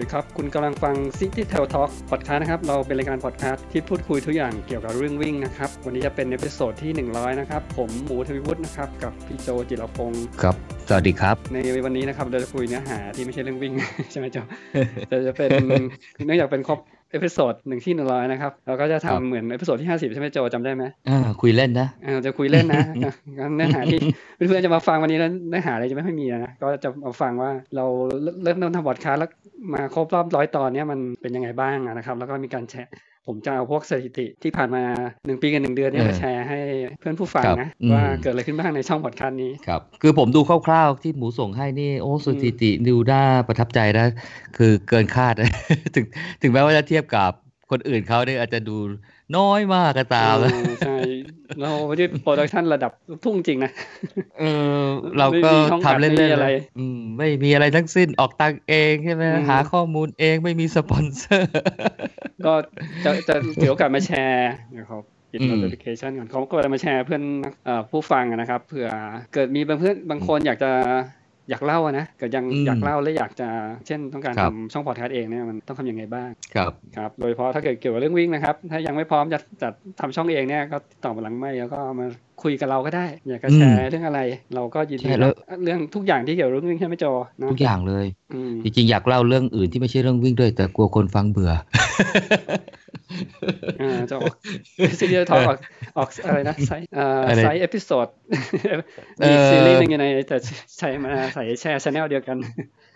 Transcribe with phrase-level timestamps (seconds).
[0.00, 10.54] ดีครับ คุณกำลังฟัง City Trail Talk Podcast นะครับ เราเป็นรายการพอดแคสต์ที่พูดคุยทุกอย่างเกี่ยวกับเรื่องวิ่งนะครับ วันนี้จะเป็น episode ที่ 100 นะครับ ผมหมูทวิวุฒินะครับ กับพี่โจจิรพงศ์ครับ
[10.88, 13.72] สวัสดีครับ ในวันนี้นะครับเราจะคุยเนื้อหาที่ไม่ใช่เรื่องวิ่ง
[14.10, 14.36] ใช่ไหมโจ
[15.08, 15.50] แต่จะเป็น
[16.26, 16.78] เนื่องจากเป็นครบ
[17.12, 22.82] episode หนึ่งที่หนึ่งร้อยนะครับเราก็จะครับทำเหมือน episode ที่50ใช่ไหมโจจำได้ไหมอ่าคุยเล่นนะอ่าจะคุยเล่นนะ
[23.38, 23.98] งั้นเนื้อหาที่
[24.36, 27.84] เพื่อนๆจะมาฟังวันนี้แล้วเนื้อหาอะไรจะไม่ค่อยมีนะก็จะมาฟังว่าเรา
[28.42, 29.30] เริ่มต้นทำพอดคาสต์แล้ว
[29.72, 32.90] มาครบรอบร้อยตอนเนี้ยมันเป็นยังไงบ้างอะนะครับ แล้วก็มีการแชร์
[33.26, 34.82] ผมจะเอาพวกสถิติที่ผ่านมา
[35.26, 36.60] หนึ่งปีกับหนึ่งเดือนเนี่ยเออมาแชร์ให้
[37.00, 44.06] เพื่อนผู้ฟังครับนะอืมว่าเกิดอะไรขึ้นบ้างในช่องพอดคาสต์นี้ครับคือผมดูคร่าวๆที่หมูส่งให้นี่โอ้สถิติดูน่าประทับใจนะ
[44.56, 45.34] คือเกินคาด
[45.94, 46.04] ถึง
[46.42, 47.32] ถึงแม้ว่าจะเทียบกับ
[47.70, 48.76] คนอื่นเขาเนี่ยอาจจะดู
[49.36, 50.96] น้อยมากก็ตามเออใช่
[51.62, 53.72] เราไม่ได้ production ระดับลูกทุ่งจริงนะ
[54.38, 54.44] เอ
[54.80, 54.84] อ
[55.18, 61.52] เราก็ไม่มีช่องทำเล่นไม่มีๆอะไรเลยอืมไม่มีอะไรทั้งสิ้นออกตังค์เองใช่ไหมอืมหาข้อมูลเองไม่มีสปอนเซอร์
[62.46, 62.52] ก็
[63.04, 67.22] จะจะถือโอกาสมาแชร์นะครับปิดอืม notification ก่อนเขาก็จะมาแชร์เพื่อน
[67.64, 68.88] เอ่อผู้ฟังอะนะครับเผื่อ
[69.34, 70.72] เกิดมีบางเพื่อนบางคนอยากจะ
[71.50, 73.48] อยากเล่าอะนะเกิดยังอืมอยากเล่าและอยากจะ
[73.86, 79.68] เช่นต้องการครัทำบช่องพอดแคสต์เองเนี่ยมันต้องทำยังไงบ้างครับครับโดยเฉพาะถ้าเกิดเกี่ยวกับเรื่องวิ่งนะครับ ถ้ายังไม่พร้อมจะจะ
[80.00, 82.06] ทำช่องเองเนี่ยก็ติดต่อมาหลังไม่แล้วก็มา
[82.42, 84.20] คุยกับเราก็ได้ อยากจะแชร์เรื่องอะไร
[84.54, 87.04] เราก็ยินดีใช่แล้วรับเรื่องทุกอย่างที่เกี่ยวกับเรื่องวิ่งใช่ไหมโจ
[87.38, 91.52] เนอะทุกอย่างเลยอืมจริงๆอยากเล่าเรื่องอื่นที่ไม่ใช่เรื่องวิ่งด้วย แต่กลัวคนฟังเบื่อ
[93.80, 94.34] อ่าจะออก
[94.98, 95.58] ซีรีส์ทอออก
[95.98, 98.06] ออกอะไรนะไซส์เอ่ออะไรไซส์เอพิโซด
[99.20, 100.36] เอมีอซีรีส์หนึ่งอยู่ในแต่
[100.78, 102.36] ใช้มาใส่แชร์ชแนลเดียวกัน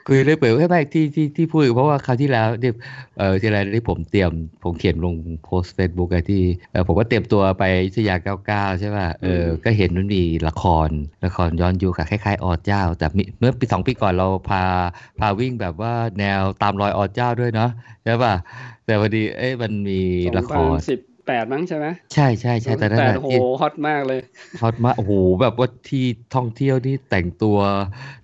[0.07, 2.75] คุยเรื่อยเปื่อยไม่ไม่ที่ที่ที่พูดเพราะว่าคราวที่แล้วเนี่ย
[3.19, 4.31] เออที่อะไรที่ผมเตรียม
[4.65, 8.15] ผมเขียนลงโพสต์เฟซบุ๊กไอ้ที่เออผมก็เตรียมตัวไปอยุธยา
[8.49, 10.89] 99ใช่ป่ะเอออืมก็เห็นมันมีละคร
[11.25, 14.63] ละครย้อนยุคอะคล้ายๆอเจ้า แต่มีเมื่อปีสองปีก่อนเราพา
[15.21, 17.71] พาวิ่งแบบว่าแนวตามรอยอเจ้าด้วยเนาะ
[18.05, 18.35] ใช่ป่ะ
[18.85, 20.01] แต่พอดีเอ้ยมันมี
[20.39, 24.21] ละครสิบ แปดมั้งใช่ไหมใช่ใช่ใช่แต่นั่นแปดแหละโหที่ฮอตมากเลย
[24.63, 26.05] ฮอตมากโอ้โหแบบว่าที่
[26.35, 27.59] ท่องเที่ยวที่แต่งตัว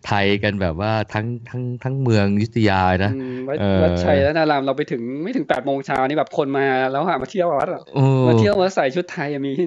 [0.06, 9.66] ไทยกันแบบว่าทั้งทั้งทั้งเมืองอยุธยานะอืมวัดเออวัดชัยและนารามเราไปถึงไม่ถึงแปดโมงเช้านี่แบบคนมาแล้วหามาเที่ยววัดอะโอ้มาเที่ยวมาใส่ชุดไทยอะมีที่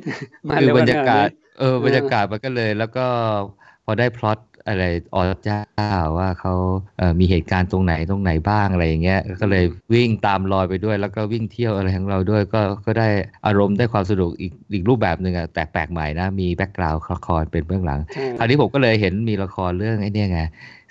[0.50, 1.28] มาคือเร็วบรขรยานาดกาศนี้
[1.60, 3.06] เออบรรยากาศมันก็เลยแล้วก็
[3.86, 4.84] พอได้พล็อต อะไร
[5.16, 5.60] อเจ้า
[6.18, 6.54] ว่าเขา
[6.98, 9.64] เอ่อมีเหตุการณ์ตรงไหนตรงไหนบ้างอะไรอย่างเงี้ยก็เลย
[9.94, 13.08] วิ่งตามรอยไปด้วย แล้วก็วิ่งเที่ยวอะไรของเราด้วย ก็ก็ได้
[13.46, 20.42] อารมณ์ได้ความสนุกอีกอีกรูปแบบหนึ่งอะแตกแปลกใหม่นะมีแบ็กกราวด์ละครเป็นเบื้องหลังใช่คราวนี้ผมก็เลยเห็นมีละครเรื่องไอ้เนี่ยไง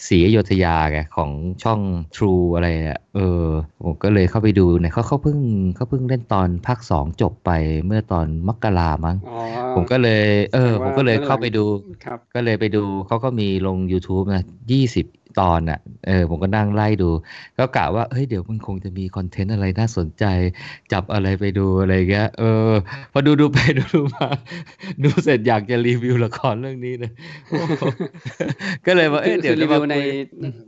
[0.08, 1.30] ศรีอยุธยาไงของ
[1.62, 1.80] ช่อง
[2.16, 3.46] True อะไรอะเออ
[3.84, 5.38] ผมก็เลยเข้าไปดูเนี่ยเขาเขาเพิ่ง
[5.76, 7.50] เขาเพิ่งเล่นตอนภาคสองจบไป
[7.86, 9.38] เมื่อตอนมกรามั้งอ๋อ
[9.74, 10.24] ผมก็เลย
[10.54, 11.64] เออแสดงผว่ามก็เลยเบื้องหลังเข้าไปดู
[12.04, 15.06] ครับก็เลยไปดูเขาก็มีลง YouTube นะยี่สิบ
[15.40, 17.10] ตอนอะ เออ ผมก็นั่งไล่ดู
[17.58, 20.24] ก็กะว่า เฮ้ย เดี๋ยวมันคงจะมีคอนเทนต์อะไรน่าสนใจ
[20.92, 22.70] จับอะไรไปดูอะไรเงี้ย เออ
[23.12, 24.26] พอดูดูไปดูดูมา
[25.02, 27.12] ดูเสร็จอยากจะรีวิวละครเรื่องนี้เลย
[27.50, 27.82] โอ้โห
[28.86, 30.06] ก็เลยว่า เอ๊ะเดี๋ยวจะมารีวิวในคุย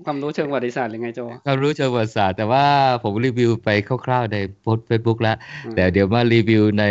[0.05, 2.65] ความรู้เชิงประวัติศาสตร์หรือไงโจความรู้เชิงประวัติศาสตร์ แต่ว่า
[3.03, 3.69] ผมรีวิวไป
[4.07, 6.85] คร่าวๆในโพสต์เฟซบุ๊กแล้วอืมแต่เดี๋ยวมารีวิวใน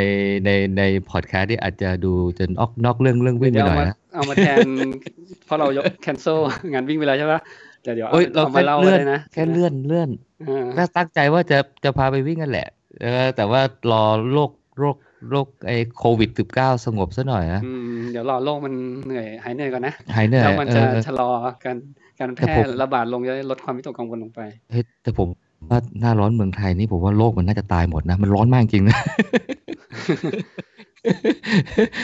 [0.45, 4.67] ในในพอดแคสต์ที่อาจจะดูจนออกนอกเรื่องเรื่องวิ่งไปเดี๋ยวเอามาหน่อยนะ เอามาแทน
[5.45, 6.39] เพราะเรายก cancel
[6.73, 7.39] งานวิ่งไปแล้วใช่ปะ
[7.83, 10.09] เดี๋ยวเดี๋ยวโอ้ยเราเอาแค่มาเล่าเลื่อนเลยนะแค่เลื่อนเลื่อน
[10.49, 12.67] อ่าก็ตั้งใจว่าจะจะพาไปวิ่งกันแหละ
[13.01, 14.03] เออแต่ว่ารอ
[14.33, 14.97] โรคโรค
[15.31, 18.73] โรคไอ้โควิด -19 สงบซะหน่อยนะอืมเดี๋ยวรอโลกมัน
[19.05, 21.29] เหนื่อยหายเหนื่อยก่อนนะหายเหนื่อยแล้วมันเอจะอชะลอ
[21.65, 21.77] การ
[22.19, 24.41] การแพแต่ร่ผมระบาดลงจะได้ลดความวิตกกังวลลงไป
[24.71, 25.27] เฮ้ยแต่ผม
[25.69, 28.97] ว่าหน้าร้อนเมืองไทยนี่ผมว่าโลกมันน่าจะตายหมดนะ มันร้อนมากจริงนะ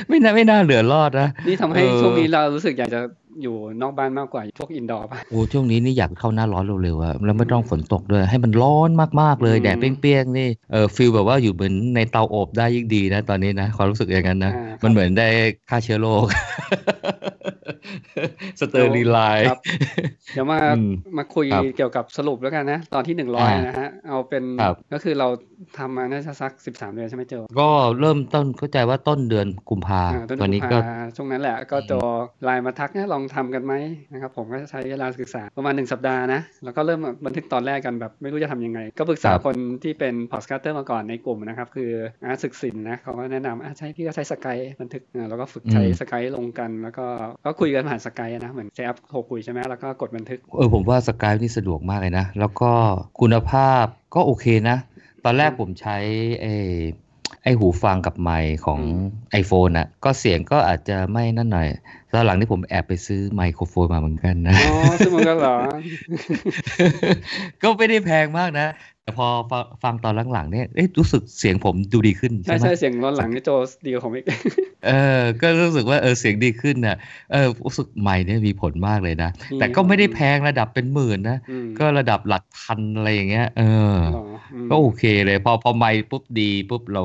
[0.10, 3.02] ไม่น่าไม่น่าเหลือรอดนะ นี่ทำให้เออช่วงนี้เรารู้สึกอยากจะ
[3.44, 8.90] อยู่นอกบ้านมากกว่าพวกอินดอร์ป่ะโอ้ช่วงนี้นี่อยากเข้าหน้าร้อนเร็วๆอะแล้วไม่ต้องฝนตกด้วย ให้มันร้อน
[9.22, 15.28] มากๆเลยอืมแดดเปรี้ยงๆนี่เออ feel แบบว่าอยู่เหมือนในเตาอบได้ยิ่งดีนะตอนนี้นะความรู้สึกอย่างนั้นนะอ่าครับมันเหมือนได้
[15.70, 16.26] ฆ่าเชื้อโรค
[18.60, 19.20] sterilize
[19.50, 19.60] ครับ
[20.34, 25.28] เดี๋ยวมาอืมมาคุยครับเกี่ยวกับสรุปแล้วกันนะ ตอนที่หนึ่งร้อยอ่านนะฮะ เอาเป็นครับก็คือเรา
[25.78, 27.70] ทำมาน่าจะสักสิบสามเดือนใช่ไหมเจอก็
[28.00, 32.00] เริ่มต้นเข้าใจว่าต้นเดือนกุมภาอ่าต้นตอนกุนี้มก็ภาช่วงนั้นแหละก็จอ
[32.44, 33.74] ไลน์มาทักเนี่ยลองทำกันไหม
[34.14, 41.92] นะครับ ผมก็ใช้เวลาศึกษาประมาณหนึ่งสัปดาห์นะแล้วก็เริ่มบันทึกตอนแรกกันแบบไม่รู้จะทำยังไง ก็ปรึกษาครับคนที่เป็น podcaster มาก่อนในกลุ่มนะครับ คือ
[42.24, 47.06] อาร์ตศึกสินนะเขาก็แนะนำอะใช้พี่ก็ใช้ Skype บันทึกอ่าแล้วก็ฝึกใช้ Skype ลงกัน แล้วก็
[47.46, 52.72] ก็คุยกันผ่าน Skype นะเหมือนใช้แอปโทรคุยใช่ไหมแล้วก็กดบันทึกเออผมว่า Skype นี่สะดวกมากเลยนะแล้วก็
[53.22, 53.86] คุณภาพ
[54.16, 54.78] ก็โอเคนะ
[55.26, 55.98] ตอนแรกอืมผมใช้
[56.42, 56.74] เออ
[57.44, 58.82] ไอหูฟังกับไมค์ของ
[59.42, 61.68] iPhone น่ะก็เสียงก็อาจจะไม่นั่นหน่อย
[62.14, 65.58] ตอนหลังที่ผมแอบไปซื้อไมโครโฟนมาเหมือนกันนะ อ๋อซึ่งมันก็เหรอ
[67.62, 68.68] ก็ไม่ได้แพงมากนะ
[69.04, 73.50] แต่พอฟังฟังตอนหลังๆเนี่ยเอ๊ะรู้สึกเสียงผมดูดีขึ้น ใช่ใช่ไหมใช่เสียงร้อนหลังนี่โจ
[73.86, 74.26] ดีกว่าผมอีก
[74.86, 76.98] เออ ก็รู้สึกว่าเออเสียงดีขึ้นนะ
[77.32, 84.29] เออรู้สึกไมค์เนี่ยมีผลมากเลยนะมีแต่ก็ไม่ได้แพงระดับเป็นหมื่นนะอืมก็ระดับหลักพันอะไรอย่างเงี้ย เออหรออืม
[84.70, 87.02] ก็โอเคเลย พอพอไม่ปุ๊บดีปุ๊บเรา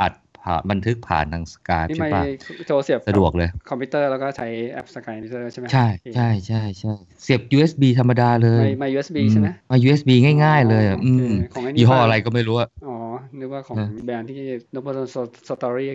[0.00, 0.12] อัด
[0.48, 2.22] ผ่านบันทึกผ่านทางสกายนี่ใช่ไม่ปะ
[2.66, 5.86] โจเสียบสะดวกเลย คอมพิวเตอร์แล้วก็ใช้แอปสกายมิเตอร์ใช่ไหมใช่
[6.16, 6.92] ใช่ใช่ใช่
[7.22, 10.10] เสียบ USB ธรรมดาเลยไม่ไม่ USB ใช่ไหมมา USB
[10.44, 12.96] ง่ายๆ เลยอะอ๋ออืโอมเคของไอ้นี่ยี่ห้อป่ะอะไรก็ไม่รู้อะอ๋อ
[13.38, 14.38] นึกว่าของนะแบรนด์ที่
[14.74, 15.06] นพดล
[15.48, 15.88] สตอรี่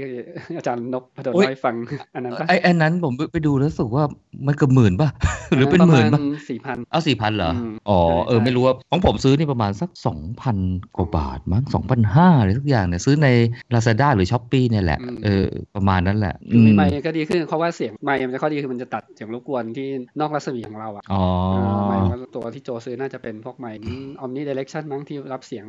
[0.57, 1.75] อาจารย์นพพดลโอ๊ยเล่าให้ฟัง
[2.15, 4.03] อันนั้นปะไอ้ไอ้นั้นผมไปไปดูแล้วรู้สึกว่า
[4.47, 5.09] มันเกือบหมื่นป่ะ
[5.57, 10.57] หรือเป็นหมื่นปป่ะระมาณสี่พันเอาสี่พันเหรออืมอ๋อใช่เออใช่ไม่รู้ว่าของผมซื้อนี่ประมาณสักสองพัน
[10.95, 13.27] กว่าบาทมั้งสองพันห้าอะไรทุกอย่างเนี่ยซื้อใน
[13.73, 19.87] Lazada หรือ s h อ p e e เนี่ยแหละอืมเออ ประมาณนั้นแหละคือมีมไมค์ก็ดีขึ้นเพราะว่าเสียงไมค์มันจะข้อดีคือมันจะตัดเสียงรบกวนที่
[20.19, 23.77] นอกรัศมีของเราอะอ๋อาไมค์ว่าตัวที่โจซื้อน่าจะเป็นพวกไมค์
[24.19, 25.65] ออมนี่เดเรคชั่นมั้งที่รับเสียง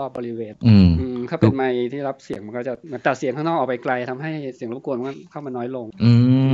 [0.04, 6.12] อบๆบริเวณอืมอืมถ้าเป็นไมค์ที่รับเสียงมันก็จะมันตัดเสียงข้างนอกออกไปไกลทำให้เสียงรบกวนมันเข้ามาน้อยลง อื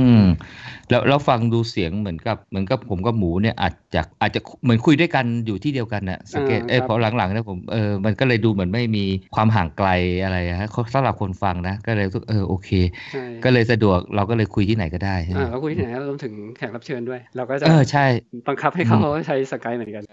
[0.89, 9.05] แล้วแล้วฟังดูเสียงเหมือนกับเหมือนกับผมกับหมูเนี่ยอาจจะอาจจะเหมือนคุยด้วยกันอยู่ที่เดียวกันน่ะสังเกตอ่าเอ้ยครับพอหลังๆเนี่ยผมเออมันก็เลยดูเหมือนไม่มี
[9.35, 9.89] ความห่างไกล
[10.23, 12.69] อะไรฮะสำหรับคนฟังนะ ก็เลยรู้สึกเออโอเค
[13.13, 18.05] ใช่ก็เลยสะดวกเราก็เลยคุยที่ไหนก็ได้ใช่ไหมอ่าเราคุยที่ไหนรวมถึงแขกรับเชิญด้วย เราก็จะเออใช่
[18.47, 18.97] บังคับให้เขา
[19.27, 20.03] ใช้สกายเหมือนกัน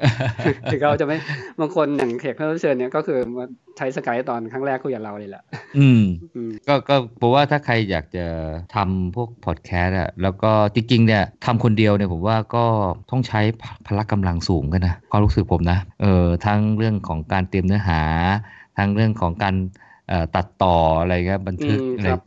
[0.71, 1.17] ถึงเขาจะไม่
[1.61, 3.47] บางคนอย่างแขกรับเชิญเนี่ยก็คือมา
[3.79, 5.43] ใช้สกายตอนครั้งแรกคุยกับเราเลยแหละ
[5.79, 6.03] อืม
[6.37, 8.27] อืมก็ก็เพราะว่าถ้าใครอยากจะ
[8.75, 12.65] ทำพวกพอดแคสต์อะแล้วก็จริงๆเนี่ยทำคนเดียวเนี่ยผมว่าก็
[13.11, 18.01] ต้องใช้พพละกำลังสูงกันนะความรู้สึกผมนะเออทั้งเรื่องของการเตรียมเนื้อหา
[18.79, 19.55] ทั้งเรื่องของการ
[20.09, 22.23] เอ่อตัดต่ออะไรเงี้ยบันทึกอืมอะไรครับ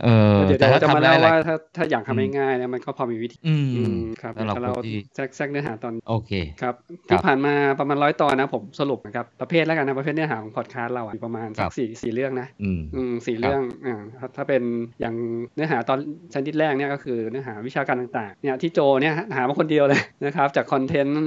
[0.00, 6.30] งี้ยเออเดี๋ยวแต่เราถ้าจะมาทำได้เล่าอะไรว่าถ้าถ้าอยากทำง่ายๆเนี่ยมันก็พอมีวิธีอืมอืมครับสำหรับแต่คเรานที่แทรกแทรกเนื้อหาตอนโอเค
[6.62, 14.62] ครับครัที่บผ่านมาประมาณร้อยตอนนะผมสรุปนะครับประเภทแล้วกันนะประเภทเนื้อหาของพอดคาสต์เราอะมีประมาณครัสักบสี่สี่เรื่องนะอืมอืมสี่ครับเรื่องอ่าถ้าถ้าเป็น
[15.00, 15.14] อย่าง
[15.54, 15.98] เนื้อหาตอน
[16.34, 21.22] ชนิดแรกเนี่ยก็คือเนื้อหาวิชาการต่างๆเนี่ยที่โจเนี่ยหามาคนเดียวเลยนะครับ จากคอนเทนต์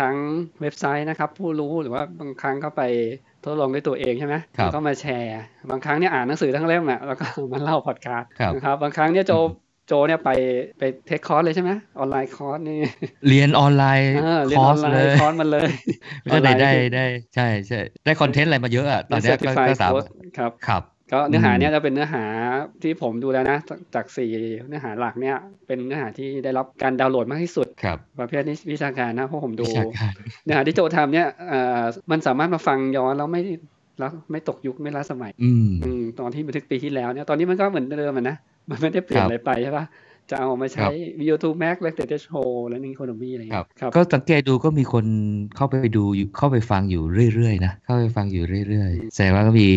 [0.00, 0.16] ทั้ง
[0.60, 2.82] เว็บไซต์นะครับผู้รู้หรือว่าบางครั้งก็ไป
[3.44, 5.30] ทดลองด้วยตัวเองใช่ไหมครับแล้วก็มาแชร์
[5.70, 9.32] บางครั้งเนี่ยอ่านหนังสือทั้งเล่มอะแล้วก็มาเล่าพอดคาสต์ครับนะครับบางครั้งเนี่ยโจ
[9.88, 10.30] โจเนี่ยไป
[10.78, 12.78] ไป take คอร์สเลยใช่ไหมออนไลน์คอร์สนี่
[13.28, 15.68] เรียนออนไลน์เออเรียคนอออร์สนไลเลยน์คอร์สมันเลย
[16.32, 20.08] ก็เลยออนไลน์ได้คือได้ใช่ใช่ได้ content อะไรมาเยอะอะตอนเนี้ยก็ Certified ก็สามารถ Coach
[20.38, 22.24] ครับครับ ก็เนื้อหาอืมเนี้ยจะเป็นเนื้อหา
[22.82, 24.30] ที่ผมดูแล้วนะ จากจากสี่
[24.68, 25.36] เนื้อหาหลักเนี่ย
[25.66, 30.12] เป็นเนื้อหาที่ได้รับการดาวน์โหลดมากที่สุดครับประเภทนี้วิชาการนะเพราะผมดูวิชาการ
[30.44, 33.42] เนื้อหาที่โจทำเนี่ยเอ่อมันสามารถมาฟังย้อนแล้วไม่
[33.98, 38.36] แล้วไม่ตกยุคไม่ล้าสมัย อืมอืมตอนที่บันทึกปีที่แล้วเนี่ยตอนนี้มันก็เหมือนเดิมอะนะ
[38.70, 39.84] มันไม่ได้เปลี่ยนครับอะไรไปใช่ปะ
[40.30, 40.92] จะเอามาคใช้รับ
[41.28, 45.04] YouTube Mac และ Data Show และ Economy อะไรอย่างครัเงี้บยครับ ก็สังเกตดูก็มีคน
[45.56, 47.02] เข้าไปดูอยู่เข้าไปฟังอยู่
[47.34, 49.68] เรื่อยๆนะ เข้าไปฟังอยู่เรื่อยๆแสดงว่าก็มี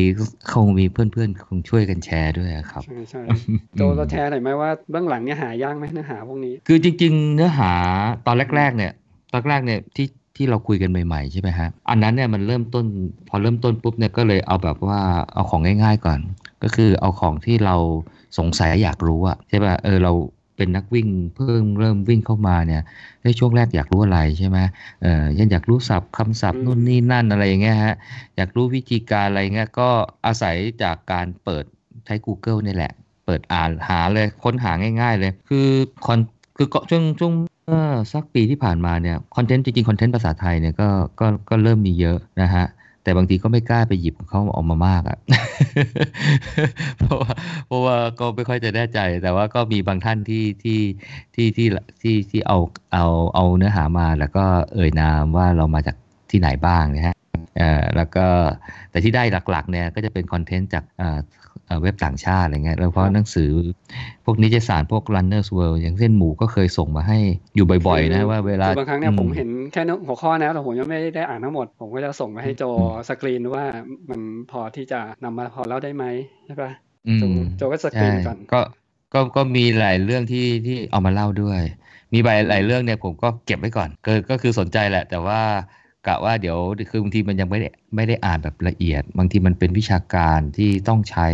[0.51, 3.21] คงมีเพื่อนๆ คงช่วยกันแชร์ด้วยอะครับ ใช่ใช่
[3.77, 7.71] โจเราแชร์หน่อยไหมว่าเบื้องหลังเนี่ยหายากไหมเนื้อหาพวกนี้ คือจริง ๆ เนื้อหา
[8.25, 8.91] ตอนแรก ๆ เนี่ย
[9.33, 12.85] ตอนแรกเนี่ยที่ที่เราคุยกันใหม่ๆใช่ไหมฮะ อันนั้นเนี่ยมันเริ่มต้น
[13.27, 14.99] พอเริ่มต้นปุ๊บเนี่ยก็เลยเอาแบบว่า
[15.33, 16.19] เอาของง่าย ๆ ก่อน
[16.63, 17.75] ก็คือเอาของที่เรา
[18.37, 20.13] สงสัยอยากรู้อะใช่ป่ะเออเรา
[20.57, 22.81] เป็นนักวิ่งเพิ่งเริ่มวิ่งเข้ามาเนี่ย
[23.23, 24.57] ในช่วงแรกอยากรู้อะไรใช่ไหม
[25.01, 27.95] เออยังอยากรู้ศัพท์คำศัพท์อืมนู่นนี่นั่นอะไรอย่างเงี้ยฮะ
[28.35, 29.89] อยากรู้วิธีการอะไรเงี้ยก็
[30.25, 31.63] อาศัยจากการเปิด
[32.05, 32.91] ใช้ Google นี่แหละ
[33.25, 34.71] เปิดอ่านหาเลยค้นหา
[35.01, 35.67] ง่าย ๆ เลย คือ
[36.05, 36.19] คอน
[36.57, 37.33] คือก็ช่วงช่วง
[37.65, 37.83] เมื่อ
[38.13, 42.65] สักปีที่ผ่านมาเนี่ยคอนเทนต์จริงๆคอนเทนต์ภาษาไทยเนี่ยก็ก็ก็เริ่มมีเยอะนะฮะ
[43.07, 45.17] แต่บางทีก็ไม่กล้าไปหยิบเขาออกมามากอะ่ะ
[46.99, 47.31] เพราะว่า
[47.67, 50.79] เพราะว่าก็ไม่ค่อยจะแน่ใจ แต่ว่าก็มีบางท่านที่ที่
[51.35, 51.67] ที่ที่
[52.01, 52.57] ที่ที่เอา
[52.93, 55.95] เอาเอาเนื้อหามา แล้วก็เอ่ยนามว่าเรามาจาก
[56.31, 57.15] ที่ไหนบ้างนะฮะ
[57.59, 58.25] อ่แล้วก็
[58.91, 60.83] แต่ที่ได้หลักๆเนี่ยก็จะเป็นคอนเทนต์จาก
[61.67, 63.49] เอ่อเอ่อเว็บต่างชาติอะไรเงี้ยแล้วเพราะหนังสือ
[64.25, 67.19] พวกนิตยสารพวก Runners World อย่างเช่นหมูก็เคยส่งมาให้
[67.55, 72.63] อยู่บ่อยๆ นะว่าเวลาคือบางครั้งเนี่ยอืผมเห็นแค่เนื้อหัวข้อนะแต่ผมยังไม่ได้อ่านทั้งหมด ผมก็จะส่งไปให้โจ
[73.09, 73.63] สกรีนว่า
[74.09, 74.21] มัน
[74.51, 76.05] พอที่จะนำมาพอเล่าได้ไหม
[76.45, 76.71] ใช่ปะ
[77.07, 77.23] อืมโจ
[77.57, 78.59] โจก็สกรีนใช่ก่อนก็
[79.13, 81.61] ก็ก็มีหลายเรื่องที่ที่เอามาเล่าด้วย
[82.13, 85.41] มีหลายหลายเรื่องเนี่ยผมก็เก็บไว้ก่อนก็ก็คือสนใจแหละ แต่ว่า
[86.07, 86.57] กะว่าเดี๋ยว
[86.89, 91.27] คือบางทีมันยังไม่ได้ไม่ได้อ่านแบบละเอียด บางทีมันเป็นวิชาการที่ต้องใช้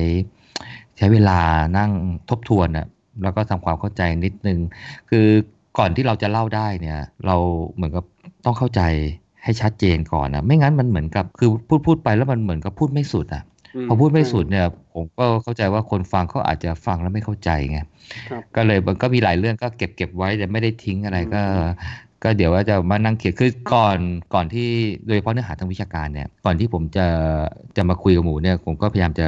[0.98, 1.40] ใช้เวลา
[1.78, 1.92] นั่ง
[2.30, 2.88] ทบทวนอะ
[3.24, 4.60] แล้วก็ทำความเข้าใจนิดนึง
[5.10, 5.28] คือ
[5.78, 7.36] ก่อนที่เราจะเล่าได้เนี่ย เรา
[7.74, 8.06] เหมือนกับ
[8.46, 8.82] ต้องเข้าใจ
[9.44, 13.44] ให้ชัดเจนก่อนนะไม่งั้นมันเหมือนกับคือพูดพูดไปแล้วมันเหมือนกับพูดไม่สุดอะ
[13.84, 17.80] มพอพูดไม่สุดใช่เนี่ย ผมก็เข้าใจว่าคนฟังเขาอาจจะฟังแล้วไม่เข้าใจไง
[18.30, 21.68] ครับก็เลยมันก็มีหลายเรื่องก็เก็บเก็บไว้แต่ไม่ได้ทิ้งอะไรก็อืม
[22.24, 24.00] ก็เดี๋ยวว่าจะมานั่งเขียนคือก่อน
[24.34, 24.70] ก่อนที่
[25.08, 27.06] โดยเฉพาะเนื้อหาทางวิชาการเนี่ยก่อนที่ผมจะ
[27.78, 29.28] จะมาคุยกับหมูเนี่ยผมก็พยายามจะ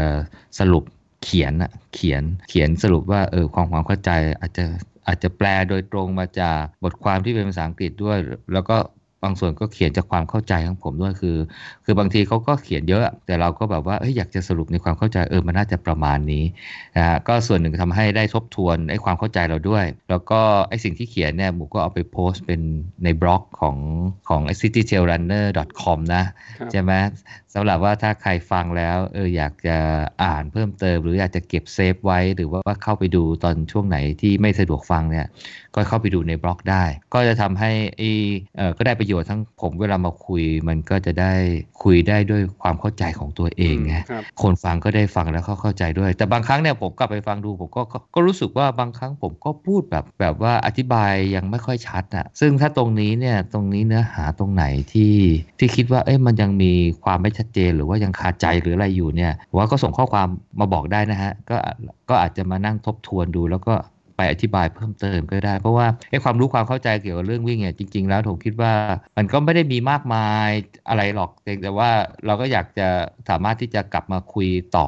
[0.59, 0.83] สรุป
[1.23, 4.11] เขียนอะเขียนเขียนสรุปว่าเออความความเข้าใจ
[4.41, 4.65] อาจจะ
[5.07, 8.17] อาจจะแปลโดยตรงมาจากบทความที่เป็นภาษาอังกฤษด้วย
[8.53, 8.77] แล้วก็
[9.25, 11.37] บางส่วนก็เขียนจากความเข้าใจของผมด้วยคือ
[11.85, 16.43] คือบางทีเขาก็เขียนเยอะ แต่เราก็แบบว่าเอ้ยอยากจะสรุปในความเข้าใจเออมันน่าจะประมาณนี้
[16.97, 22.61] นะฮะก็ส่วนหนึ่งทำให้ได้ทบทวนไอ้ความเข้าใจเราด้วย แล้วก็ไอ้สิ่งที่เขียนเนี่ยหมูก็เอาไปโพสต์เป็น
[23.03, 23.77] ในบล็อกของ
[24.29, 26.23] ของ citytailrunner.com นะ
[26.59, 26.91] ครับใช่ไหม
[27.55, 29.77] สำหรับว่าถ้าใครฟังแล้วเอออยากจะ
[30.23, 35.27] อ่านเพิ่มเติม หรืออยากจะเก็บเซฟไว้ หรือว่าเข้าไปดูตอนช่วงไหนที่ไม่สะดวกฟังเนี่ย
[35.75, 36.83] ก็เข้าไปดูในบล็อกได้
[37.13, 38.11] ก็จะทำให้ไอ้
[38.57, 41.33] เออก็ได้ประโยชน์ทั้งผมเวลามาคุย มันก็จะได้
[41.83, 55.15] คุยได้ด้วยความเข้าใจของตัวเองไงครับคนฟังก็ได้ฟังแล้วเขาเข้าใจด้วย แต่บางครั้งเนี่ยผมกลับไปฟังดูผมก็ก็ก็รู้สึกว่าบางครั้งผมก็พูดแบบแบบว่าอธิบายยังไม่ค่อยชัดอะซึ่งถ้าตรงนี้เนี่ยตรงนี้เนื้อหาตรงไหนที่
[55.59, 60.27] ที่คิดว่าเอ้ยมันยังมีความไม่ชัดเจน หรือว่ายังคาใจหรืออะไรอยู่เนี่ยว่าก็ส่งข้อความ
[60.59, 61.57] มาบอกได้นะฮะก็
[62.09, 63.75] ก็อาจจะมานั่งทบทวนดูแล้วก็
[64.17, 68.73] ไปอธิบายเพิ่มเติมก็ได้ เพราะว่าไอ้ความรู้ความเข้าใจเกี่ยวกับเรื่องวิ่งเนี่ยจริง ๆ แล้วผมคิดว่า
[69.17, 70.49] มันก็ไม่ได้มีมากมาย
[70.89, 71.31] อะไรหรอก
[71.63, 71.89] แต่ว่า
[72.25, 72.87] เราก็อยากจะ
[73.29, 74.87] สามารถที่จะกลับมาคุยต่อ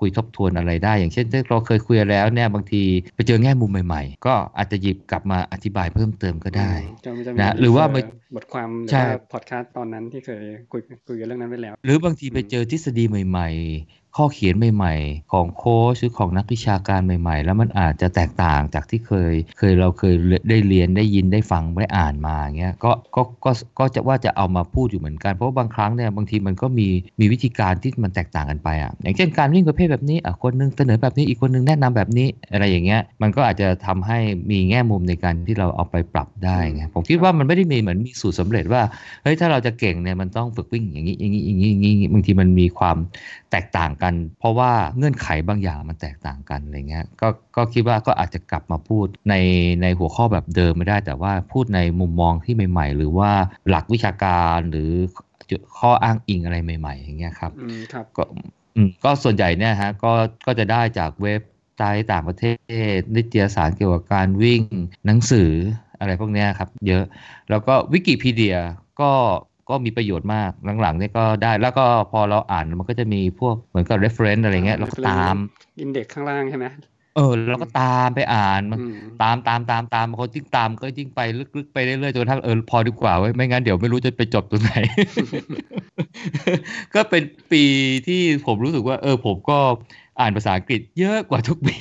[0.00, 2.82] คุยทบทวนอะไรได้ อย่างเช่นที่เราเคยคุยแล้วเนี่ยบางที
[3.14, 6.72] ไปเจอแง่มุมใหม่ ๆ ก็อาจจะหยิบกลับมาอธิบายเพิ่มเติมก็ได้
[7.04, 8.02] จะจะมีนะหรือว่ามัน
[8.36, 13.48] บทความหรือใช่ว่าพอดแคสต์ตอนนั้นที่เคยคุยคุยกันเรื่องนั้นไปแล้ว หรือบางทีไปอืมเจอทฤษฎีใหม่
[13.82, 20.14] ๆ ข้อเขียนใหม่ ๆ ของโค้ชหรือของนักวิชาการใหม่ ๆ แล้วมันอาจจะแตกต่างจากที่เคย เคยเราเคย
[20.48, 26.88] ได้เรียนได้ยินได้ฟังได้อ่านมาเงี้ยก็ก็ก็ก็จะว่าจะเอามาพูดอยู่เหมือนกัน เพราะาบางครั้งเนี่ยบางทีมันก็มี
[27.20, 34.18] มีวิธีการที่มันแตกต่างกันไปอะอย่างเช่นการวิ่งประเภทแบบนี้อะคนหนึงเสนอแบบนี้อีกคนหนึงแนะนำแบบนี้อะไรอย่างเงี้ยมันก็อาจจะทำให้
[34.50, 38.82] มีแง่มุมในการที่เราเอาไปปรับได้ไงผมคิดว่ามันไม่ได้มีเหมือนมีสูตรสำเร็จว่า
[39.22, 42.96] เฮ้ยถ้าเราจะเก่งเนี่ยมันต้องฝึกวิ่งอย่างนี้อย่างนี้อย่างนี้อย่างนี้บางทีมันมีความ
[43.50, 44.05] แตกต่างกัน
[44.38, 49.34] เพราะว่าเงื่อนไขบางอย่างมันแตกต่างกันอะไรเงี้ยก็ก็คิดว่าก็อาจจะกลับมาพูดใน
[49.82, 53.30] ในหัวข้อแบบเดิมไม่ได้ แต่ว่าพูดในมุมมองที่ใหม่ ๆ หรือว่า
[53.68, 54.90] หลักวิชาการหรือ
[55.50, 58.24] จุดข้ออ้างอิงอะไรใหม่ ๆ อย่างเงี้ยครับอืมครับก็
[58.76, 60.12] อืมก็ส่วนใหญ่เนี่ยฮะก็
[60.46, 61.40] ก็จะได้จากเว็บ
[61.76, 62.44] ไซต์ต่างประเท
[62.96, 64.62] ศ นิตยสารเกี่ยวกับการวิ่ง
[65.06, 65.50] หนังสือ
[65.98, 67.04] อะไรพวกเนี้ยครับ เยอะ
[67.50, 68.56] แล้วก็วิกิพีเดีย
[69.00, 69.10] ก็
[69.68, 75.36] ก็มีประโยชน์มากหลังๆเนี่ยก็ได้แล้วก็พอเราอ่านมันก็จะมีพวกเหมือนกับ reference อะไรเงี้ยเราก็ตาม
[75.80, 76.66] อินเด็กข้างล่างใช่ไหม
[77.16, 81.20] เออเราก็ตามไปอ่านมันอืมตามตามตามตามคนยิ่งตามก็ยิ่งไป
[81.56, 84.72] ลึกๆไปเรื่อยๆจนกระทั่งเออพอดีกว่าเว้ยไม่งั้นเดี๋ยวไม่รู้จะไปจบตรงไหน
[86.94, 87.64] ก็เป็นปี
[88.06, 89.58] ที่ผมรู้สึกว่า เออ ผมก็
[90.20, 91.76] อ่านภาษาอังกฤษเยอะกว่าทุกปี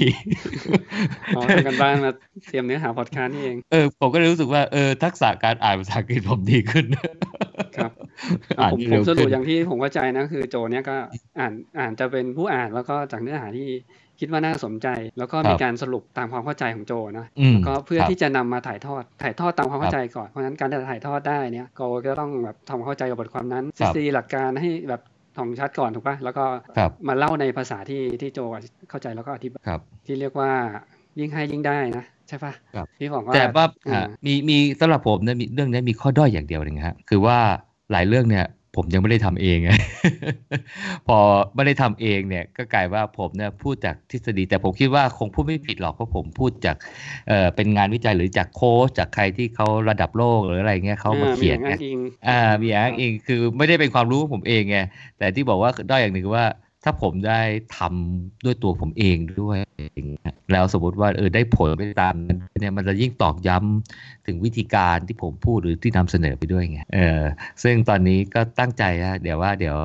[1.36, 2.12] อ๋อทำกันบ้านมา
[2.48, 6.86] เตรียมเนื้อหาพอดคาสต์นี่เอง เออ ผมก็เลยรู้สึกว่า เออ ทักษะการอ่านภาษาอังกฤษผมดีขึ้น
[7.78, 7.92] ครับ
[8.60, 10.96] อ่านผมได้ผมเร็วสรุขึ้ปนอย่างที่ผมเข้าใจนะ คือโจเนี่ยก็
[11.40, 13.70] อ่าน อ่านจะเป็นผู้อ่านแล้วก็จากเนื้อหาที่
[14.20, 25.02] คิดว่าน่าสนใจ แล้วก็มีการสรุปตามความเข้าใจของโจนะอืมแล้วก็เพื่อครับที่จะนำมาถ่ายทอดถ่ายทอดตามความครัเข้าบใจก่อนเพราะฉะนั้นการจะถ่ายทอดได้เนี่ยก็ก็ต้องแบบทำความเข้าใจกับบทความนั้นทครัฤบษฎีหลักการให้แบบ
[25.38, 26.44] ท่องชัดก่อนถูกปะแล้วก็
[26.78, 28.40] ครับมาเล่าในภาษาที่ที่โจ
[28.90, 30.50] เข้าใจแล้วก็อธิบายครับที่เรียกว่า
[31.20, 37.38] ยิ่งให้ยิ่งได้นะใช่ปะครับที่บอกว่าแต่ว่าอืมอะมีมีสำหรับผมเนี่ยมีเรื่องนี้มีข้อด้อยอย่างเดียวหนึงฮะคือว่า
[37.92, 38.46] หลายเรื่องเนี่ย
[38.76, 39.70] ผมยังไม่ได้ทำเองไง
[41.08, 41.18] พอ
[41.56, 46.76] ไม่ได้ทำเองเนี่ย ก็กลายว่าผมเนี่ยพูดจากทฤษฎี แต่ผมคิดว่าคงพูดไม่ผิดหรอกเพราะผมพูดจาก
[47.28, 54.78] เอ่อเป็นงานวิจัยหรือจากโค้ชจากใครที่เขาระดับโลกหรืออะไรเงี้ยเขามาเขียนอ่ไงมีอย่างนั้นอิงอ่ามีอ้างอิงคือไม่ได้เป็นความรู้ของผมเองไง
[55.18, 56.46] แต่ที่บอกว่าด้อยอย่างหนึ่งคือว่า
[56.86, 57.42] ถ้าผมได้
[57.78, 59.58] ทำด้วยตัวผมเองด้วย
[59.96, 67.22] อย่างเงี้ยแล้วสมมติว่าเออได้ผลไปตามนั้นเนี่ยมันจะยิ่งตอกย้ำถึงวิธีการที่ผมพูดหรือที่นำเสนอไปด้วยไงเออ
[67.64, 69.78] ซึ่งตอนนี้ก็ตั้งใจนะเดี๋ยวว่าเดี๋ยว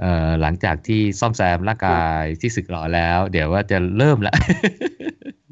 [0.00, 4.34] เอ่อหลังจากที่ซ่อมแซมร่างกายที่สึกหรอแล้ว เดี๋ยวว่าจะเริ่มละ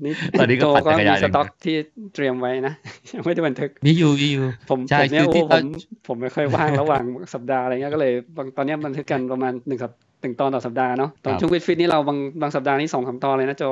[0.05, 1.77] นี่ตอนนี้ก็โจปั่นก็จักรมียานสต็อกที่
[2.15, 2.75] เตรียมไว้นะ
[3.15, 5.67] ยังไม่ได้บันทึกมีอยู่มีอยู่ผมใช่ผมเนี่ยคือโอ้ที่ผตอนม
[6.07, 13.65] ผมไม่ค่อยว่างระหว่างสัปดาห์อะไรเงี้ยก็เลยบางตอนเนี้ยบันทึกกันประมาณหนึ่งสัปห นึ่งตอนต่อสัปดาห์เนาะตอนครับช่วงวิดฟิตนี่เราบางบางสัปดาห์นี่สองสามตอนเลยนะโจ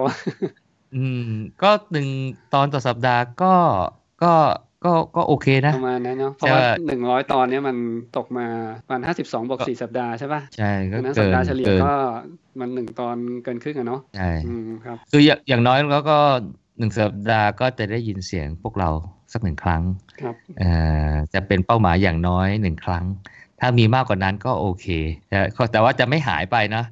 [0.95, 1.31] อืม
[1.63, 2.09] ก็หนึ่ง
[2.55, 3.55] ตอนต่อสัปดาห์ก็
[4.23, 4.33] ก็
[4.85, 7.77] ก็ก็โอเคนะประมาณนั้นเนาะเพใช่ราะว่าว่าหนึ่งร้อยตอนเนี้ยมัน
[8.17, 8.47] ตกมา
[8.87, 11.91] ประมาณห้าสิบสองบวกสี่สัปดาห์ใช่ป่ะใช่ก็ดังนั้นเกิสัปนดาห์เฉลี่ยเกินก็
[12.61, 16.17] มันหนึ่งตอนเกินครึ่งอะเนาะใช่อืมครับคืออย่างอย่างน้อยแล้วก็
[16.79, 18.91] หนึ่งสัปดาห์ก็จะได้ยินเสียงพวกเรา
[19.33, 19.83] สักหนึ่งครั้ง
[20.21, 20.71] ครับเอ่
[21.11, 23.05] อจะเป็นเป้าหมายอย่างน้อยหนึ่งครั้ง
[23.65, 24.87] ถถ้ามีมากกว่านั้นก็โอเค
[25.31, 25.39] แต่
[25.73, 26.83] แต่ว่าจะไม่หายไปนะ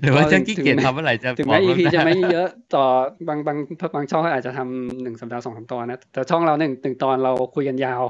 [0.00, 2.84] หรือว่าจะขี้เกียจทำเมื่อไหร่จะถึงบอแม้ก EP ล่วงหน้าจะไม่เยอะต่อ
[3.28, 3.58] บางบาง
[3.94, 8.02] บางช่องเขาอาจจะทำหนึ่งสัปดาห์สองสามตอนนะ แต่ช่องเราหนึ่งหนึ่งตอนเราคุยกันยาว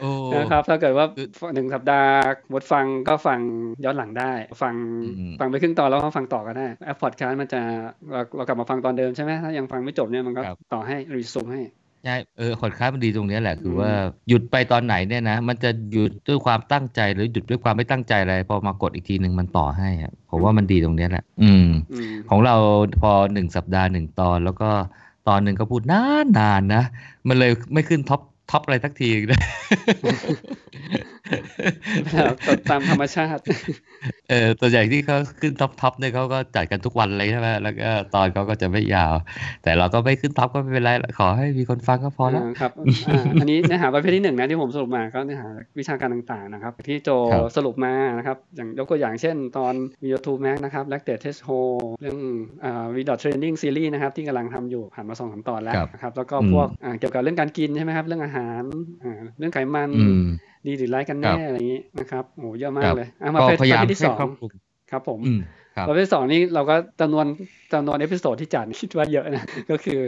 [0.00, 2.12] โอ้นะครับ ถ้าเกิดว่าคือหนึ่งสัปดาห์
[2.52, 3.38] บทฟังก็ฟัง
[3.84, 4.74] ย้อนหลังได้ ฟัง
[5.18, 7.60] อืมฟังไปครึ่งตอนแล้วก็ฟังต่อก็ได้แอปพอดคาสต์มันจะ
[8.12, 10.42] เราเรากลับมาฟังตอนเดิมใช่ไหมถ้ายังฟังไม่จบเนี่ยมันก็
[10.72, 11.62] ต่อให้รีซูมให้
[12.06, 13.90] ใช่เออพอดคาสต์มันดีตรงเนี้ยแหละ คือมว่า
[14.28, 22.54] หยุดไปตอนไหนเนี่ยนะ มันจะหยุดด้วยความตั้งใจหรือหยุดด้วยความไม่ตั้งใจอะไร พอมากดอีกทีหนึ่งมันต่อให้อะผมว่ามันดีตรงเนี้ยแหละอืมอืม ของเรา
[23.00, 24.70] พอหนึ่งสัปดาห์หนึ่งตอนแล้วก็
[25.28, 26.82] ตอนหนึ่งก็พูดนานนานๆนะ
[27.28, 28.20] มันเลยไม่ขึ้น top
[28.50, 29.40] top อะไรสักทีนะ
[32.70, 33.42] ตามธรรมชาติ
[34.30, 39.14] เออตัวใหญ่ที่เขาขึ้น top top เนี่ยเขาก็จัดกันทุกวันเลยใช่ไหมแล้วก็ตอนเขาก็จะไม่ยาว
[39.62, 42.70] แต่เราก็ไม่ขึ้น top ก็ไม่เป็นไรละขอให้มีคนฟังก็พอแล้วครับ
[43.08, 45.48] อ่าอันนี้เนื้อหาประเภทที่หนึ่งนะที่ผมสรุปมาก็เนื้อหา
[45.78, 49.74] วิชาการต่างๆนะครับ ที่โจครับสรุปมานะครับ อย่างยกตัวอย่างเช่น ตอน
[50.04, 52.18] VO2 Max นะครับ Lactate Threshold เรื่อง
[52.64, 58.35] อ่า VDOT Training Series นะครับที่กำลังทำอยู่ผ่านมาสองสามตอนแล้วครับนะครับแล้วก็อืมพวกอ่าเกี่ยวกับเรื่องการกินใช่ไหมครับเรื่องอาหาร
[59.02, 60.16] อ่าเรื่องไขมันอืม
[60.66, 64.52] ดีหรือร้ายกันครัแน่บอะไรอย่างนี้นะครับโอ้เยอะมาครักบเลยอะมาก็ประเภทพยายามประเภทที่ให้สองครอบคลุม
[64.90, 65.40] ครับผมอืม
[65.76, 67.26] ครับประเภทที่สองนี่เราก็จำนวน
[67.72, 70.00] จำนวนเอพิโซดที่จัดคิดว่าเยอะนะ ก็คือ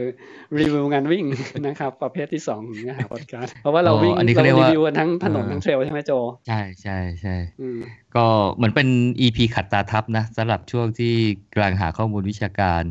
[0.58, 1.24] รีวิวงานวิ่ง
[1.66, 6.12] นะครับ ประเภทที่สองของเนื้อหาพอดแคสต์เพราะว่าเราอ๋อวิ่งอันนี้เขาเราเรียกรีว่าวิวกันทั้งถนนเออทั้งเทรลใช่ไหมโจ
[6.46, 7.78] ใช่ใช่ใช่อืม
[8.14, 8.88] ก็เหมือนเป็น
[9.20, 11.14] EP ขัดตาทับนะสำหรับช่วงที่
[11.52, 12.82] กำลังหาข้อมูลวิชาการ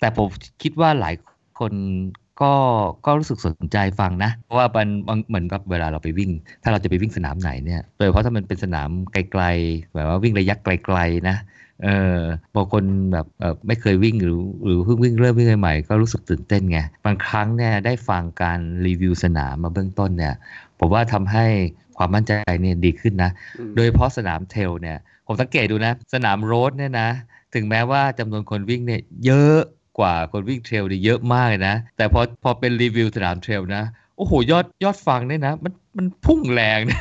[0.00, 0.28] แต่ผม
[0.62, 1.14] คิดว่าหลาย
[1.58, 1.72] คน
[2.40, 2.52] ก็
[3.06, 6.30] ก็รู้สึกสนใจฟังนะ เพราะว่ามันมันเหมือนกับเวลาเราไปวิ่ง
[6.62, 11.36] ถ้าเราจะไปวิ่งสนามไหนเนี่ย โดยเฉพาะถ้ามันเป็นสนามไกลๆแบบว่าวิ่งระยะไกลๆนะ
[11.84, 12.20] เออ
[12.54, 20.34] บางคนแบบเออไม่เคยวิ่งหรือหรือเพิ่งวิ่งเริ่มวิ่งใหม่ๆก็รู้สึกตื่นเต้นไงบางครั้งเนี่ยได้ฟังการรีวิวสนามมาเบื้องต้นเนี่ย
[20.78, 21.46] ผมว่าทำให้
[21.96, 27.08] ความมั่นใจเนี่ยดีขึ้นนะอืมโดยเฉพาะสนามเทรลเนี่ยผมสังเกตดูนะ สนามโรดเนี่ยนะ
[27.54, 29.60] ถึงแม้ว่าจำนวนคนวิ่งเนี่ยเยอะ
[29.98, 33.82] กว่าคนวิ่งเทรลเนี่ยเยอะมากเลยนะ แต่พอพอเป็นรีวิวสนามเทรลนะ
[34.16, 37.00] โอ้โห ยอดยอดฟังเนี่ยนะ มันมันพุ่งแรงนะ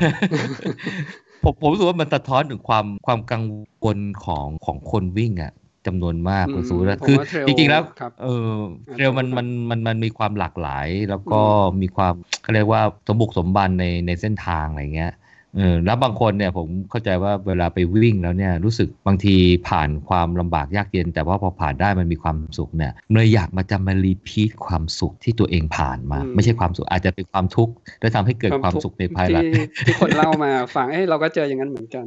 [1.44, 3.44] ผมผมรู้สึกว่ามันสะท้อนถึงความความกัง
[3.84, 5.52] วลของของคนวิ่งอะ
[5.88, 8.52] จำนวนมากอืมคุณสูนะผมคือว่าเทรลจริงๆแล้วครับเออ
[8.88, 15.12] อ่าเทรลมันเทรลมันมันมันมีความหลากหลาย แล้วก็อืมมีความเขาเรียกว่าสมบุกสมบันในในเส้นทางอะไรเงี้ย
[15.58, 19.36] เออแล้วบางคนเนี่ยผมเข้าใจว่าเวลาไปวิ่งแล้วเนี่ยรู้สึกบางที
[19.70, 32.06] ผ่านความลำบากยากเย็น แต่ว่าพอผ่านได้มันมีความสุขเนี่ยเลยอยากมาจำมารีพีทความสุขที่ตัวเองผ่านมาอืมไม่ใช่ความสุขอาจจะเป็นความทุกข์และทำให้เกิดความสุขในภายหลังที่ที่คนเล่ามาฟังเอ้ยเราก็เจออย่างนั้นเหมือนกัน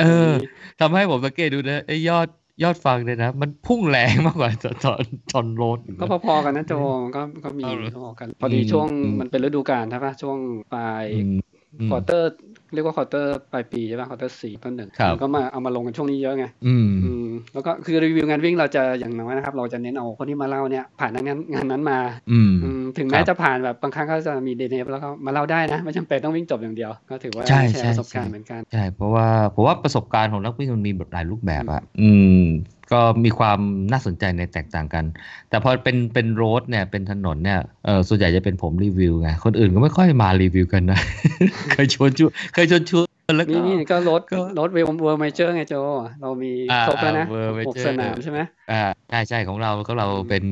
[0.00, 0.32] เออ
[0.80, 2.28] ทำให้ผมสังเกตดูนะไอ้ยอด
[2.62, 6.72] ยอดฟังเนี่ยนะ มันพุ่งแรงมากกว่าตอนตอนตอนโรดอีกก็นะพอๆกันนะโจ
[7.16, 10.38] ก็ก็มีเอาเหรอพอกัน พอดีช่วงอืมมันเป็นฤดูกาลใช่ปะช่วง
[10.74, 11.36] ปลายอืม
[11.80, 12.30] อืม quarter
[12.74, 21.98] เรียกว่า quarter ปลายปีใช่ปะ quarter สี่ต้นหนึ่งครับมันก็มาเอามาลงกันช่วงนี้เยอะไง อืมอืมแล้วก็คือรีวิวงานวิ่งเราจะอย่างน้อยนะครับ เราจะเน้นเอาคนที่มาเล่าเนี่ยผ่านงานงานนั้นมา
[22.30, 32.10] อืมอืมถึงแม้ครับจะผ่านแบบบางครั้งก็จะมี DNF แล้วก็มาเล่าได้นะ ไม่จำเป็นต้องวิ่งจบอย่างเดียว ก็ถือว่าใช่แชร์ใช่ร์ประสบการณ์ใช่เหมือนกันใช่เพราะว่าเพราะว่าประสบการณ์ของนักวิ่งมันมีแบบหลายรูปแบบอะอื
[32.42, 32.44] ม
[32.92, 33.58] ก็มีความ
[33.92, 35.04] น่าสนใจในแตกต่างกัน
[35.50, 41.00] แต่พอเป็นเป็น road เนี่ยเป็นถนนเนี่ยเออส่วนใหญ่จะเป็นผมรีวิวไงคนอื่นก็ไม่ค่อยมารีวิวกันนะ
[41.70, 45.74] เคยชวนชวนเคยชวนชวน แล้วก็นี่นี่ก็รถก็รถ World World Major ไงโจ
[46.22, 48.40] เรามีอ่าครบแล้วนะอ่า World หก Major สนามใช่ไหม
[48.70, 50.44] อ่าใช่ใช่ของเราของเราอืมเป็น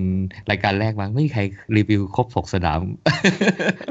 [0.51, 1.43] รายการแรกมั้งไม่มีใคร
[1.77, 2.81] รีวิวครบหกสนาม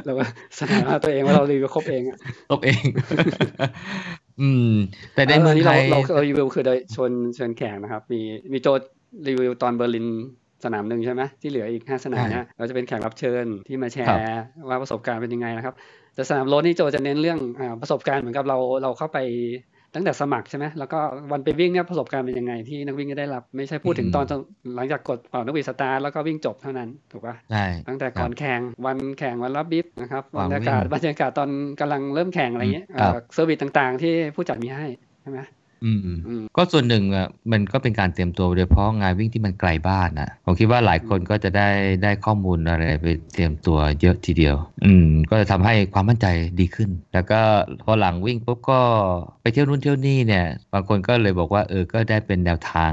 [0.05, 0.23] เราก็
[0.59, 2.17] สนามตัวเองว่าเรารีวิวครบเองอะ
[2.49, 2.83] ครบเอง
[4.41, 4.71] อืม
[5.15, 8.21] แต่ในเออเมืองนี่ไทเรายเราเรารีวิวคือโดยชวนเชิญแขกนะครับ มี
[8.53, 8.67] มีโจ
[9.27, 10.07] รีวิวตอนเบอร์ลิน
[10.65, 15.75] สนามหนึ่งใช่ไหมที่เหลืออีกห้าสนามเนี่ยเราจะเป็นแขกรับเชิญที่มาแชร์ครับว่าประสบการณ์เป็นยังไงนะครับ
[16.17, 19.17] แต่สนาม road นี่โจจะเน้นเรื่องอาประสบการณ์เหมือนกับเราเราเข้าไป
[19.95, 20.99] ตั้งแต่สมัครใช่ไหมแล้วก็
[21.31, 24.39] วันไปวิ่งเนี่ยประสบการณ์เป็นยังไงที่นักวิ่งจะได้รับ ไม่ใช่พูดถึงตอนจน
[24.75, 31.49] หลังจากกดเป่านกหวีดสตาร์ทแล้วก็วิ่งจบเท่านั้นถูกปะใช่ตั้งแต่ก่อนครับแข่งวันแข่งวันรับ bib นะครับว่าบรรยากาศวิ่งบรรยากาศตอน
[31.79, 34.87] กำลังเริ่มแข่งอะไรเงี้ยครับเอ่อ service ต่างๆ ที่ผู้จัดมีให้
[35.21, 35.39] ใช่ไหม
[35.83, 41.69] อืมอืมอืมก็ส่วนหนึ่งอะมันก็เป็นการเตรียมตัวโดยเฉพาะงานวิ่งที่มันไกลบ้านนะผมคิดว่าหลายคนก็จะได้
[42.03, 46.27] ได้ข้อมูลอะไรไปเตรียมตัวเยอะทีเดียว อืม ก็จะทำให้ความมั่นใจ
[46.59, 47.39] ดีขึ้น แล้วก็
[47.83, 48.81] พอหลังวิ่งปุ๊บก็
[49.41, 52.91] ไปเที่ยวนู่นเที่ยวนี่เนี่ย บางคนก็เลยบอกว่าเออก็ได้เป็นแนวทาง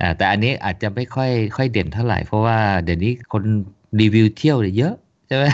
[0.00, 3.42] อ่าแต่อันนี้อาจจะไม่ค่อยค่อยเด่นเท่าไหร่เพราะว่าเดี๋ยวนี้คน
[4.00, 4.94] รีวิวเที่ยวเนี่ยเยอะ
[5.28, 5.44] ใช่ไหม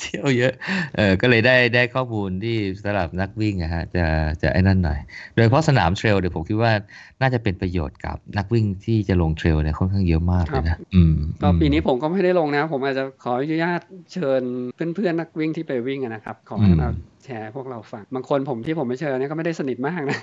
[0.00, 0.52] เที่ยวเยอะ
[0.96, 4.04] เออก็เลยได้ได้ข้อมูลที่สำหรับนักวิ่งอะฮะจะ
[4.42, 4.98] จะไอ้นั่นหน่อย
[5.34, 6.72] โดยเฉพาะสนามเทรลเดี๋ยวผมคิดว่า
[7.20, 13.80] น่าจะเป็นประโยชน์กับนักวิ่งที่จะลงเทรลเนี่ยค่อนข้างเยอะมากเลยนะอืมก็ปีนี้อืมผมก็ไม่ได้ลงนะ ผมอาจจะขออนุญาต
[14.12, 14.42] เชิญ
[14.74, 16.88] เพื่อนๆนักวิ่งที่ไปวิ่งอะนะครับ ขอให้มา
[17.24, 20.18] แชร์พวกเราฟังบางคนผมที่ผมไม่เชิญเนี่ยก็ไม่ได้สนิทมากนะ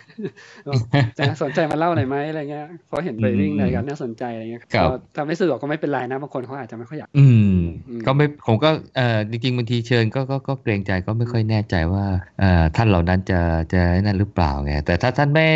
[1.17, 7.57] จะสนใจมาเล่าหน่อยไหมอะไรเงี้ยเพราะเห็นไปวิ่งอะไรกันน่าสนใจอะไรเงี้ยครับก็ถ้าไม่สะดวกก็ไม่เป็นไรนะบางคนเขาอาจจะไม่ค่อยอยากอืม
[7.89, 12.05] อืม ก็ไม่ผมก็เอ่อจริงๆบางทีเชิญก็ก็ก็เกรงใจก็ไม่ค่อยแน่ใจว่า
[12.39, 13.39] เอ่อท่านเหล่านั้นจะ
[13.73, 15.47] จะนั่นหรือเปล่าไงแต่ถ้าท่านไม่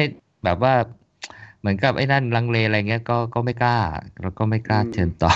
[0.45, 0.75] แบบว่า
[1.61, 3.77] เหมือนกับไอ้นั่นลังเลอะไรเงี้ยก็ก็ไม่กล้า
[4.21, 5.33] แล้วก็ไม่กล้าอืมเชิญต่อ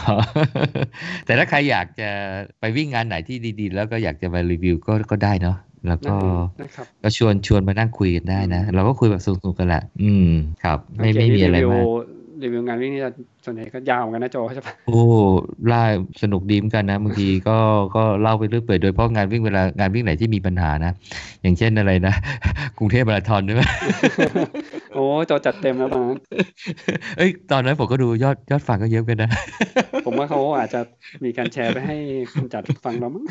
[1.26, 2.10] แต่ถ้าใครอยากจะ
[2.60, 10.30] ไปวิ่งงานไหนที่ดี ๆ แล้วก็อยากจะมารีวิวก็ก็ได้เนาะ แล้วนั่ก็นเองนะครับก็ชวนชวนมานั่งคุยกันได้นะ เราก็คุยแบบสนุกๆกันแหละ อืม
[10.64, 11.88] ครับ ไม่โเคไม่มีอะไรนี่วิวมาก
[12.42, 13.12] รีวิวงานวิ่งนี่จะ
[13.46, 15.00] ส่วนใหญ่ก็ยาวเหมือนกันนะโจใช่ปะโอ้
[15.72, 15.84] ล่า
[16.22, 17.58] สนุกดีเหมือนกันนะบางทีก็
[17.96, 20.92] ก็เล่าไปเรื่อยเปื่อยโดยเฉพาะงานวิ่งเวลางานวิ่งไหนที่มีปัญหานะ
[21.42, 22.14] อย่างเช่นอะไรนะ
[22.78, 23.62] กรุงเทพมาราธอนใช่ไหม
[24.94, 26.20] โอ้โจจัดเต็มแล้วตอนนั้น
[27.18, 29.30] เอ้ยตอนนั้นผมก็ดูยอดยอดฟังก็เยอะกันนะ
[30.06, 30.80] ผมว่าเขาอาจจะ
[31.24, 31.96] มีการแชร์ไปให้
[32.34, 33.26] คนจัดฟังแล้วมั้ง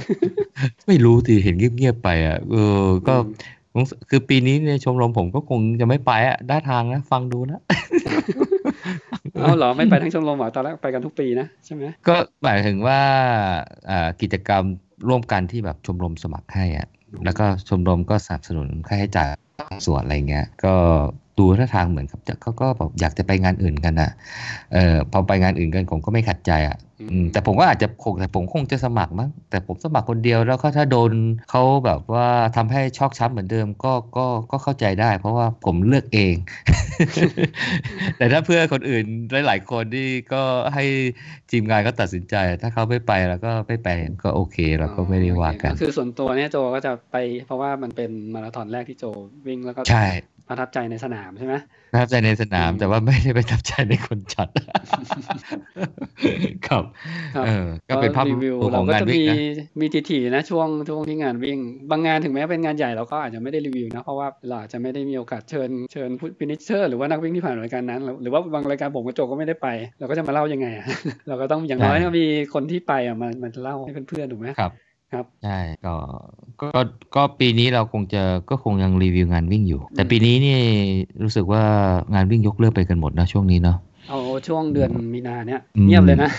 [0.87, 3.64] ไม่รู้สิเห็นเงียบๆไปอะเออก็อืม
[4.11, 7.61] คือปีนี้ในยชมรมผมก็คงจะไม่ไปอะได้ทางนะ ฟังดูนะ
[9.41, 13.01] เอาเหรอไม่ไปทั้งชมรมเหรอตอนแรกไปกันทุกปีนะใช่ไหมก็หมายถึงว่า
[13.91, 14.63] อ่ากิจกรรม
[15.09, 16.89] ร่วมกันที่แบบชมรมสมัครให้อะ
[17.25, 19.29] แล้วก็ชมรมก็สนับสนุนค่าใช้จ่าย
[19.61, 20.75] บางส่วนอะไรเงี้ย ก็
[21.39, 24.11] ดูท่าทางเหมือนกับจะเขาก็แบบอยากจะไปงานอื่นกันอะ
[24.73, 26.79] เออพอไปงานอื่นกันผมก็ไม่ขัดใจอะ
[27.11, 31.13] อืมแต่ผมก็อาจจะคงแต่ผมคงจะสมัครมั้งแต่ผมสมัครคนเดียวแล้วก็ถ้าโดน
[31.51, 36.35] เขาแบบว่าทำให้ชอกช้ำเหมือนเดิมก็ก็ก็เข้าใจได้ เพราะว่าผมเลือกเอง
[38.19, 39.05] แต่ถ้าเพื่อคนอื่น
[39.47, 40.43] หลาย ๆ คนที่ก็
[40.75, 40.85] ให้
[41.51, 43.89] ทีมงานก็ตัดสินใจ ถ้าเขาไม่ไปแล้วก็ไม่ไป
[44.23, 47.17] ก็โอเคเราก็ไม่ได้ว่ากันก็คือส่วนตัวเนี่ยโจก็จะไป
[47.47, 49.05] เพราะว่ามันเป็นมาราธอนแรกที่โจ
[49.47, 50.05] วิ่งแล้วก็ใช่
[50.49, 51.55] ประทับใจในสนามใช่ไหม
[51.93, 54.49] ประทับใจในสนามอืมแต่ว่าไม่ได้ประทับใจในคนจัด
[56.67, 56.85] ครับ
[57.35, 59.37] ครับเออก็เป็นภาพรีวิวรวมขเราก็งานจะวิ่งมีนะ
[59.81, 61.59] มีทีๆนะช่วงช่วงที่งานวิ่ง
[61.91, 70.87] บางงานถึงแม้เป็นงานใหญ่เราก็อาจจะไม่ได้รีวิวนะเพราะว่าเราอาจจะไม่ได้มีโอกาสเชิญเชิญผู้ finisher หรือว่านักวิ่งที่ผ่านรายการนั้น หรือหรือว่าบางรายการผมกับโจก็ไม่ได้ไป เราก็จะมาเล่ายังไงอะ
[71.29, 74.73] เราก็ต้องอย่างน้อยก็มีคนที่ไปอะมามาเล่าให้เพื่อนๆถูกไหมครับ
[75.15, 75.95] ครับใช่ก็
[76.61, 76.83] ก็ก็
[77.17, 80.59] ก็ปีนี้เราคงจะก็คงยังรีวิวงานวิ่งอยู่ แต่ปีนี้นี่
[81.23, 81.63] รู้สึกว่า
[82.15, 86.31] งานวิ่งยกเลิกไปกันหมดนะช่วงนี้เนาะเอาช่วงเดือนมีนาเนี่ยอืมเงียบเลยนะ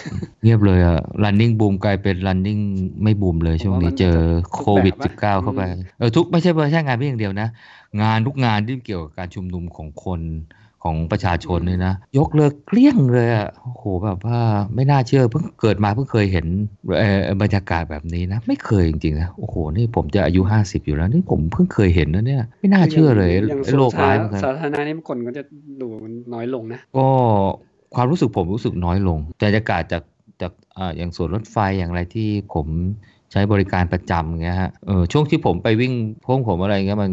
[0.44, 2.62] เงียบเลยอะ running boom กลายเป็น running
[3.04, 4.18] ไม่บูมเลยช่วงนี้เจอ
[4.56, 5.62] โควิดทุกแบบ19 เข้าไป
[6.00, 7.48] เออทุกไม่ใช่ไม่ใช่งานวิ่งอย่างเดียวนะ
[8.02, 10.22] งานทุกงานที่เกี่ยวกับการชุมนุมของคน
[10.86, 14.40] ของประชาชนเนี่ยนะ ยกเลิกเกลี้ยงเลยอะโอ้โหแบบว่า
[14.76, 16.46] ไม่น่าเชื่อเพิ่งเกิดมาเพิ่งเคยเห็น
[16.98, 25.44] เอ่อบรรยากาศแบบนี้นะ ไม่เคยจริงๆนะโอ้โหนี่ผมจะอายุ 50 อยู่แล้วนี่ผมเพิ่งเคยเห็นนะเนี่ยไม่น่าเชื่อเลยอย่างไอ้โลกร้ายมันสาธารณะนี่คนก็จะ
[25.82, 25.88] ดู
[26.34, 27.08] น้อยลงนะ ก็
[27.96, 30.04] ความรู้สึกผมรู้สึกน้อยลงแต่บรรยากาศจาก
[30.42, 32.68] จากอ่าอย่างสวนรถไฟอย่างไรที่ผม
[33.32, 35.94] ใช้บริการประจำอย่างเงี้ยฮะเออช่วงที่ผมไปวิ่ง
[36.26, 37.12] พวกผมอะไรเงี้ยมัน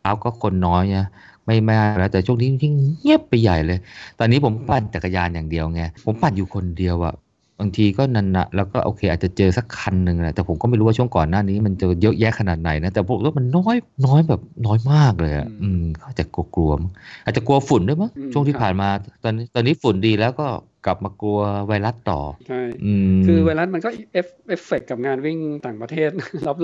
[0.00, 1.06] เช้าก็คนน้อยนะ
[1.48, 3.78] ไม่มากแล้วแต่ช่วงนี้ยิ่งเงียบไปใหญ่เลย
[4.18, 7.14] ตอนนี้ผมปั่นจักรยานอย่างเดียวไงผมปั่นอยู่คนเดียวอะ
[7.60, 16.92] บางทีก็นันนะแล้วก็โอเค อาจจะเจอสักคันหนึ่งแหละแต่ผมก็ไม่รู้ว่าช่วงก่อนหน้านี้มันจะเยอะแยะขนาดไหนนะแต่ผมว่ามันน้อยน้อยแบบน้อยมากเลยอะอืมอืมเขาจะกลัวๆมั้ง
[17.24, 18.88] อาจจะกลัวฝุ่นด้วยมั้งอืมช่วงที่ครับผ่านมา
[19.24, 20.46] ตอนนี้ตอนนี้ฝุ่นดีแล้วก็
[20.86, 26.10] กลับมากลัวไวรัสต่อใช่อืมคือไวรัสมันก็ ef effect กับงานวิ่งต่างประเทศ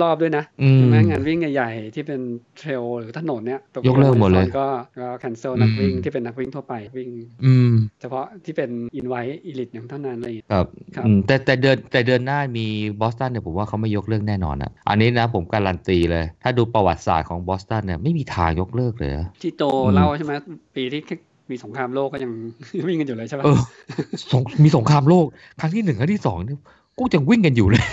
[0.01, 2.21] รอบๆด้วยนะอืมใช่ไหมงานวิ่งใหญ่ๆที่เป็น
[2.57, 4.65] trail หรือถนนเนี่ยยกเลิกหมดเลยก็
[4.99, 7.09] ก็ cancel นักวิ่งอืมที่เป็นนักวิ่งทั่วไปวิ่ง
[7.45, 12.65] อืมเฉพาะที่เป็น invite elite อย่างเท่านั้นอะไรอย่างเงี้ยครับครับอืมแต่แต่เดือนแต่เดือนหน้ามี
[13.01, 20.33] บอสตันเนี่ยผมว่าเขาไม่ยกเลิกแน่นอนอะอันนี้นะผมการันตีเลย ถ้าดูประวัติศาสตร์ของบอสตันเนี่ยไม่มีทางยกเลิกเลยอะที่โจอืมเล่าใช่ไหม
[20.75, 21.01] ปีที่
[21.51, 22.31] มีสงครามโลกก็ยัง
[22.87, 23.59] วิ่งกันอยู่เลยใช่ปะเออ
[24.31, 25.25] สงมีสงครามโลก
[25.59, 26.59] ครั้งที่หนึ่งครั้งที่สองเนี่ย
[26.97, 27.83] กูยังวิ่งกันอยู่เลย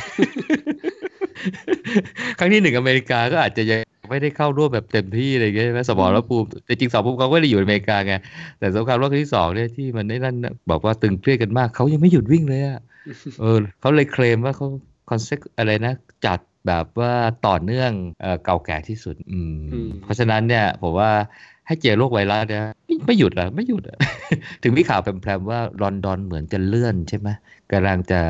[2.38, 8.15] ครั้งที่หนึ่งอเมริกาก็อาจจะยังไม่ได้เข้าร่วมแบบเต็มที่อะไรอย่างเงี้ยใช่ไหมสมรภูมิแต่จริงสมรภูมิเขาก็ไม่ได้อยู่ในอเมริกาไง
[8.59, 12.81] แต่สงครามโลกครั้งที่สองเนี่ยที่มันได้นั่นน่ะบอกว่าตึงเครียดกันมากเขายังไม่หยุดวิ่งเลยอะ
[13.41, 14.67] เออเขาเลยเคลมว่าเขา
[15.11, 15.93] concept อะไรนะ
[16.27, 17.12] จัดแบบว่า
[17.47, 17.91] ต่อเนื่อง
[18.23, 21.11] เอ่อเก่าแก่ที่สุดอืมอืม เพราะฉะนั้นเนี่ยผมว่า
[21.66, 23.98] ให้เจอโรคไวรัสเนี่ยไม่ไม่หยุดอะไม่หยุดอะ
[24.62, 27.29] ถึงมีข่าวแพร่ๆว่าลอนดอนเหมือนจะเลื่อนใช่ไหม
[27.72, 28.20] กำลังจะ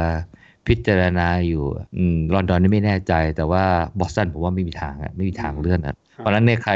[0.67, 1.65] พิจารณาอยู่
[1.97, 3.65] อืมลอนดอนนี่ไม่แน่ใจ แต่ว่า
[3.99, 6.75] บอสตันผมว่าไม่มีทางอะไม่มีทางเลื่อนอะเพราะฉะนั้นเนี่ยใคร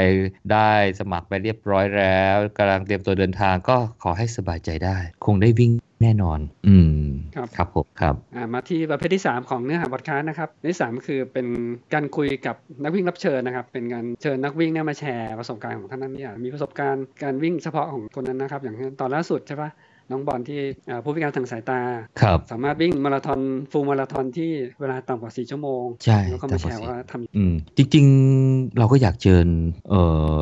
[0.51, 6.91] ได้สมัครไปเรียบร้อยแล้วกำลังเตรียมตัวเดินทางก็ขอให้สบายใจได้ คงได้วิ่ง แน่นอน อืม
[7.35, 11.47] ครับครับผมครับอ่ามาที่ประเภทที่ 3 ของเนื้อหาบทคาสต์นะครับในที่สามคือเป็น
[11.93, 19.71] การคุยกับนักวิ่งรับเชิญนะครับ เป็นการเชิญนักวิ่งเนี่ยมาแชร์ประสบการณ์ของท่านนั้นเนี่ยมีประสบการณ์การวิ่งเฉพาะของคนนั้นนะครับ อย่างเช่นตอนล่าสุดใช่ปะ
[20.11, 21.79] น้องบอลที่อ่าผู้พิการทางสายตา
[22.21, 23.39] ครับสามารถวิ่งมาราธอน
[23.71, 29.47] ฟูลมาราธอนที่เวลาต่ำกว่า 4 ชั่วโมง ใช่แล้วก็มาแชร์ว่าทำอืมจริงๆ เราก็อยากเชิญ
[29.89, 30.33] เอ่อ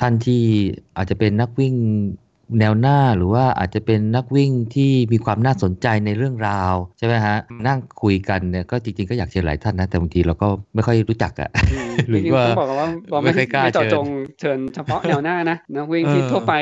[0.00, 0.42] ท่านที่
[0.96, 1.74] อาจจะเป็นนักวิ่ง
[2.60, 7.36] แนวหน้าหรือว่าอาจจะเป็นนักวิ่งที่มีความน่าสนใจในเรื่องราวใช่ไหมฮะ
[7.66, 14.06] นั่งคุยกันเนี่ยก็จริงๆก็อยากเชิญหลายท่านนะ แต่บางทีเราก็ไม่ค่อยรู้จักอะอืมหรือจงๆว่าต้องบอกว่าเราไม่ไม่ค่อยกล้าไม่เจาะเชิญจง
[14.40, 16.54] เชิญเฉพาะแนวหน้านะนักวิ่งที่เออทั่วไป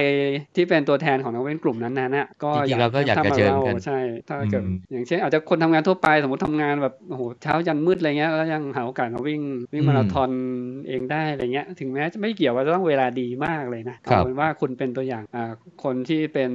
[0.57, 9.41] ที่เป็นตัวแทนของนักวิ่งกลุ่มนั้นๆน่ะก็จริงๆเราก็อยากจะถ้มเชิญล่กันใช่ถ้าเกิดอืมอย่างเช่นอาจจะคนทำงานทั่วไปสมมติทำงานแบบโอ้โหเช้ายันมืดอะไรเงี้ยแล้วยังหาโอกาสมาวิ่ง
[9.73, 10.31] วิ่งมาราธอน
[10.89, 15.51] เองได้อะไรเงี้ย ถึงแม้จะไม่เกี่ยวว่าจะต้องเวลาดีมากเลยนะครัเอาบเป็นว่าคุณเป็นตัวอย่างอ่า
[15.85, 16.51] คนที่เป็น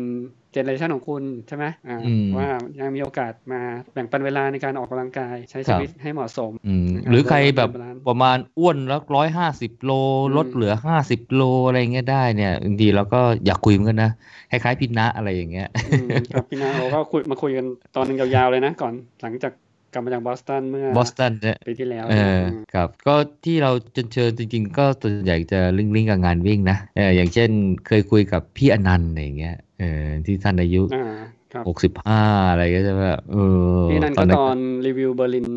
[0.54, 2.48] generation ของคุณใช่ไหมอ่าอืมว่า
[2.80, 3.62] ยังมีโอกาสมา
[3.94, 9.92] แบ่งปันเวลาในการออกกำลังกายใช้ครัชีวิตให้เหมาะสมอืมนะครับหรือใครแบบ balance ประมาณอ้วนแล้วร้อยห้าสิบโล
[10.24, 14.12] อืมลดเหลือห้าสิบโลอะไรเงี้ยได้เนี่ยบางทีเราก็อยากคุยเหมือนกันนะ
[14.52, 19.54] คล้ายๆพี่นาอะไรอย่างเงี้ยอืมครับพี่นาเราก็คุยมาคุยกันตอนหนึ่งยาวๆเลยนะก่อนหลังจาก
[19.94, 27.50] กลับมาจากบอสตันเมื่อบอสตันเนี่ยปีที่แล้วเออมครับ ก็ที่เราเชิญเชิญจริงๆ ก็ส่วนใหญ่จะ link link กับงานวิ่งนะเอออย่างเช่น
[27.88, 31.06] เคยคุยกับพี่อนันต์อะไรอย่างเงี้ยเออที่ท่านอายุอ่า
[31.54, 32.22] ครับหกสิบห้า
[32.52, 33.38] อะไรก็จะแบบเอ
[33.76, 35.50] อพี่นั่นก็ตอนรีวิวเบอร์ลิน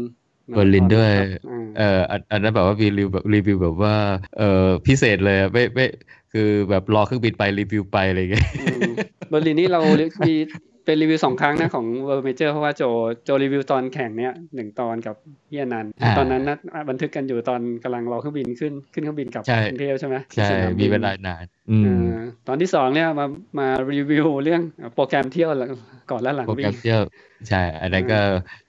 [0.56, 3.94] เบอร์ลินด้วยครับอ่าเอออันอันนั้นแบบว่ารีวิวแบบรีวิวแบบว่า
[4.38, 5.86] เออพิเศษเลยอะไม่ไม่
[6.32, 8.90] คือแบบรอเครื่องบินไปรีวิวไปอะไรอย่างเงี้ยอืม
[9.30, 9.80] เบอร์ลินนี่เรา
[10.26, 10.34] มี
[10.84, 12.82] เป็นรีวิวสองครั้งนะของ World Major เพราะว่าโจ
[13.24, 15.14] โจรีวิวตอนแข่งเนี้ยหนึ่งตอนกับ
[15.48, 16.56] พี่อนันต์อ่าตอนนั้นนะ
[16.90, 22.16] บันทึกกันอยู่ตอนกำลังรอเครื่องบินขึ้นขึ้นเครื่องบินกลับใช่กรุงเทพใช่ไหมใช่ที่สนามบินมีเวลานานอืมเอ่อ
[22.48, 23.26] ตอนที่สองเนี่ยมา
[23.58, 24.62] มารีวิวเรื่อง
[24.94, 25.70] โปรแกรมเที่ยวหลัง
[26.10, 27.00] ก่อนและหลังโปรแกวิ่รงมเที่ยว
[27.48, 28.20] ใช่อันนั้นก็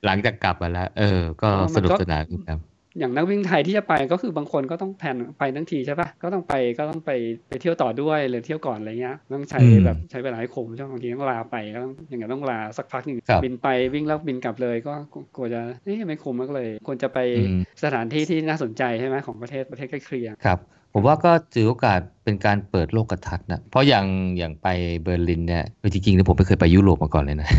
[0.06, 2.54] หลังจากกลับมาแล้ว เออ ก็เพราะมันสนุกก็สนานเหมื
[2.98, 7.12] อนกันอย่างนักวิ่งไทยที่จะไปก็คือบางคนก็ต้องแผนไปทั้งทีใช่ปะก็ต้องไปก็ต้องไป
[7.50, 14.94] ไปเที่ยวต่อด้วยหรือเที่ยวก่อนอะไรเงี้ยต้องใช้อืมแบบใช้เวลาให้คุ้มใช่ไหมบางทีต้องลาไปก็ต้องอย่างเงี้ยต้องลาสักพักหนึ่งครับบินไปวิ่งแล้วบินกลับเลยก็
[15.36, 20.60] กลัวจะเอ๊ะไม่คุ้มมากเลยควรจะไปอืมสถานที่ที่น่าสนใจใช่ไหมของประเทศประเทศใกล้เคียงครับ
[20.94, 24.06] ผมว่าก็ถือโอกาสเป็นการเปิดโลกทัศน์นะ เพราะอย่าง
[24.38, 24.68] อย่างไป
[25.04, 27.50] เบอร์ลินเนี่ยจริงๆแล้วผมไม่เคยไปยุโรปมาก่อนเลยนะ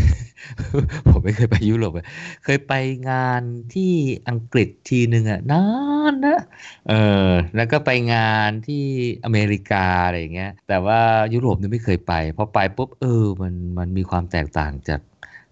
[1.10, 2.06] ผมไม่เคยไปยุโรปเลย
[2.44, 2.72] เคยไป
[3.10, 3.42] งาน
[3.74, 3.92] ที่
[4.28, 5.64] อังกฤษทีหนึ่งอะนา
[6.12, 6.40] นนะ
[6.88, 6.94] เอ
[7.28, 8.84] อ แล้วก็ไปงานที่
[9.24, 11.00] อเมริกาอะไรอย่างเงี้ย แต่ว่า
[11.34, 15.00] ยุโรปเนี่ยไม่เคยไป พอไปปุ๊บเออ มันมันมีความแตกต่างจาก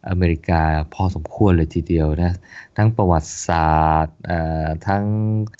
[0.08, 0.62] อเมริกา
[0.94, 2.32] พอสมควรเลยทีเดียวนะ
[2.76, 4.16] ทั้งประวัติศาสตร์
[4.88, 5.04] ทั้ง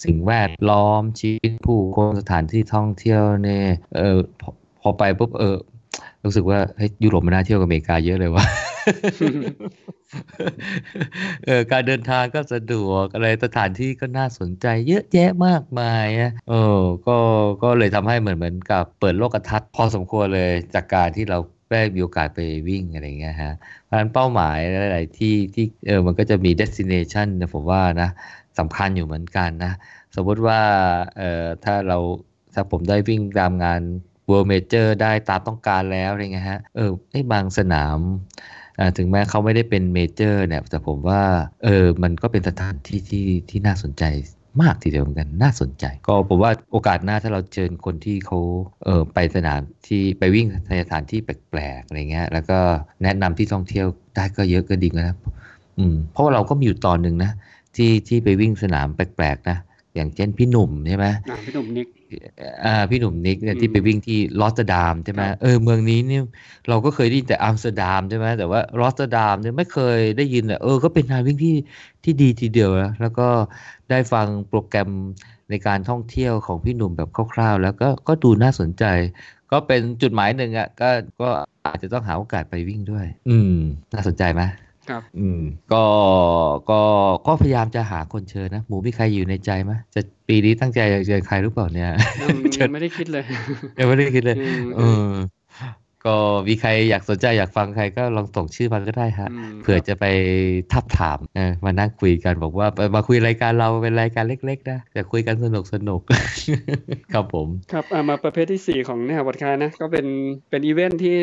[0.05, 3.67] สิ่งแวดล้อมชีวิตผู้คนสถานที่ท่องเที่ยวเนี่ย
[3.99, 4.51] เออพอ
[4.81, 5.57] พอไปปุ๊บเออ
[6.25, 8.45] รู้สึกว่าเฮ้ยยุโรปมันน่าเที่ยวกับอเมริกาเยอะเลยว่ะ
[11.47, 17.17] เออการเดินทางก็สะดวกอะไรสถานที่ก็น่าสนใจเยอะแยะมากมายอะเออก็
[17.63, 21.39] ก็เลยทำให้เหมือนเหมือนกับเปิดโลกทัศน์พอสมควรเลยจากการที่เรา
[21.71, 23.55] ได้มีโอกาสไปวิ่งอะไรเงี้ยฮะ
[23.85, 24.59] เพราะฉะนั้นเป้าหมาย
[24.93, 28.09] หลาย ๆ ที่ที่เออมันก็จะมี destination นะผมว่านะ
[28.59, 29.73] สำคัญอยู่เหมือนกันนะ
[30.17, 30.61] สมมติว่า
[31.19, 31.99] เออถ้าเรา
[32.55, 33.81] ถ้าผมได้วิ่งตามงาน
[34.31, 37.99] World Major ได้ตามต้องการแล้วอะไรเงี้ยฮะเออไอ้บางสนาม
[38.97, 41.23] ถึงแม้เขาไม่ได้เป็นเมเจอร์เนี่ยแต่ผมว่า
[41.65, 44.05] เออมันก็เป็นสถานที่ที่ที่น่าสนใจ
[44.63, 48.39] มากทีเดียวเหมือนกันน่าสนใจ ก็ผมว่าโอกาสหน้าถ้าเราเชิญคนที่เขา
[48.85, 50.47] เออไปสนามที่ไปวิ่ง
[50.83, 52.59] สถานที่แปลกๆอะไรเงี้ย แล้วก็
[53.03, 55.17] แนะนำที่ท่องเที่ยวได้ก็เยอะก็ดีนะ
[55.79, 57.31] อืมเพราะว่าเราก็มีอยู่ตอนหนึ่งนะ
[57.77, 59.59] ที่ที่ไปวิ่งสนามแปลกๆนะ
[59.95, 61.87] อย่างเช่นพี่หนุ่มใช่ไหมอ่าพี่หนุ่มนิก
[62.65, 66.23] อ่าพี่หนุ่มนิกเนี่ยอืมที่ไปวิ่งที่รอตเทอร์ดามใช่ไหมครับเออเมืองนี้เนี่ย
[66.69, 71.57] เราก็เคยได้ยินแต่อัมสเตอร์ดัมใช่ไหมแต่ว่ารอตเทอร์ดามเนี่ยไม่เคยได้ยินเลยเออก็เป็นงานวิ่งที่
[72.05, 73.29] ที่ดีทีเดียวนะแล้วก็
[73.91, 74.91] ได้ฟังโปรแกรม
[75.51, 78.85] ในการท่องเที่ยวของพี่หนุ่มแบบคร่าวๆ แล้วก็ก็ดูน่าสนใจ
[79.53, 80.89] ก็เป็นจุดหมายหนึ่งอะก็
[81.21, 81.29] ก็
[81.67, 83.55] อาจจะต้องหาโอกาสไปวิ่งด้วย อืม
[83.93, 84.43] น่าสนใจไหม
[84.91, 85.41] ครับ อืม
[85.73, 85.85] ก็
[86.71, 86.81] ก็
[87.27, 91.91] ก็พยายามจะหาคนเชิญนะหมูมีใครอยู่ในใจไหมจะปีนี้ตั้งใจจะเชิญใครหรือเปล่าเนี่ย
[92.23, 93.25] ยังเชิยัญงไม่ได้คิดเลย
[93.79, 95.13] ยังไม่ได้คิดเลยอืมเออ
[96.07, 96.17] ก็
[96.49, 100.05] มีใครอยากสนใจอยากฟังใครก็ลองส่งชื่อมาก็ได้ฮะอืมเผื่อจะไป
[100.73, 106.01] ทาบทามเออมานั่งคุยกันบอกว่าไปมาคุยรายการเราเป็นรายการเล็กๆนะจะคุยกันสนุกสนุก
[107.13, 110.07] ครับผม ครับอ่ามาประเภทที่สี่ของเนื้อหาบทความนะ ก็เป็น
[110.51, 111.15] เป็นอีเวนท์ที่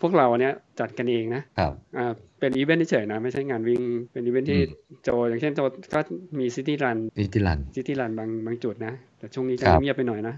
[0.00, 5.60] พวกเราเนี้ยจัดกันเองนะครับอ่า เป็นอีเวนท์เฉยๆนะ ไม่ใช่งานวิ่ง เป็นอีเวนท์ที่อืมโจอย่างเช่นโจ
[5.94, 6.00] ก็
[6.38, 10.34] มี city run city run city run บางบางจุดนะ แต่ช่วงนี้จะครับเงียบไปหน่อยนะ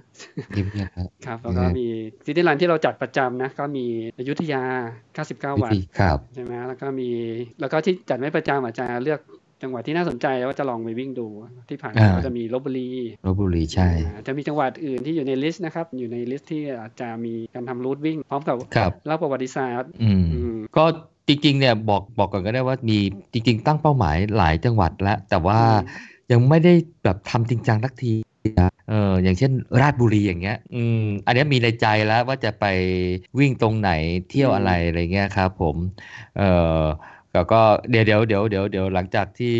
[0.52, 1.86] เงียบๆครับครับ แล้วก็อืมมี
[2.26, 3.86] city run ที่เราจัดประจำนะ ก็มี
[4.18, 4.62] อยุธยา
[5.54, 7.08] 99 วันวิธีครับใช่ไหมแล้วก็มี
[7.60, 9.20] แล้วก็ที่จัดไม่ประจำอาจจะเลือก
[9.62, 11.26] จังหวัดที่น่าสนใจว่าจะลองไปวิ่งดู
[11.68, 12.90] ที่ผ่านมาอ่าก็จะมีลบบุรี
[13.26, 20.84] ลบบุรีใช่อ่าจะมีจังหวัดอื่นที่อยู่ใน list นะครับ อยู่ใน list ที่อาจจะมีการทำ route วิ่ง พร้อมกับครับเล่าประวัติศาสตร์อืมอืมก็
[21.28, 22.98] จริงๆเนี่ยบอกบอกก่อนก็ได้ว่ามี
[23.32, 25.58] จริง ๆ ตั้งเป้าหมายหลายจังหวัดแล้ว แต่ว่า
[26.30, 26.72] ยังไม่ได้
[27.04, 28.14] แบบทำจริงจังสักที
[28.60, 32.64] นะเอออย่างเช่น ราชบุรีอย่างเงี้ย อืม อันนี้มีในใจแล้วว่าจะไป
[33.38, 33.90] วิ่งตรงไหน
[34.30, 35.76] เที่ยวอะไรอะไรเงี้ยครับผม
[36.38, 36.42] เอ
[36.80, 36.82] อ
[37.34, 39.56] แล้วก็เดี๋ยวเดี๋ยวเดี๋ยวเดี๋ยวเดี๋ยวหลังจากที่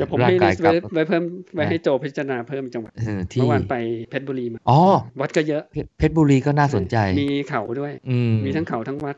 [0.00, 1.22] จะผมร่างให้กายลิสต์กลัไว้บไว้เพิ่ม
[1.54, 3.74] ไว้ให้โจพิจารณาเพิ่มจังหวัดเออที่เมื่อวานไป
[4.10, 4.80] เพชรบุรีมาอ๋อ
[5.20, 9.16] วัดก็เยอะเพชรเพชรบุรีก็น่าสนใจ มีเขาด้วยอืมมีทั้งเขาทั้งวัด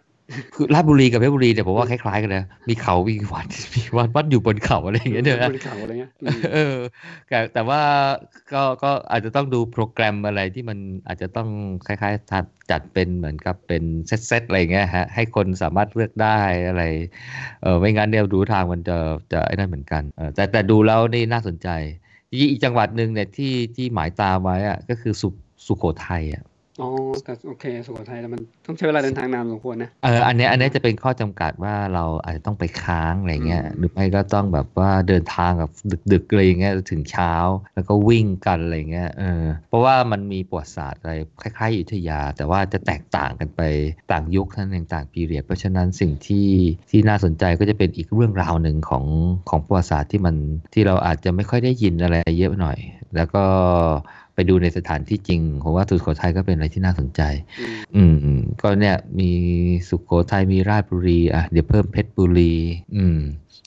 [0.55, 6.77] คือราชบุรีกับเพชรบุรีเนี่ยผมว่าคล้ายๆกันนะมีเขามีวัดมีวัดวัดอยู่บนเขาอะไรอย่างเงี้ยเนี่ยนะบนเขาอะไรเงี้ยอืมเออ
[7.29, 7.83] แต่แต่ว่า
[8.53, 11.49] ก็ก็อาจจะต้องดูโปรแกรมอะไรที่มันอาจจะต้อง
[11.87, 16.39] คล้ายๆจัดจัดเป็นเหมือนกับเป็นเซตๆอะไรอย่างเงี้ยฮะให้คนสามารถเลือกได้
[16.69, 16.85] อะไร
[17.63, 18.97] เออไม่งั้นเดี๋ยวดูทางมันจะ
[19.33, 21.69] จะไอ้นั่นเหมือนกันเออแต่แต่ดูแล้วนี่น่าสนใจ
[22.33, 25.29] อีกจังหวัดหนึ่งเนี่ยที่ที่หมายตามไว้อะก็คือสุ
[25.67, 26.45] สุโขทัยอะ
[26.81, 26.89] อ๋อ
[27.25, 35.73] แต่โอเคสุโขทัยแล้วมันต้องใช้เวลาเดินทางนานพอสมควรนะเอออันเนี้ยอันเนี้ยจะเป็นข้อจำกัดว่าเราอาจจะต้องไปค้างอะไรเงี้ยอืมหรือไม่ก็ต้องแบบว่าเดินทางแบบ
[36.13, 37.33] ดึกๆอะไรอย่างเงี้ยถึงเช้า
[37.75, 43.61] แล้วก็วิ่งกันอะไรเงี้ยเออเพราะว่ามันมีประวัติศาสตร์อะไรคล้ายๆอยุธยา แต่ว่าจะแตกต่างกันไป
[44.13, 46.49] ต่างยุคทั้งนต่างปีเรียดเพราะฉะนั้นสิ่งที่
[46.91, 49.05] ที่น่าสนใจก็จะเป็นอีกเรื่องราวหนึ่งของ
[49.49, 50.37] ของประวัติศาสตร์ที่มัน
[50.75, 52.79] ที่เราอาจจะไม่ค่อยได้ยินอะไรเยอะหน่อย
[53.17, 53.45] แล้วก็
[54.39, 57.21] ไปดูในสถานที่จริงผมว่าสุโขทัยก็เป็นอะไรที่น่าสนใจ
[57.61, 59.31] อืมอืมอืมก็เนี่ยมี
[59.89, 62.55] สุโขทัยมีราชบุรีอะเดี๋ยวเพิ่มเพชรบุรี
[62.97, 63.19] อืม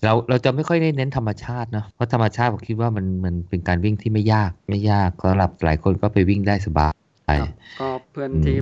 [0.04, 6.94] เราเราจะไม่ค่อยได้เน้นธรรมชาติเนาะเพราะธรรมชาติผมคิดว่ามันมันเป็นการวิ่งที่ไม่ยากไม่ยากสำหรับหลายคนก็ไปวิ่งได้สบาย
[7.28, 8.58] ครับก็เพื่อนอืมที่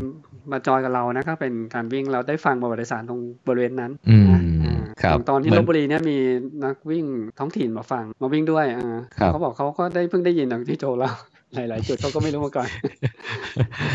[0.52, 6.18] มาจอยกับเรานะก็เป็นการวิ่งเราได้ฟังประวัติศาสตร์ตรงบริเวณนั้นอืมนะอ่าครับอย่างตอนที่เหมืลอนบบุรีเนี่ยมี
[6.66, 7.06] นักวิ่ง
[7.40, 11.10] ท้องถิ่นมาฟังมาวิ่งด้วยอ่าครับเขาบอกเขาก็ได้เพิ่งได้ยินจากที่โจเรา
[11.56, 12.68] หลาย ๆ จุดเขาก็ไม่รู้มาก่อน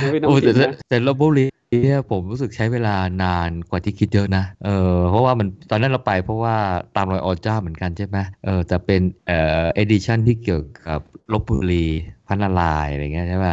[0.01, 1.47] นักวิ่งท้อโอ้งแต่ถิ่นแต่นะแต่ลบบุรี
[1.85, 6.57] เนี่ยผมรู้สึกใช้เวลานานกว่าที่คิดเยอะนะ เออเพราะว่ามันตอนนั้นเราไปเพราะว่า
[6.97, 11.01] ตามรอยออเจ้าเหมือนกันใช่ไหมเออแต่เป็นเอ่อ edition ที่เกี่ยวกับ
[11.33, 11.87] ลพบุรี
[12.27, 13.47] พระนารายณ์อะไรเงี้ยใช่ไหม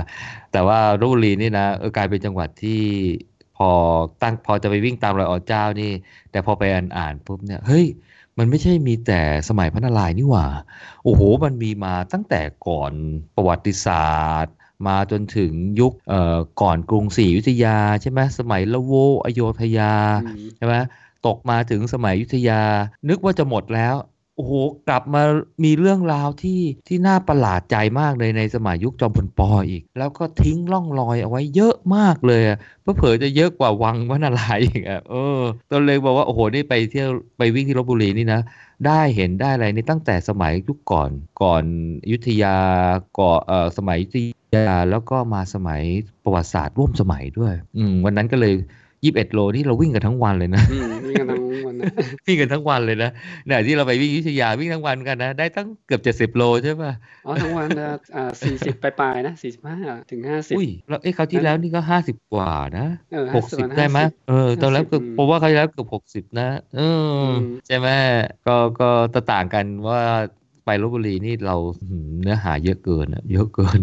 [0.51, 2.81] แต่ว่าลพบุรีนี่นะเออกลายเป็นจังหวัดที่
[3.57, 3.69] พอ
[4.21, 5.91] ตั้งพอจะไปวิ่งตามรอยออเจ้านี่
[6.31, 7.85] แต่พอไปอ่านอ่านปุ๊บเนี่ยเฮ้ย
[8.41, 10.47] มันไม่ใช่มีแต่สมัยพระนารายณ์นี่หว่า
[11.03, 12.93] โอ้โห มันมีมาตั้งแต่ก่อน
[13.35, 14.53] ประวัติศาสตร์
[14.87, 18.93] มาจนถึงยุคเอ่อก่อนกรุงศรีอยุธยาใช่ไหมสมัยละโว
[19.25, 19.93] อโยธยา
[20.25, 20.75] อืมใช่ไหม
[21.27, 22.61] ตกมาถึงสมัยอยุธยา
[23.09, 24.55] นึกว่าจะหมดแล้วโอ้โห
[24.89, 25.23] กลับมา
[25.63, 32.41] มีเรื่องราวที่ที่น่าประหลาดใจมากเลยในสมัยยุคจอมพลปออีก แล้วก็ทิ้งร่องรอยเอาไว้เยอะมากเลย
[32.81, 38.41] เพื่อเผลอจะเยอะกว่าวังพระนารายอีกอะเออตอนเลยบอกว่าโอ้โหนี่ไปเที่ยวไปวิ่งที่ลบบุรีนี่นะ
[38.87, 41.09] ได้เห็นได้อะไรนี่ตั้งแต่สมัยยุคก่อน
[41.41, 41.63] ก่อน
[42.11, 42.55] ยุธยา
[43.19, 44.17] ก่อเอ่อสมัยยุธ
[44.55, 45.81] ยาแล้วก็มาสมัย
[46.23, 48.53] ประวัติศาสตร์ร่วมสมัยด้วย อืมวันนั้นก็เลย
[49.03, 50.63] ยี่สิบเอ็ดโลนี่เราวิ่งกันทั้งวันเลยนะ
[51.07, 51.85] วิ่งกันทั้ง วันนะ
[52.25, 53.11] วิ่งกันทั้งวันเลยนะ
[53.45, 56.91] เนี่ยที่เราไปวิ่งอยุธยาวิ่งทั้งวันกันนะ ได้ตั้งเกือบเจ็ดสิบโลใช่ป่ะ
[57.25, 59.77] อ๋อทั้งวันนะอ่าสี่สิบปลายๆนะสี่สิบห้า
[60.11, 67.37] ถึงห้าสิบอุ้ยแล้วเอ้คราวที่แล้วนี่ก็ห้าสิบกว่านะเออหกสิบ50ได้ไหมเออตอนแล้วเกือบ50ผมว่าคราวที่แล้วเกือบหกสิบนะเอออม
[67.67, 67.87] ใช่ไหม
[68.47, 69.99] ก็ก็จะต่างกันว่า
[70.65, 71.55] ไปลบบุรีนี่เรา
[71.89, 73.79] หืมเนื้อหาเยอะเกินอะเยอะเกิน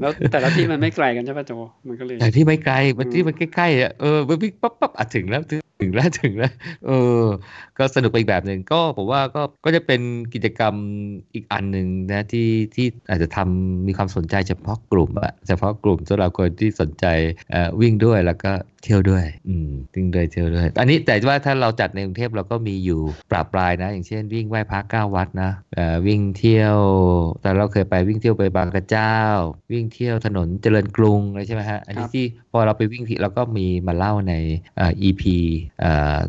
[0.00, 1.52] แล้วแต่ละที่มันไม่ไกลกันใช่ป่ะโจ
[1.88, 5.42] มันก็เลยแต่ที่ไม่ไกลมันอืมที่มันใกล้ๆอะเออมันวิ่งปั๊บปั๊บอะถึงแล้ว
[5.80, 6.52] ถึงถึงแล้วถึงแล้ว
[6.86, 6.90] เอ
[7.22, 7.24] อ
[7.78, 10.00] ก็สนุกไปอีกแบบหนึ่งก็ผมว่าก็ก็จะเป็น
[10.34, 10.74] กิจกรรม
[11.34, 17.06] อีกอันหนึ่งนะที่ที่อาจจะทำมีความสนใจเฉพาะกลุ่มอะเฉพาะกลุ่มสำหรับคนที่สนใจ
[17.50, 18.52] เอ่อวิ่งด้วยแล้วก็
[18.84, 26.78] เที่ยวด้วย อืมวิ่งด้วยเที่ยวด้วย อันนี้แต่ว่าถ้าเราจัดในกรุงเทพเราก็มีอยู่ปราบปรายนะ อย่างเช่นวิ่งไหว้พระเก้าวัดนะเอ่อวิ่งเที่ยว
[27.42, 29.16] แต่เราเคยไปวิ่งเที่ยวไปบางกระเจ้า
[29.72, 34.34] วิ่งเที่ยวถนนเจริญกรุงอะไรใช่ไหมฮะอันนี้ครับที่พอเราไปวิ่งที่เราก็มีมาเล่าใน
[34.76, 35.22] เอ่อ EP
[35.80, 36.20] เอ่อ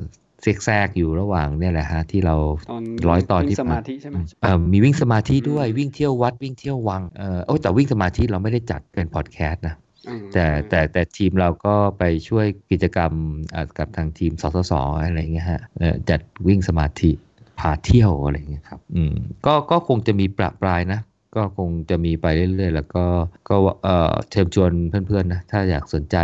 [0.64, 2.36] แทรกๆอยู่ระหว่างเนี่ยแหละฮะที่เรา
[2.72, 9.76] ตอนร้อยตอนวิ่งที่สมาธิใช่ไหมเอ่อมีวิ่งสมาธิด้วยอืมวิ่งเที่ยววัดวิ่งเที่ยววังเออโอ้ยแต่วิ่งสมาธิเราไม่ได้จัดเป็นพอดแคสต์นะ
[10.08, 13.12] อืมแต่แต่แต่ทีมเราก็ไปช่วยกิจกรรม
[13.54, 14.74] อ่ากับทางทีมสสส
[15.06, 17.12] อะไรเงี้ยฮะเอ่อจัดวิ่งสมาธิ
[17.60, 19.14] พาเที่ยวอะไรเงี้ยครับอืม
[19.46, 21.02] ก็ก็คงจะมีประปรายนะ
[21.36, 23.06] ก็คงจะมีไปเรื่อยๆ แล้วก็
[23.50, 24.72] ก็เอ่อเชิญชวน
[25.08, 26.18] เพื่อนๆนะถ้าอยากสนใจ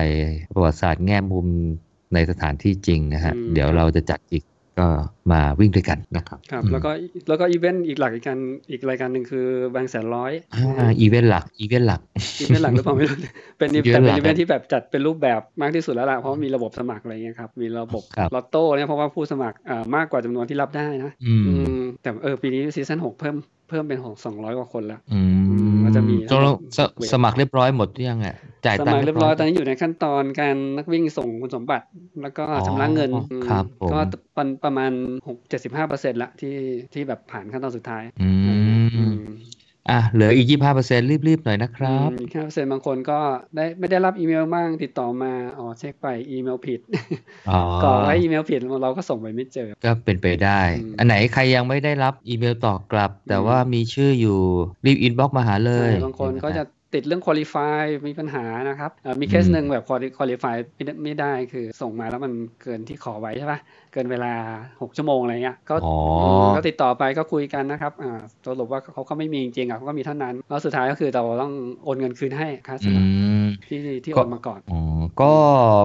[0.54, 1.48] ประวัติศาสตร์แง่มุม
[2.16, 4.44] ในสถานที่จริงนะฮะอืมเดี๋ยวเราจะจัดอีก
[4.82, 4.88] ก็
[5.32, 6.92] มาวิ่งด้วยกันนะครับครับอืมแล้วก็
[7.28, 8.40] แล้วก็อีเวนต์อีกหลักอีกการ
[8.72, 9.46] อีกรายการหนึ่งคือ
[9.76, 12.02] บางแสนร้อยอ่าอีเวนต์หลักอีเวนต์หลัก
[12.40, 13.18] อีเวนต์หลักหรือเปล่าไม่รู้
[13.58, 23.36] เป็นอีอีเวนต์แต่เป็นหลักอีเวนต์ที่แบบจัดเป็นรูปแบบมากที่สุดแล้วล่ะเพราะมีระบบสมัครอะไรเงี้ยครับมีระบบครับลอตโต้เนี่ยเพราะว่าผู้สมัครอ่ามากกว่าจำนวนที่รับได้นะอืมอืมแต่เออปีนี้ season หกเพิ่ม
[23.70, 28.36] เพิ่มเป็นของสองร้อยกว่าคนแล้วอือืมมก็ จะมีตกลงสเว็บสมัครเรียบร้อยหมดหรือยังอะ
[28.66, 31.86] จ่ายสตังสมัครเรียบร้อยตอนนี้อยู่ในขั้นตอนการนักวิ่งส่งคุณสมบัติ
[32.22, 33.16] แล้วก็อ๋อชำระเงินม
[33.50, 34.00] ครับผมก็
[34.38, 34.92] ประประมาณ
[35.28, 36.56] หกเจ็ดสิบห้าเปอร์เซ็นต์ละที่
[36.94, 38.56] ที่แบบผ่านขั้นตอนสุดท้ายอือื
[39.14, 39.35] มม
[39.90, 43.20] อะเหลืออีกยี่ห้าเปอร์เซ็นต์รีบๆหน่อยนะครับอืมอีกห้าเปอร์เซ็นต์บางคนก็
[43.56, 46.80] ได้ไม่ได้รับอีเมลบ้างติดต่อมาอ๋อเช็คไปอีเมลผิด
[47.50, 54.40] อ๋อกรอกไว้อีเมลผิดเราก็ส่งไปไม่เจอ ก็เป็นไปได้อืมอันไหนใครยังไม่ได้รับอีเมลตอบกลับ แต่อืมว่ามีชื่ออยู่
[54.86, 56.64] รีบ inbox มาหาเลยใช่บางคนก็จะ
[56.94, 63.60] ติดเรื่อง qualify มีปัญหานะครับเอ่อมีเคสอืมหนึ่งแบบ quali- qualify ไม่ได้ไม่ได้คือส่งมาแล้วมันเกินที่ขอไว้ใช่ปะ
[63.96, 64.34] เกินเวลา
[64.82, 65.96] 6ชั่วโมงอะไรเงี้ยก็อ๋อ
[66.46, 73.10] มก็ติดต่อไปก็คุยกันนะครับอ่าสรุปว่าเขาก็ไม่มีจริงๆอะเขาก็มีเท่านั้นแล้วสุดท้ายก็คือเราต้องโอนเงินคืนให้ค่าสอืมัคร
[73.46, 74.80] มที่ที่ก็โอนมาก่อนอ๋อ
[75.22, 75.32] ก็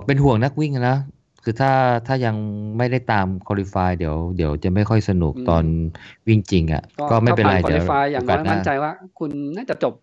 [0.06, 0.96] เป็นห่วงนักวิ่งนะ
[1.44, 1.72] คือถ้า
[2.06, 2.36] ถ้ายัง
[2.78, 5.64] ไม่ได้ตามคอลิฟายเดี๋ยวเดี๋ยวจะไม่ค่อยสนุกอืมตอน
[6.28, 9.94] วิ่งจริง อะ ก็ไม่เป็นไรถ้าผ่านเดี๋ยว qualify อย่างน้อยโกสหมั่นใจว่า คุณน่าจะจบ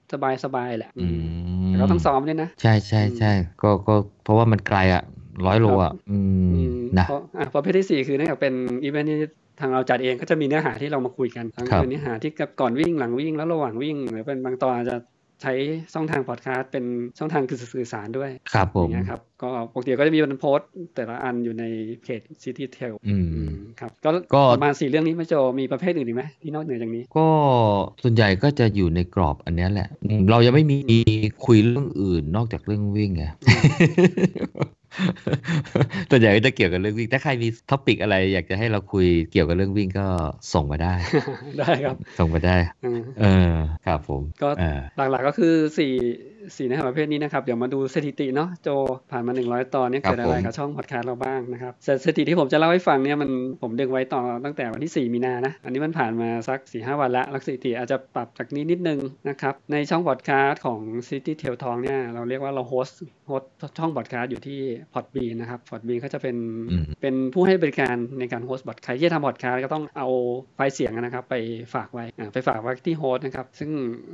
[0.46, 1.20] สบายๆแหละอือืม
[1.64, 3.32] มแต่ก็ต้องซ้อมด้วยนะ ใช่ใช่ใช่
[3.62, 5.04] ก็ก็เพราะว่ามันไกลอะ
[5.46, 9.18] ร้อยโลอะอืมอืมนะเพราะอะประเภทที่สี่คือเนื่องจากเป็นอีเวนท์ที่
[9.60, 12.32] ทางเราจัดเองก็จะมีเนื้อหาที่เรามาคุยกันทั้งครับเป็นเนื้อหาที่
[12.62, 14.98] ก่อนวิ่งหลังวิ่งแล้วระหว่างวิ่งหรือเป็นบางตอนอาจจะ
[15.44, 15.54] ใช้
[15.94, 16.86] ช่องทางพอดคาสต์เป็น
[17.18, 21.64] ช่องทางคือสื่อสารด้วย ครับผอมย่างเงี้ยครับก็ปกติก็จะมีเป็นโพสต์แต่ละอันอยู่ใน
[22.02, 27.28] เพจ City Tail อืมอืมครับก็ก็ประมาณสี่เรื่องนี้ไม่โจมีประเภทอื่นอีกไหมที่นอกเหนือจากนี้ ก็
[28.04, 30.78] ส่วนใหญ่ก็จะอยู่ในกรอบอันเนี้ยแหละอืมเรายังไม่มี
[31.46, 33.26] คุยเรื่องอื่นนอกจากเรื่องวิ่งไง
[36.12, 40.06] ส่วนใหญ่ก็จะเกี่ยวกับเรื่องวิ่ง ถ้าใครมี topic อะไร อยากจะให้เราคุยเกี่ยวกับเรื่องวิ่งก็
[40.54, 40.94] ส่งมาได้
[41.60, 43.54] ได้ครับ ส่งมาได้อืมเออ
[43.86, 45.94] ครับผม ก็เออหลักๆก็คือสี่
[46.56, 48.70] สี่เนื้อหาประเภทนี้นะครับ เดี๋ยวมาดูสถิติเนาะโจ
[49.12, 53.30] ผ่านมา 100 ตอนเนี่ยครับเกิดอะไรผมกับช่องพอดแคสต์เราบ้างนะครับแต่สถิติที่ผมจะเล่าให้ฟังเนี่ยมัน
[53.62, 60.80] ผมดึงไว้ต่อตั้งแต่วันที่ 4 มีนานะ อันนี้มันผ่านมาสัก 4 5 วันละแล้วสถิติอาจจะปรับจากนี้นิดนึงนะครับ ในช่องพอดแคสต์ของ
[61.10, 64.60] City Tail Talk เนี่ยเราเรียกว่าเรา host host ช่องพอดแคสต์อยู่ที่
[64.94, 66.36] Podbean นะครับ Podbean ก็จะเป็น
[66.72, 70.08] อืมเป็นผู้ให้บริการในการ host พอดใครที่จะทำพอดแคสต์ก็ต้องเอา
[70.56, 71.36] ไฟล์เสียงนะครับไป
[71.74, 73.70] ฝากไว้อ่าไปฝากไว้ที่ host นะครับซึ่ง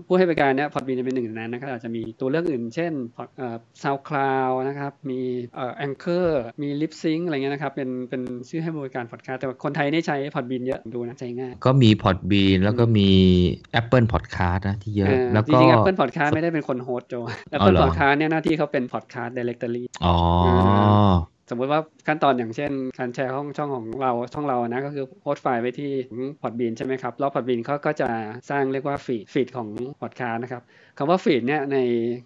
[0.07, 2.91] ผู้ให้บริการเนี่ย Podbean จะเป็นหนึ่งในนั้นนะครับอาจจะมีตัวเลือกอื่น เช่น
[3.37, 5.19] เอ่อ SoundCloud นะครับ มี
[5.55, 6.27] เอ่อ Anchor
[6.61, 13.09] มี Libsyn อะไรเงี้ยนะครับ เป็นเป็นชื่อให้บริการพอดแคสต์แต่ว่าคนไทยนี่ใช้ Podbean เยอะดูนะ ใช้ง่าย ก็มี Podbean แล้วก็มี
[13.79, 17.15] Apple Podcast นะที่เยอะเออแล้วจก็ริงๆ Apple Podcast ไม่ได้เป็นคน host โจ
[17.55, 20.15] Apple เหรอ Podcast เนี่ยหน้าที่เขาเป็น Podcast Directory อ๋อ
[21.49, 25.91] สมมุติว่าขั้นตอนอย่างเช่น การแชร์ห้องช่องของเราช่องเรานะก็คือโพสต์ไฟล์ไว้ที่
[26.41, 28.09] Podbean ใช่ไหมครับแล้ว Podbean เขาก็จะ
[28.49, 29.67] สร้างเรียกว่า feed feed ของ
[30.01, 30.63] พอดคาสต์นะครับ
[30.97, 31.77] คำว่า feed เนี่ยใน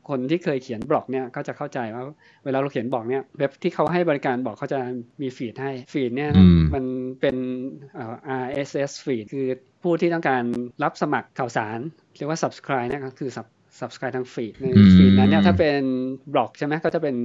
[0.10, 2.04] คนที่เคยเขียนบล็อกเนี่ยก็จะเข้าใจว่า
[2.46, 4.80] เวลาเราเขียนบล็อกเนี่ยเว็บที่เขาให้บริการบล็อกเขาจะ
[5.22, 6.86] มี feed ให้ feed เนี่ยอืมมัน
[7.22, 7.36] เป็น
[7.96, 9.48] เอ่อ RSS feed คือ
[9.84, 10.44] ผู้ที่ต้องการ
[10.84, 11.80] รับสมัครข่าวสาร
[12.18, 13.48] เรียกว่า subscribe เนี่ยก็คือ sub
[13.80, 15.82] subscribe ทาง feed ในอืม feed นั้นเนี่ยถ้าเป็น
[16.34, 17.16] บล็อกใช่ไหมก็จะเป็น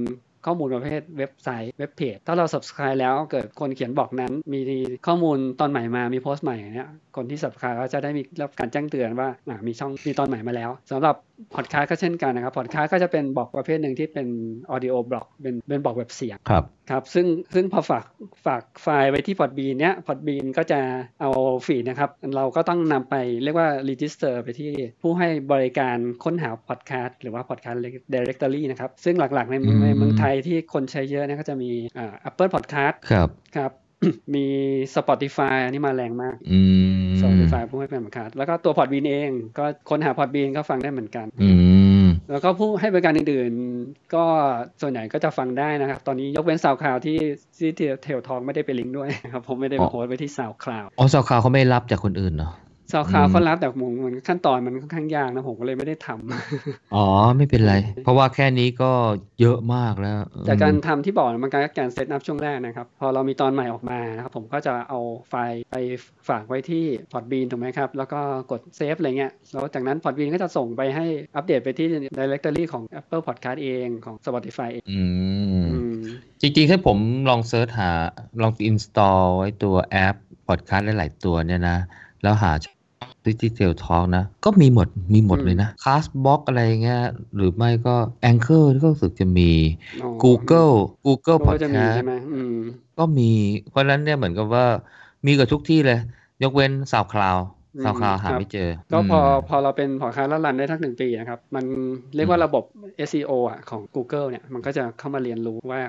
[0.45, 4.59] ข้อมูลประเภทเว็บไซต์ web page ถ้าเรา subscribe แล้วเกิดคนเขียนบล็อกนั้น มี
[5.07, 11.15] ข้อมูลตอนใหม่มามีโพสต์ใหม่เนี่ยคนที่ subscribe ก็จะได้มีรับการแจ้งเตือนว่าอ่ามีช่องมีตอนใหม่มาแล้วสำหรับ
[11.55, 14.27] พอดคาสต์ก็เช่นกันนะครับพอดคาสต์ก็จะเป็นบล็อกประเภทหนึ่งที่เป็น
[14.73, 18.05] audio บล็อกเป็นเป็นบล็อกแบบเสียงครับครับซึ่งซึ่งพอฝาก
[18.45, 20.79] ฝากไฟล์ไว้ที่ Podbean เนี้ย Podbean ก็จะ
[21.21, 21.29] เอา
[21.65, 24.71] feed นะครับ เราก็ต้องนำไปเรียกว่า register ไปที่
[25.01, 27.81] ผู้ให้บริการค้นหาพอดแคสต์หรือว่าพอดแคสต์
[28.13, 33.71] directory นะครับ ซึ่งหลักๆในเมืองอืมในเมืองไทยที่คนใช้เยอะเนี่ยก็จะมีอ่า Apple Podcast ครับครับ
[34.35, 34.45] มี
[34.95, 36.59] Spotify อันนี้มาแรงมากอื
[37.05, 41.49] ม Spotify ผู้ให้บริการแล้วก็ตัว Podbean เองก็ค้นหา Podbean ก็ฟังได้เหมือนกันอื
[42.03, 44.25] มแล้วก็ผู้ให้บริการอื่นๆ ก็
[44.81, 47.17] ส่วนใหญ่ก็จะฟังได้นะครับ ตอนนี้ยกเว้น SoundCloud ที่
[47.57, 47.69] ที่
[48.03, 52.53] Tail Talk ไม่ได้ไปลิงก์ด้วยนะครับผมไม่ได้อ๋มาอโพสต์ไว้ที่ SoundCloudอ๋อสาวข่าวเขาไม่รับจากคนอื่นเนาะ
[52.91, 57.05] SoundCloud อืมเขารับแต่ผมมันขั้นตอนมันค่อนข้างยากนะผมก็เลยไม่ได้ทำอ๋อ
[57.37, 58.91] ไม่เป็นไร เพราะว่าแค่นี้ก็
[59.41, 60.15] เยอะมากแล้ว
[60.47, 65.75] จากการอืมทำที่บอกมันการการ setup ช่วงแรกนะครับ พอเรามีตอนใหม่ออกมานะครับผมก็จะเอาไฟล์ไป
[66.29, 68.19] ฝากไว้ที่ Podbean ถูกไหมครับ แล้วก็
[68.51, 71.05] กด save อะไรเงี้ยแล้วจากนั้น Podbean ก็จะส่งไปให้
[71.35, 71.87] อัปเดตไปที่
[72.19, 75.01] directory ของ Apple Podcast เองของ Spotify เองอื
[75.53, 75.99] มอืม
[76.41, 76.97] จริงๆถ้าผม
[77.29, 77.89] ลอง search หา
[78.41, 80.15] ลอง install ไว้ตัวแอป
[80.47, 81.77] พอดคาสต์หลายๆตัวเนี่ยนะ
[82.23, 82.51] แล้วหา
[83.27, 87.01] ดิจิ t a l Talk นะ ก็มีหมดมีหมดเลยนะ Castbox อะไรเงี้ย
[87.35, 87.95] หรือไม่ก็
[88.31, 89.51] Anchor ก็รู้สึกจะมี
[90.03, 90.73] อ๋อ Google
[91.05, 92.55] Google ก็จะมี Podcast ใช่ไหมอืม
[92.97, 93.29] ก็มี
[93.69, 94.65] เพราะฉะนั้นเนี่ยเหมือนกับว่า
[95.25, 95.99] มีกับทุกที่เลย
[96.43, 97.37] ยกเว้น SoundCloud
[97.75, 101.65] อืม SoundCloud หาครับไม่เจอ ก็พอมพอเราเป็นพอร์ตคาสต์แล้ว run ได้ทั้งหนึ่งปีนะครับ มัน
[102.15, 102.63] เรียกว่าระบบ
[103.09, 105.81] SEO อะของ Google เนี่ย มันก็จะเข้ามาเรียนรู้ว่า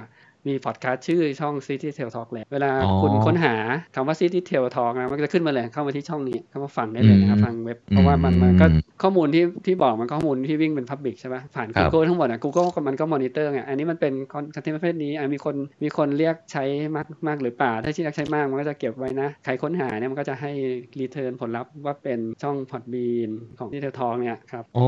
[0.48, 3.54] มีพอดแคสต์ชื่อช่อง City Tail Talk แล้วเวลาอ๋อคุณค้นหา
[3.94, 14.12] คำว่า City Tail Talk นะมันก็จะขึ้นมาเลยเข้ามาที่ช่องนี้เข้ามาฟังได้เลยนะครับอืมฟังเว็บ เพราะว่ามันมันก็อืมข้อมูลที่ที่บอกมันก็ข้อมูลที่วิ่งเป็น Public ใช่ปะผ่านครับ Google ทั้งหมดอะ Google ก็มันก็มอนิเตอร์ไงอันนี้มันเป็น
[14.54, 16.64] คอนเทนต์ประเภทนี้อะมีคนมีคนเรียกใช้
[16.96, 20.52] มากมากหรือเปล่า ถ้าที่เรียกใช้มากมันก็จะเก็บไว้นะใครค้นหาเนี่ยมันก็จะให้
[21.00, 24.86] return ผลลัพธ์ว่าเป็นช่อง Podbean ของที่เทลทองเนี่ยครับโอ้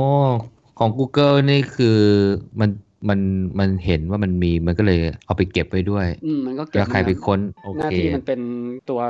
[0.79, 1.99] ของ Google นี่คือ
[2.61, 2.71] มัน
[3.09, 3.21] มัน
[3.59, 8.41] มันเห็นว่ามันมีมันก็เลยเอาไปเก็บไว้ด้วย อืมมันก็เก็บแล้วใครไปมาค้นโอเคหน้าที่มันเป็น
[8.91, 9.01] ตัว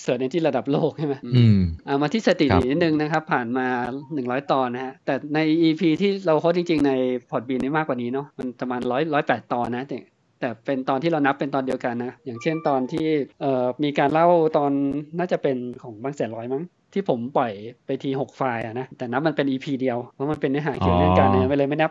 [0.00, 3.66] search ในที่ระดับโลกใช่ไหมอืมเอามาที่สถิติครับนิดนึงนะครับ ผ่านมา
[4.10, 6.92] 100ตอนนะฮะ แต่ใน EP ที่เรา record จริง ๆ ใน
[7.30, 9.98] พอดบีนได้มากกว่านี้เนาะ มันประมาณร้อยร้อยแปดตอนนะแต่
[10.40, 13.06] แต่เป็นตอนที่เรานับเป็นตอนเดียวกันนะ อย่างเช่นตอนที่
[13.40, 14.26] เอ่อมีการเล่า
[14.58, 14.72] ตอน
[15.18, 16.62] น่าจะเป็นของบางแสนร้อยมั้ง
[16.94, 17.52] ที่ผมปล่อย
[17.86, 21.90] ไปที6ไฟล์อะนะแต่นับมันเป็น EP เดียวเพราะมันเป็นเนื้อหาเกี่ยวเนื่องกันอ๋อเนี่ยไปเลยไม่นับ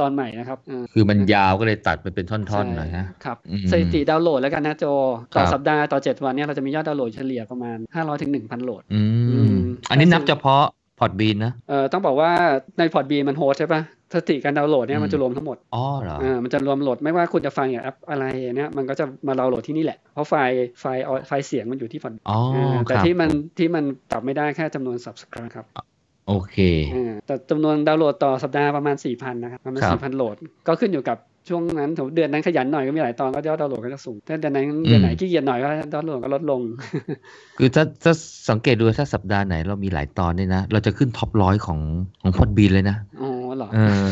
[0.00, 4.84] ตอนใหม่นะครับเออคือมันยาวก็เลยตัดไปเป็นท่อนๆหน่อยนะครับอืมสถิติดาวน์โหลดแล้วกันนะโจ
[5.36, 9.00] ต่อครับสัปดาห์ต่อ 7 วันเนี่ยเราจะมียอดดาวน์โหลดเฉลี่ยประมาณ 500ถึง1,000โหลดอื
[9.32, 9.56] อืมม
[9.90, 10.62] อันนี้นับเฉพาะ
[11.00, 12.30] Podbean นะเอ่อต้องบอกว่า
[12.78, 13.82] ใน Podbean มัน host ใช่ปะ
[14.12, 18.24] สถิติการดาวน์โหลดเนี่ยอืมมันจะรวมทั้งหมด อ๋อเหรออ่ามันจะรวมโหลดไม่ว่าคุณจะฟังอย่างแอปอะไร
[18.56, 22.38] เนี่ยมันก็จะมาดาวน์โหลดที่นี่แหละ เพราะไฟล์ไฟล์ไฟล์เสียงมันอยู่ที่ Pod อ๋อ
[22.88, 25.66] แต่ครับที่มันที่มันปรับไม่ได้แค่จำนวน subscribe ครับ
[26.28, 26.56] โอเค
[26.94, 30.36] อ่าแต่จำนวนดาวน์โหลดต่อสัปดาห์ประมาณ 4,000 นะครับ ประมาณครับ4,000 โหลด
[30.66, 31.18] ก็ขึ้นอยู่กับ
[31.50, 36.60] ช่วงนั้นสมมุติเดือนนั้นขยันหน่อยก็มีหลายตอนก็ยอดดาวน์โหลดก็จะสูงถ้าเดือนนั้นเดือนไหนขี้เกียจหน่อยก็ดาวน์โหลดก็ลดลง
[37.58, 38.12] คือถ้าถ้า
[38.50, 41.78] สังเกตดูถ้าสัปดาห์ไหนเรามีหลายตอนเนี่ยนะ เราจะขึ้นท็อปร้อยของ
[42.22, 44.10] ของพอดบีนเลยนะอ๋อ เหรอ เออ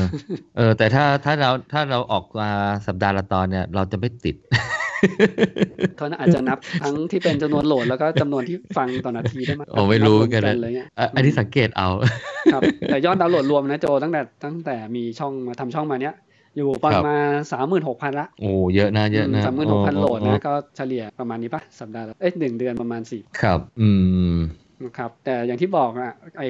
[0.57, 2.49] เออ แต่ถ้าถ้าเราถ้าเราออกมา
[2.86, 4.36] สัปดาห์ละตอนเนี่ย เราจะไม่ติด
[5.97, 11.88] เขาอาจจะนับทั้งที่เป็นจำนวนโหลดแล้วก็จำนวนที่ฟังต่อนาทีได้มั้ยโอ้ไม่รู้เหมือนกันนันะบรวเลยเนี่ยอะอันนี้สังเกตเอา
[12.53, 16.14] ครับ แต่ยอดดาวน์โหลดรวมนะโจตั้งแต่ตั้งแต่มีช่องมาทำช่องมาเนี้ย
[16.57, 23.88] อยู่ประมาณสามหมื่นหกพันละ โอ้เยอะนะเยอะนะสามหมื่นหกพันโอ้โหลดโอ้นะก็เฉลี่ยประมาณนี้ปะสัปดาห์ละเอ้ยหนึ่งเดือนประมาณสี่ครับ อื
[24.34, 24.36] ม
[24.87, 26.43] นะครับแต่อย่างที่บอกอะไอ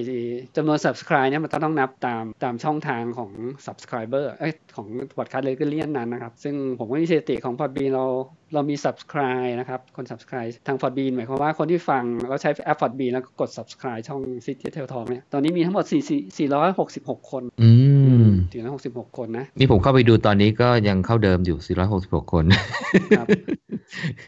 [0.57, 3.31] จำนวน subscribe เนี่ยมันต้องต้องนับตามตามช่องทางของ
[3.67, 8.07] subscriber เอ้ยของ podcast เลยก็เลี่ยนนั้นนะครับ ซึ่งผมก็มีสถิติของ Podbean เรา
[8.55, 15.07] เรามี subscribe นะครับ คน subscribe ทาง Podbean หมายความว่าคนที่ฟังแล้วใช้แอป Podbean แล้วก็กด subscribe ช่อง City Tail Talk
[15.09, 17.71] เนี่ย ตอนนี้มีทั้งหมด4 466 คน อื
[18.29, 18.31] ม
[18.73, 22.45] 466 คนนะ นี่ผมเข้าไปดูตอนนี้ก็ยังเข้าเดิมอยู่ 466 คน
[23.19, 23.27] ครับ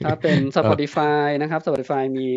[0.05, 2.29] ถ้าเป็น Spotify นะครับ Spotify มี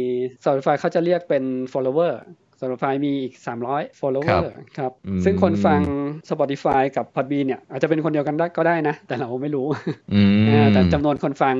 [0.43, 2.13] Spotify เขาจะเรียกเป็น follower
[2.59, 3.33] Spotify มีอีก
[3.67, 4.41] 300 follower
[4.77, 5.81] ครับอืมซึ่งคนฟัง
[6.29, 9.67] Spotify กับ Podbean เนี่ย อาจจะเป็นคนเดียวกันได้ก็ได้นะ แต่เราไม่รู้
[10.13, 11.55] อืมอ่าแต่จำนวนคนฟัง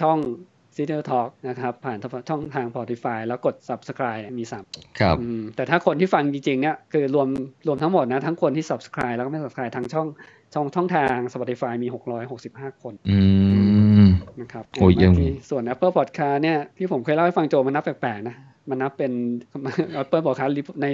[0.00, 0.18] ช่อง
[0.76, 1.96] c i t y Talk นะครับผ่าน
[2.28, 7.28] ช่องทาง Spotify แล้วกด Subscribe มี3ครับอืมแต่ถ้าคนที่ฟังจริงๆเนี่ยคือรวม
[7.66, 10.08] รวมทั้งหมดนะ ทั้งคนที่ Subscribe แล้วก็ไม่ Subscribe ทางช่อง
[10.54, 11.88] ช่องช่องทาง Spotify มี
[12.34, 13.18] 665 คน อื
[13.71, 13.71] ม
[14.40, 18.36] นะครับโอ้ยยังที่ส่วน Apple Podcast เนี่ยที่ผมเคยเล่าให้ฟังโจมันนับแปลกๆนะ
[18.70, 19.12] มันนับเป็น
[20.00, 20.52] Apple Podcast
[20.82, 20.86] ใน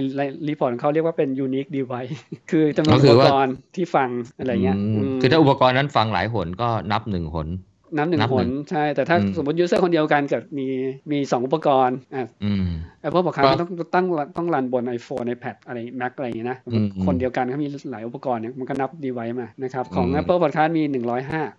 [0.48, 2.14] report ของเขาเรียกว่าเป็น unique device
[2.50, 4.08] คือจำนวนก็คือว่าอุปกรณ์ที่ฟัง
[4.38, 7.48] อะไรเงี้ยอืมอืมคือถ้าอุปกรณ์นั้นฟังหลายหนก็นับหนึ่งหน
[7.96, 10.66] นับหนึ่งนับหหนึ่นงใช่ แต่ถ้าอืมสมมติ user คนเดียวกันเกิดมี
[11.10, 12.66] มีสองอุปกรณ์อะอืม
[13.06, 14.04] Apple Podcast ก็มันต้องต้อง
[14.36, 20.82] ต้องรันบน iPhone iPad อะไร Mac อะไรอย่างเงี้ยนะอืมคนเดียวกันเขามีหลายอุปกรณ์เนี่ยมันก็นับ device มานะครับ ของอืม Apple Podcast มี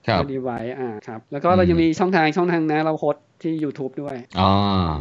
[0.07, 4.49] ครับ105 device อ่าครับ แล้วก็เรายังมีช่องทางช่องทางนะเราโฮสต์ ที่ YouTube ด้วยอ๋อ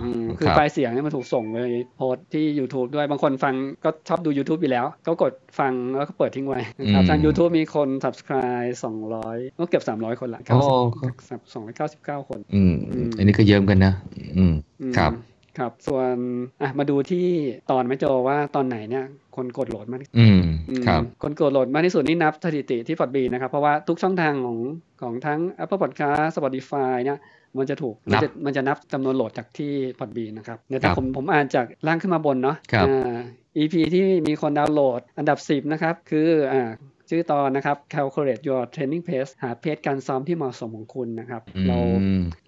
[0.04, 1.58] อืมคคือรับไฟล์เสียงเนี่ยมันถูกส่งไป
[1.96, 8.72] โพสต์ที่ YouTube ด้วยบางคนฟังก็ชอบดู YouTube อยู่แล้ว ก็กดฟังแล้วก็เปิดทิ้งไว้นะครับอืมทาง YouTube มีคน subscribe
[9.16, 10.60] 200ก็เกือบ300 คนละโอ้
[11.06, 13.92] 90 299คนอืมอืมอันนี้ก็เยิ้มกันนะ
[14.38, 15.12] อืมอืมครับ
[15.58, 16.16] ครับ ส่วน
[16.62, 17.26] อะมาดูที่
[17.70, 19.04] ตอนไหม่โจว่าตอนไหนเนี่ย
[19.36, 24.58] คนกดโหลดมากที่สุดอืมอืมครับ คนกดโหลดมากที่สุดนี่นับสถิติที่พอดบีนะครับ เพราะว่าทุกช่องทางของ
[25.02, 27.18] ของทั้ง Apple Podcast Spotify เนี่ย
[27.56, 33.18] มันจะถูกมันนับจะมันจะนับจำนวนโหลดจากที่พอดบีนะครับเดี๋ยวครัถ้าบผมผมอ่านจากล่างขึ้นมาบนเนาะครับอ่า
[33.56, 36.70] EP ที่มีคนดาวน์โหลดอันดับ 10 นะครับ คืออ่า
[37.10, 41.78] ชื่อตอนนะครับ calculate your training pace หาเพจการซ้อมที่เหมาะสมของคุณนะครับอืมเรา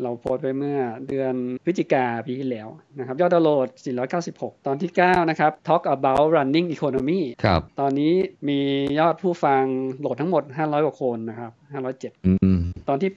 [0.02, 1.34] เราโพสต์ไปเมื่อเดือน
[1.64, 3.68] พฤศจิกาปีที่แล้วนะครับ ยอดดาวน์โหลด
[4.16, 8.14] 496 ตอนที่ 9 นะครับ talk about running economy ครับ ตอนนี้
[8.48, 8.60] มี
[8.98, 9.62] ยอดผู้ฟัง
[10.00, 11.52] โหลดทั้งหมด 500 กว่าคนนะครับ
[11.88, 12.58] 507อืม
[12.88, 13.10] ตอนที่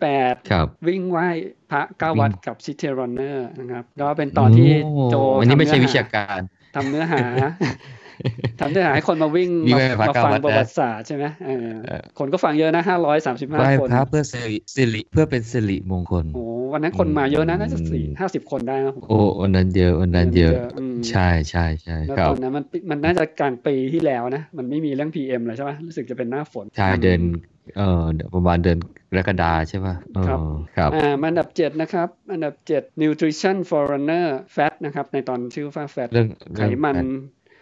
[0.52, 1.28] ครับ8วิ่งไหว้
[1.72, 4.72] พระ9วัดกับ City Runner นะครับ ก็เป็นตอนที่
[5.12, 6.42] โจโอันนี้ไม่ใช่ทำวิเนื้อหชาการ
[6.76, 7.24] ทำเนื้อหา
[8.60, 16.44] ทำเนื้อหาให้คนมาวิ่งวิ่งมาไหว้พระมาเก้าฟังวัดประนะวัติศาสตร์ใช่ไหมเออเออคนก็ฟังเยอะนะไหว้535คนพระเพื่อสิริสิริเพื่อเป็นสิริมงคลโอ้
[16.74, 27.22] วันนั้นคนมาเยอะนะน่าจะสี่อืมห้าสิบคนได้นะผมโอ้วันนั้นเยอะวันนั้นเยอะอืมใช่ใช่ใช่แล้วครับตอนนั้นมันมันน่าจะกลางปีที่แล้วนะ มันไม่มีเรื่อง PM เลยใช่ไหมรู้สึกจะเป็นหน้าฝนใช่เดิน
[27.78, 28.78] เออเดี๋ยวประมาณเดือน
[29.10, 30.40] กรกฎาใช่ป่ะเออครับ
[30.78, 36.96] ครับอ่ามาอันดับ7นะครับ อันดับ7 nutrition for runner fat นะครับ ในตอนชื่อว่า fat เรื่องเรื่องไขมัน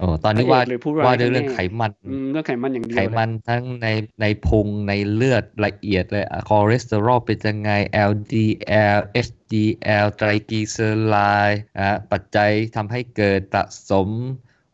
[0.01, 3.87] โอ้ตอนนี้ว่าพระเอกหรือผู้ร้ายว่าด้วยกันแน่เรื่องไขมันอืมเรื่องไขมันอย่างเดียวไขเลยมันทั้งใน
[4.21, 7.71] ในพุงในเลือดละเอียดเลยคอเลสเตอรอลเป็นยังไง
[8.09, 11.15] LDL HDL ไตรกลีเซอไร
[11.49, 14.09] ด์อะปัจจัยทำให้เกิดสะสม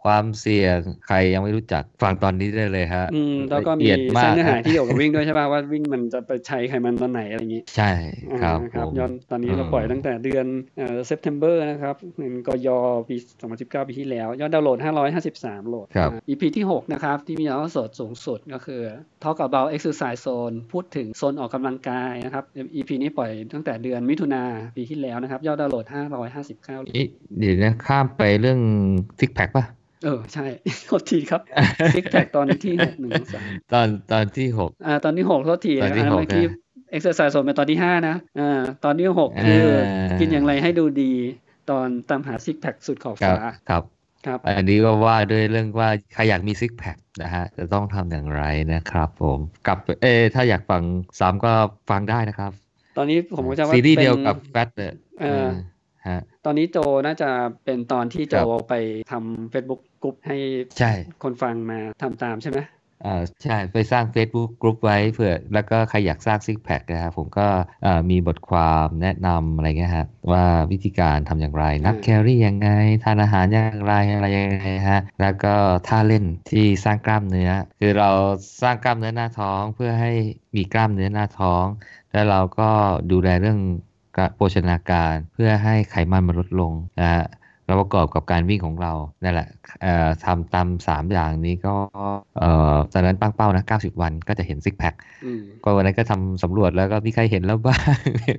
[0.08, 0.78] ความเสี่ยง
[1.08, 7.90] ใครยังไม่รู้จักฟังตอนนี้ได้เลยฮะอืมแล้วก็ละมีเอียดมาเส้นกเนื้อหาฮะที่เกี่ยวกับวิ่งด้วยใช่ป่ะว่าวิ่งมันจะไปใช้ไขมันตอนไหนอะไรอย่างนี้ ใช่
[8.42, 10.46] ครับอ่าครับผมย้อนตอนนี้เราอืมปล่อยตั้งแต่เดือน
[10.78, 12.68] เอ่อ September นะครับเป็นกย
[13.10, 13.16] ปี
[13.52, 14.80] 2019 ปีที่แล้ว ยอดดาวน์โหลด
[15.24, 18.82] 553 โหลดครับอ่า EP ที่ 6 นะครับ ที่มียอดสดสูงสุดก็คือ
[19.24, 22.44] Talk about exercise zone พูดถึงโซนออกกำลังกายนะครับ
[22.76, 24.44] EP นี้ปล่อยตั้งแต่เดือนมิถุนา
[24.78, 28.60] ปีที่แล้วนะครับ ยอดดาวน์โหลด 559โหลดเอ๊ะเดี๋ยวนะข้ามไปเรื่อง
[29.20, 29.66] ซิกแพคป่ะ
[30.04, 30.46] เออใช่
[30.86, 31.42] โทษทีครับ
[31.96, 36.56] ซิกแพคตอนที่หกหนึ่งสามตอนตอนที่หกอ่าตอนที่หกโทษทีตอนที่อ่าหกเมื่อกี้นะ
[36.96, 41.14] exercise zone เป็นตอนที่ห้านะอ่าตอนที่หกคืออ่ากิกินอย่างไรให้ดูดี
[41.70, 43.84] ตอนตามหาซิกแพคสุดขอบครับฟ้าครับ
[44.26, 48.44] ครับอันนี้ก็ว่าด้วยเรื่องว่าใครอยากมีซิกแพคนะฮะจะต้องทำอย่างไร
[48.74, 50.84] นะครับผมกลับเออถ้าอยากฟัง
[51.20, 51.54] ซ้ำก็
[51.90, 52.52] ฟังได้นะครับ
[52.98, 55.48] ตอนนี้ผมก็จะว่าซีรีส์ป็นเดียวกับแฟตเนี่ยเออ
[56.10, 57.30] ฮะตอนนี้โจน่าจะ
[57.66, 58.76] เป็นตอนที่โจครับไป
[59.12, 60.38] ทำ Facebook กลุ่มให้
[60.80, 60.92] ใช่
[61.24, 62.60] คนฟังมาทำตามใช่ไหม
[63.06, 67.48] อ่าใช่ไปสร้าง Facebook กลุ่มไว้เผื่อ แล้วก็ใครอยากสร้างซิกแพคนะครับผมก็
[67.84, 72.70] เอ่อมีบทความแนะนำอะไรเงี้ยฮะว่าวิธีการทำอย่างไร นับแคลอรี่ยังไง
[73.04, 75.54] ทานอาหารอย่างไรอะไรยังไงฮะแล้วก็
[75.88, 78.10] ท่าเล่นที่สร้างกล้ามเนื้อ คือเรา
[78.62, 80.12] สร้างกล้ามเนื้อหน้าท้องเพื่อให้
[80.56, 81.66] มีกล้ามเนื้อหน้าท้อง
[82.12, 82.70] แล้วเราก็
[83.12, 83.87] ดูแลเรื่องการ
[84.36, 87.26] โภชนาการ เพื่อให้ไขมันมันลดลงนะฮะ
[87.68, 88.94] แล้วประกอบกับการวิ่งของเรา
[89.24, 89.48] นั่นแหละ
[89.82, 91.76] เอ่อทำตามสามอย่างนี้ก็
[92.40, 94.94] เอ่อตอนนั้นตั้งเป้านะ 90 วันก็จะเห็นซิกแพค
[95.26, 97.84] อืมก็วันนั้นก็ทำสำรวจแล้วก็มีใครเห็นแล้วบ้าง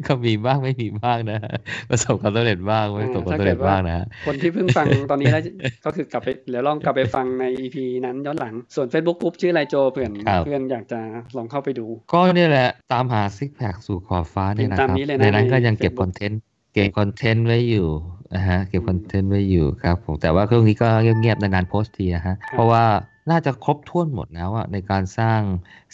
[0.06, 1.54] ก็มีบ้างไม่มีบ้างนะฮะ
[1.90, 5.42] ประสบความสำเร็จบ้างไม่ประสบความสำเร็จบ้างนะฮะคนที่เพิ่งฟังตอนนี้แล้ว
[5.84, 11.00] ก็คือกลับไปเดี๋ยวลองกลับไปฟังใน EP นั้นย้อนหลังส่วน Facebook กลุ่มชื่ออะไรโจเพื่อนครับเพื่อนอยากจะ
[11.36, 17.88] ลองเข้าไปดู ก็เนี่ยแหละตามหาซิกแพคสู่ขอบฟ้าเนี่ยนะคตารัมบนี้เลยนะในนั้นในก็ยังเก็บ Facebook คอนเทนต์เก็บคอนเทนต์ไว้อยู่
[18.34, 22.84] นะฮะเก็บอืมคอนเทนต์ไว้อยู่ครับผมแต่ว่าเครื่องนี้ก็เงียบๆนานๆโพสต์ทีนะฮะเพราะว่า
[23.30, 25.40] น่าจะครบถ้วนหมดแล้วอะในการสร้าง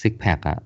[0.00, 0.58] ซิกแพคอะ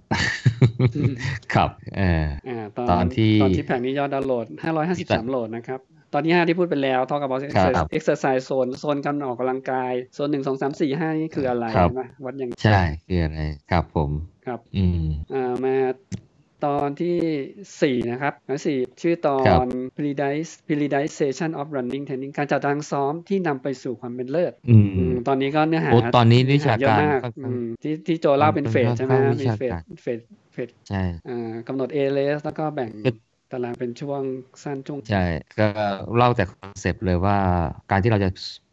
[0.96, 1.14] อืม
[1.54, 4.46] ครับเอออ่าตอนตอนที่ตอนที่แผงนี้ยอดดาวน์โหลด
[4.88, 5.80] 553 โหลดนะครับ
[6.14, 13.40] ตอนที่ 5 ที่พูดไปแล้ว talk about ครับ exercise zone โซนการออกกำลังกาย โซน1 2 3 4 5นี่คืออะไรครับใช่ไหมวัดยังใช่คืออะไร
[13.70, 14.10] ครับผม
[14.46, 15.02] ครับ อืม
[15.32, 15.74] อ่ามา
[16.66, 17.16] ตอนที่
[17.82, 30.20] 4 นะครับตอนสี่ชื่อตอนครับ periodize periodization of running training การจัดตารางซ้อมที่นำไปสู่ความเป็นเลิศอืมอืมตอนนี้ก็เนื้อหาโอ้ตอนนี้วิชาเยอะการมากค่อนอืข้างมที่ที่โจเล่าเป็น phase ใช่ไหมค่อนข้างมีวิชา phase การ phase
[30.52, 33.14] phase ใช่อ่ากำหนด A race แล้วก็แบ่งคือ
[33.52, 34.22] ตารางเป็นช่วง
[34.62, 35.24] สั้นช่วงใช่
[35.58, 35.66] ก็
[36.16, 37.36] เล่าแต่คอนเซปต์เลยว่า
[37.90, 38.30] การที่เราจะ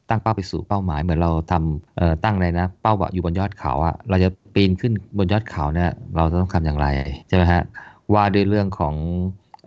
[0.09, 6.87] ตั้งเป้าไปสู่เป้าหมายเหมือนเราทำเอ่อตั้งอะไรนะ เป้าว่าอยู่บนยอดเขาอะเราจะ ปีนขึ้นบนยอดเขาเนี่ยเราต้องทำอย่างไร
[7.27, 7.63] ใช่ไหมฮะ
[8.13, 8.95] ว่าด้วยเรื่องของ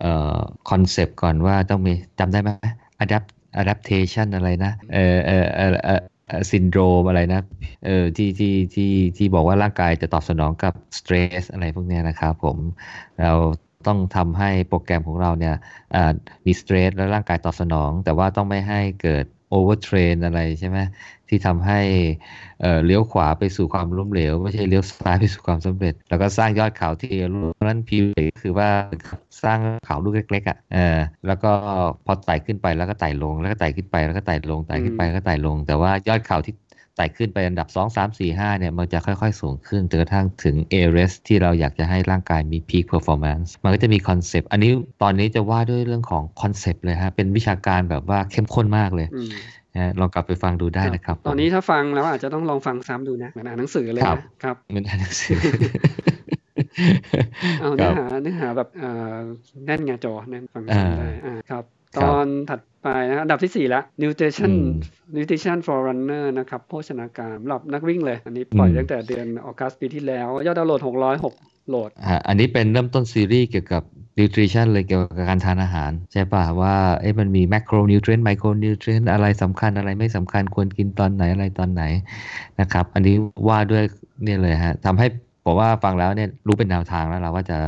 [0.00, 0.38] เอ่อ
[0.70, 2.50] คอนเซปต์ก่อนว่าต้องมีจำได้ไหม
[3.04, 3.28] adapt
[3.60, 6.00] adaptation อะไรนะเออเออเออเออ
[6.50, 7.40] ซินโดรมอะไรนะ
[7.86, 12.58] เออที่ที่ที่ที่บอกว่าร่างกายจะตอบสนองกับ stress อะไรพวกนี้นะครับผม
[13.22, 13.32] เรา
[13.86, 15.54] ต้องทำให้โปรแกรมของเราเนี่ย
[16.46, 20.78] มี stress และร่างกายตอบสนอง แต่ว่าต้องไม่ให้เกิด overtrain อะไรใช่ไหม
[21.28, 21.80] ที่ทำให้
[22.60, 28.04] เอ่อเลี้ยวขวาไปสู่ความล้มเหลว ไม่ใช่เลี้ยวซ้ายไปสู่ความสำเร็จ แล้วก็สร้างยอดเขาที่รู้นั้นพิว
[28.42, 28.68] คือว่า
[29.44, 31.50] สร้างเขาลูกเล็กๆอะเออแล้วก็
[32.04, 36.54] พอไต่ขึ้นไปแล้วก็ไต่ลง แล้วก็ไต่ขึ้นไปแล้วก็ไต่ลงไต่ขึ้นไปแล้วก็ไต่ลง แต่ว่ายอดเขาที่
[36.96, 44.70] ไต่ขึ้นไปอันดับ 2 3 4 5 เนี่ย มันจะค่อยๆ สูงขึ้นจนกระทั่งถึง A race ที่เราอยากจะให้ร่างกายมี peak performance มันก็จะมีคอนเซปต์อันนี้
[45.02, 49.30] ตอนนี้จะว่าด้วยเรื่องของคอนเซปต์เลยฮะ เป็นวิชาการแบบว่าเข้มข้นมากเลยอืม
[49.78, 55.38] นะฮะลองกลับไปฟังดูได้นะครับ ตอนนี้ถ้าฟังแล้วอาจจะต้องลองฟังซ้ำดูนะเหมือนอ่านหนังสือเลยครับนะครับมันอ่านหนังสือ
[57.60, 59.16] เอาครับเนื้อหาเนื้อหาแบบเอ่อ
[59.66, 61.64] แน่นไงโจแน่นฟังอ่าซ้ำได้อ่าครับ
[61.96, 64.66] ครับอนถัดไปนะอันดับที่สี่ละ nutrition อืม
[65.16, 73.82] nutrition for runner นะครับโภชนาการสำหรับนักวิ่งเลย อันนี้ปล่อยอืมตั้งแต่เดือน August ปีที่แล้ว ยอดดาวน์โหลด 606 โหลดฮะอันนี้เป็นเริ่มต้นซีรีส์เกี่ยวกับ
[74.18, 81.82] nutrition เลยเกี่ยวกับการทานอาหาร ใช่ป่ะว่าเอ๊ะมันมี macronutrient micronutrient อะไรสำคัญอะไรไม่สำคัญควรกินตอนไหนอะไรตอนไหน
[82.60, 83.16] นะครับ อันนี้
[83.48, 83.82] ว่าด้วย
[84.24, 85.06] เนี่ยเลยฮะทำให้
[85.44, 87.58] ผมว่าฟังแล้วเนี่ยรู้เป็นแนวทางแล้วเราว่าจะ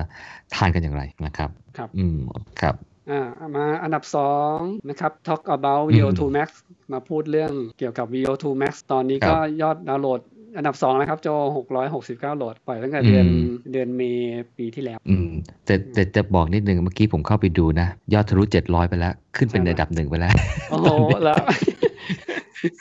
[0.54, 2.16] ทานกันอย่างไรนะครับ ครับอืม
[2.60, 2.74] ครับ
[3.10, 4.04] อ่ามาอันดับ
[4.46, 6.48] 2นะครับ talk about อืม VO2 max
[6.92, 10.20] มาพูดเรื่องเกี่ยวกับ VO2 max ตอนนี้ก็ครับยอดดาวน์โหลด
[10.56, 14.02] อันดับสองนะครับ โจหกร้อยหกสิบเก้าโหลด ปล่อยตั้งแต่เดือนอืมเดือนเม
[14.42, 15.28] ษปีที่แล้ว อืม
[15.66, 20.34] แต่แต่จะบอกนิดนึงเมื่อกี้ผมเข้าไปดูนะ ยอดทะลุเจ็ดร้อยไปแล้ว ขึ้นเป็นใช่ไหมอันดับหนึ่งไปแล้ว
[20.70, 20.86] โอ้โห
[21.24, 21.36] แล้ว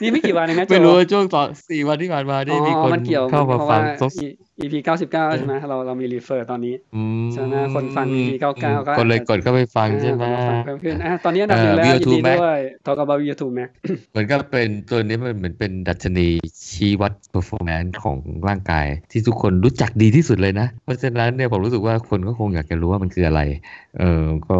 [0.01, 4.11] นี่ไม่กี่วันเองนะโจไม่รู้ว่าช่วงต่อสี่วันที่ผ่านมาอ๋นี่มีอคนมันเกี่ยวเข้ามาเพราะฟัว่างซบ
[4.62, 13.70] EP เก้าสิบเก้าใช่ไหมเราเรามีรีเฟอร์ตอนนี้อืมใช่ไหมคนฟัง EP 99ก็คนเลยอาจจะกดเข้าไปฟังใช่ไหมอ่าคนมาฟังเพิ่มขึ้นอะตอนนี้อันดับหนึ่งเอ่แล้อวยิน VO2 ดี Max ด้วย Talk about YouTube Mac
[14.12, 16.28] เหมือนกับเป็นตัวนี้มันเหมือนเป็นดัชนี
[16.72, 23.41] ชี้วัด performance ของร่างกาย ที่ทุกคนรู้จักดีที่สุดเลยนะ เพราะฉะนั้นเนี่ยผมรู้สึกว่าคนก็คงอยากจะรู้ว่ามันคืออะไร
[23.99, 24.60] เออก็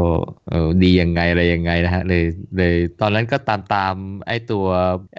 [0.50, 2.24] เออดียังไงอะไรยังไงนะฮะเลย
[2.58, 3.96] เลยตอนนั้นก็ตามตาม
[4.28, 4.66] ไอ้ตัว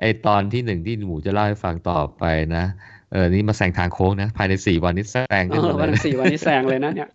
[0.01, 2.24] ไอ้ตอนที่หนึ่งที่หมูจะเล่าให้ฟังต่อไป
[2.57, 2.64] นะ
[3.13, 7.09] เออนี่มาแซงทางโค้งนะ ภายในสี่วันนี้แซงเอขึ้นหมอดวันเลยสี่วันนี้แซงเลยนะเนี่ย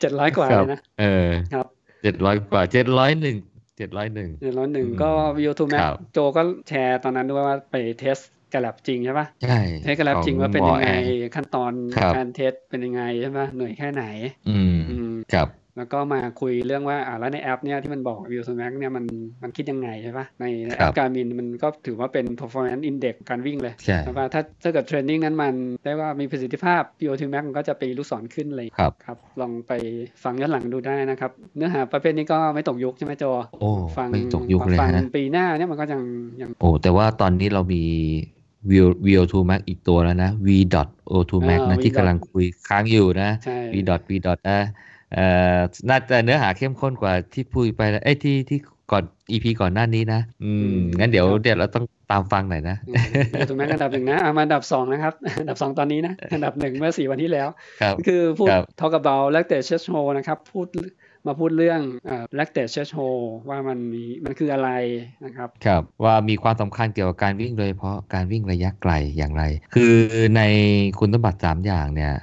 [0.00, 1.66] เจ็ดร้อยกว่าครัเลบยนะเออครับ
[2.02, 3.36] เจ็ดร้อยกว่าเจ็ดร้อยหนึ่ง
[3.78, 5.10] เจ็ดร้อยหนึ่งเจ็ดร้อยหนึ่งอืมก็
[5.44, 8.16] VO2 max ครับโจก็แชร์ตอนนั้นด้วยว่าไป test
[8.52, 14.04] กับแลบจริงใช่ปะใช่ test กับแลบจริงว่าเป็นขอยังไงหมอแอร์ขั้นตอนครับการ test เป็นยังไงใช่ปะหน่วยแค่ไหน
[14.48, 19.04] อืมอืมครับ แล้วก็มาคุยเรื่องว่าอ่าแล้วในแอปเนี่ยที่มันบอก VO2 max เนี่ยมัน
[19.42, 25.54] มันคิดยังไงใช่ปะในในแอปครับ Garmin มันก็ถือว่าเป็น performance index การวิ่งเลยใช่แต่ว่าถ้าถ้าเกิด training นั้นมัน
[25.84, 29.72] ได้ว่ามีประสิทธิภาพ VO2 max มันก็จะไปลูกศรขึ้นเลยครับครับ ลองไป
[30.22, 33.24] ฟังย้อนหลังดูได้นะครับ เนื้อหาประเภทนี้ก็ไม่ตกยุคใช่ไหมโจ
[33.60, 36.02] โอ้ฟังไม่ตกยุคเลยฟังฮะปีหน้าเนี่ยมันก็ยัง
[36.40, 37.82] ยังโอ้แต่ว่าตอนนี้เรามี
[38.70, 44.38] VO VO2 Max อีกตัวแล้วนะ V dot O2 Max อ่านะ V ที่กำลังคุยค้างอยู่นะใช่ V dot V dot
[44.50, 44.58] นะ
[45.14, 45.58] เอ่อ
[45.88, 48.58] น่าจะเนื้อหาเข้มข้นกว่าที่พูดไปแล้วเอ้ยที่ที่
[48.92, 52.76] ก่อน EP ก่อนหน้านี้นะ อืม งั้นเดี๋ยวเดี๋ยวเราต้องตามฟังหน่อยนะ
[53.34, 57.48] View to Max อันดับหนึ่งนะอะมาอันดับสองนะครับ อันดับสองตอนนี้นะ อันดับหนึ่งเมื่อสี่วันที่แล้ว
[57.82, 60.66] ครับคือพูดครับ talk about lactate threshold นะครับ พูด
[61.26, 64.70] มาพูดเรื่องอ่า lactate threshold ว่ามันมีมันคืออะไร
[65.24, 69.44] นะครับ ครับ ว่ามีความสำคัญเกี่ยวกับการวิ่งโดยเฉพาะการวิ่งระยะไกลอย่างไร
[69.74, 69.94] คือ
[70.36, 70.42] ใน
[70.98, 72.14] คุณสมบัติ3อย่างเนี่ย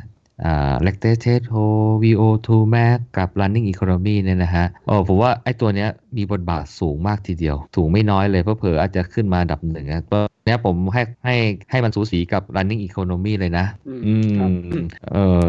[0.46, 1.66] อ่า lactate h o
[2.04, 11.36] VO2 max กับ running economy เนี่ยนะฮะโอ้ผมว่าไอ้ตัวเนี้ยมีบทบาทสูงมากทีเดียว สูงไม่น้อยเลยเพราะเผลออาจจะขึ้นมาอันดับหนึ่งนะก็เนี้ยผมให้ให้
[11.72, 14.50] ให้มันสูสีกับ running economy เลยนะ อืมอืครับ
[14.82, 15.48] มเออ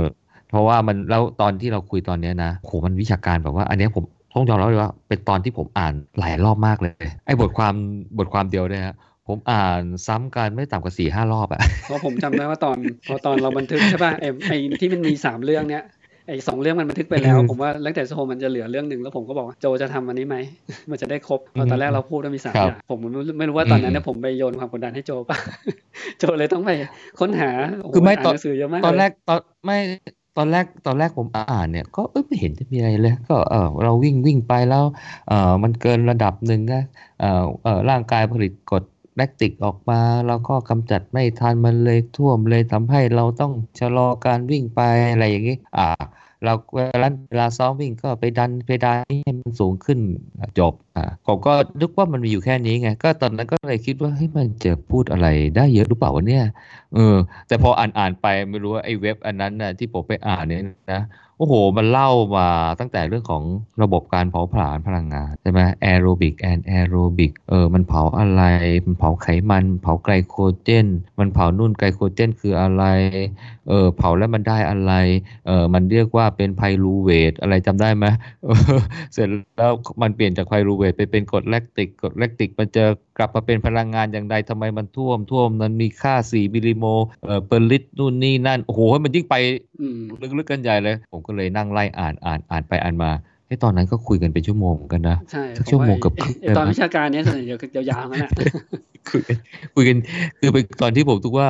[0.51, 6.93] เพราะว่ามันแล้วตอนที่เราคุยตอนเนี้ยนะโหมันวิชาการแบบว่าอันเนี้ยผมต้องยอมรับเลยว่าเป็นตอนที่ผมอ่านหลายรอบมากเลย
[7.27, 7.75] ไอ้บทความ
[8.19, 8.95] บทความเดียวเนี่ยฮะ
[9.29, 15.85] ผมอ่านซ้ำกันไม่ต่ำกว่าสี่ห้ารอบอะเพราะผมจำได้ว่าตอนพอตอนเราบันทึกใช่ป่ะไอ้ไอ้ที่มันมีสามเรื่องเนี้ย
[16.29, 20.37] ไอ้สองเรื่องมันบันทึกไปแล้วอืมผมว่าแล้วแต่โซมันจะเหลือเรื่องหนึ่งแล้วผมก็บอกว่าโจจะทำอันนี้ไหม
[20.91, 25.37] มันจะได้ครบเพราะตอนแรกเราพูดว่ามีสามครับอย่างผมไม่รู้ไม่รู้ว่าตอนนั้นอืมเนี่ยผมไปโยนความกดดันให้โจป่ะ
[26.19, 26.71] โจเลยต้องไป
[27.21, 29.79] ค้นหาโโหคือไม่านตอนหนังสือเยอะมากตอนเลยแรกตอนไม่
[30.37, 34.85] ตอนแรกตอนแรกผมอ่านเนี่ย ก็เออไม่เห็นจะมีอะไรเลย ก็เออเราวิ่งวิ่งไปแล้ว
[35.29, 36.83] เออมันเกินระดับหนึ่งนะ
[37.21, 38.83] เออเออร่างกายผลิตกรด
[39.17, 45.89] แลคติกออกมา แล้วก็กำจัดไม่ทันมันเลยท่วมเลยทำให้เราต้องชะลอการวิ่งไปอะไรอย่างนี้อ่า
[46.45, 49.99] เราเวลาเวลาซ้อมวิ่งก็ไปดันเพดานให้มันสูงขึ้น
[50.59, 56.45] จบอ่าผมก็นึกว่ามันมีอยู่แค่นี้ไง ก็ตอนนั้นก็เลยคิดว่าเฮ้ยมันจะพูดอะไรได้เยอะหรือเปล่าวะเนี่ย
[56.95, 57.17] เออ
[57.49, 61.03] แต่พออ่านอ่านไปไม่รู้ว่าไอ้เว็บอันนั้นน่ะที่ผมไปอ่านเนี่ยนะ
[61.45, 62.49] อ้โห มันเล่ามา
[62.81, 63.43] ตั้งแต่เรื่องของ
[63.83, 68.43] ระบบการเผาผลาญพลังงานใช่ไหม aerobic anaerobic เออมันเผาอะไร
[68.85, 70.87] มันเผาไขมัน เผาไกลโคเจน
[71.19, 72.85] มันเผานุ่นไกลโคเจนคืออะไร
[73.69, 74.93] เออเผาแล้วมันได้อะไร
[75.47, 78.07] เออมันเรียกว่าเป็น pyruvate อะไรจำได้ไหม
[78.45, 78.79] เออ
[79.15, 79.73] เสร็จแล้ว
[80.03, 82.85] มันเปลี่ยนจาก pyruvate ไปเป็นกรดแลคติกกรดแลคติกมันจะ
[83.19, 86.85] กลับมาเป็นพลังงานอย่างไรทำไมมันท่วมท่วมนั้นมีค่า 4 มิลลิโมล
[87.25, 89.35] เอ่อ per ลิตรนู่นนี่นั่น โอ้โห มันยิ่งไป
[89.81, 89.99] อืม
[90.39, 93.11] ลึกๆกันใหญ่เลย ผมก็เลยนั่งไล่อ่านอ่านอ่านไปอ่านมา
[93.47, 98.31] เฮ้ยตอนนั้นก็คุยกันเป็นชั่วโมงเหมือนกันนะใช่สักชั่วโมงผกับไอ้ครึ่งไอ้ตอนได้ไหมวิชาการเนี้ยส่วนใหญ่จะยาวๆนั่นแหละ
[99.11, 99.37] คุยกัน
[99.75, 99.97] คุยกัน
[100.39, 101.49] คือเป็นตอนที่ผมทุกว่า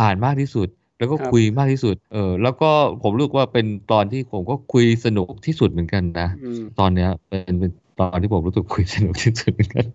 [0.00, 2.70] อ่านมากที่สุด แล้วก็ครับคุยมากที่สุด เออแล้วก็
[3.02, 9.86] ผมรู้สึกว่าเป็นตอนที่ผมก็คุยสนุกที่สุดเหมือนกันนะอืมตอนเนี้ยเป็นเป็น ตอนที่ผมรู้สึกคุยสนุกที่สุดเหมือนกัน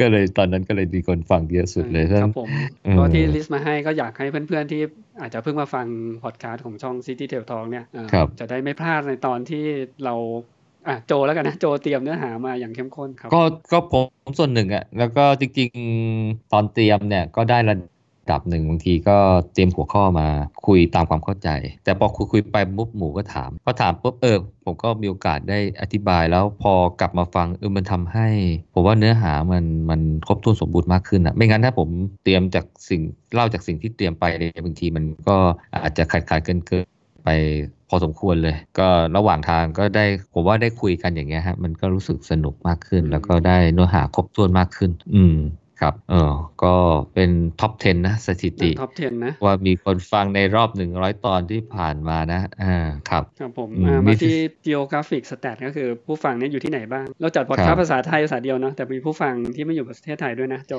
[0.00, 2.48] ก็เลยตอนนั้นก็เลยมีคนฟังเยอะสุดเลยคทั้รังบผม
[2.84, 4.80] เออก็ที่ลิสต์มาให้ก็อยากให้เพื่อนๆที่
[5.20, 5.86] อาจจะเพิ่งมาฟัง
[6.22, 9.64] พอดคาสต์ของช่อง City Tail Talk เนี่ยเอ่อครับจะได้ไม่พลาดในตอนที่
[10.04, 10.14] เรา
[10.88, 13.40] อะโจแล้วกันนะโจเตรียมเนื้อหามาอย่างเข้มข้นครับ ก็
[13.72, 13.94] ก็ผ
[14.28, 17.74] มส่วนหนึ่งอะแล้วก็จริงๆ ตอนเตรียมเนี่ยก็ได้ระ
[18.30, 19.16] ดับหนึ่งบางทีก็
[19.54, 20.28] เตรียมหัวข้อมา
[20.66, 21.48] คุยตามความเข้าใจ
[21.84, 28.28] แต่พอคุยคุยไปปุ๊บหมูก็ถามพอถามปุ๊บเออผมก็มีโอกาสได้อธิบายแล้วพอกลับมาฟังเออมันทำให้
[28.74, 31.88] ผมว่าเนื้อหามันมันครบถ้วนสมบูรณ์มากขึ้นอะไม่งั้นถ้าผม
[32.24, 33.00] เตรียมจากสิ่ง
[33.34, 35.36] เล่าจากสิ่งที่เตรียมไปเนี่ยบางทีมันก็
[35.82, 36.86] อาจจะขาดขาดเกินเกิน
[37.24, 37.30] ไป
[37.88, 40.04] พอสมควรเลย ก็ระหว่างทางก็ได้
[40.34, 45.36] ผมว่าได้คุยกันอย่างเงี้ยฮะมันก็รู้สึกสนุกมากขึ้น แล้วก็ได้เนื้อหาครบถ้วนมากขึ้น อืม
[45.80, 46.32] ครับ เออ
[46.64, 46.74] ก็
[47.14, 52.76] เป็นท็อป 10 นะ สถิติท็อป 10 นะ ว่ามีคนฟังในรอบ 100 ตอนที่ผ่านมานะ อ่า
[53.10, 60.72] ครับ ครับผมอืมอ่ามีมาที่ geographic stat ก็คือผู้ฟังเนี่ยอยู่ที่ไหนบ้าง เราจัดพอดคคารัสบต์ภาษาไทยภาษาเดียวเนาะ แต่มีผู้ฟังที่ไม่อยู่ประเทศไทยด้วยนะโจ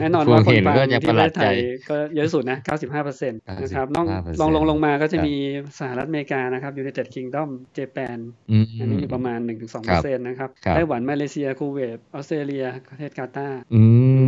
[0.00, 1.54] แน่นอนผู้ว่าคนเห็นฟังก็จะที่ประปหลาระดเทศไทใจย
[1.90, 2.58] ก็เยอะสุดนะ
[3.00, 5.34] 95%นะครับลอง95%ลองลงลงมาก็จะครับมี
[5.78, 8.18] สหรัฐอเมริกานะครับ United Kingdom เจแปน
[8.50, 9.38] อืมอันนี้อยู่ประมาณ
[9.78, 13.82] 1-2%นะครับครับ ไต้หวัน มาเลเซีย คูเวต ออสเตรเลีย ประเทศกาตาร์อื
[14.20, 14.21] ม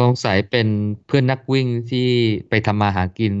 [0.00, 0.68] สงสัยเป็น
[1.06, 2.06] เพื่อนนักวิ่งที่
[2.48, 3.34] ไปทำมาหากิน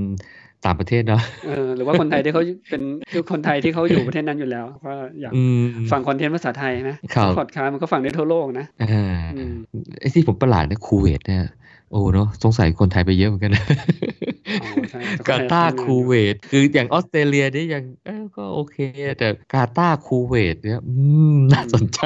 [0.64, 2.82] ต่างประเทศเนาะเออหรือว่าคนไทยที่เขาเป็น
[3.12, 9.54] คือคนไทยที่เขาอยู่ประเทศนั้นอยู่แล้วก็อยากอืมฟังคอนเทนต์ภาษาไทยนะครับพอดคาสต์มันก็ฟังได้ทั่วโลกนะอ่าอืม
[10.00, 11.44] ไอ้ที่ผมประหลาดนะคูเวตเนี่ย
[11.92, 13.64] โอ้เนาะสงสัยคนไทยไปเยอะเหมือนกันนะ
[14.62, 18.76] อ๋อใช่แต่กาตาร์คนไทยทำงานคูเวตคืออย่างออสเตรเลียนี่ยังเออก็โอเค
[19.18, 20.94] แต่กาตาร์คูเวตเนี่ยอื
[21.34, 22.00] มน่าสนใจ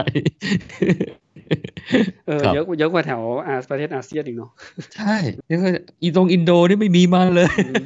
[2.29, 4.51] เออครับเยอะเยอะกว่าแถวอาประเทศอาเซียนอีกเนาะ
[4.97, 5.17] ใช่
[5.49, 5.69] แล้วก็
[6.03, 7.85] อีตรงอินโดนี่ไม่มีมาเลยอืม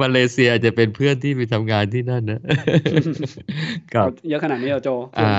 [0.00, 2.40] มาเลเซียจะเป็นเพื่อนที่ไปทำงานที่นั่นนะ
[3.94, 5.34] ครับเยอะขนาดนี้เหรอโจ อ่า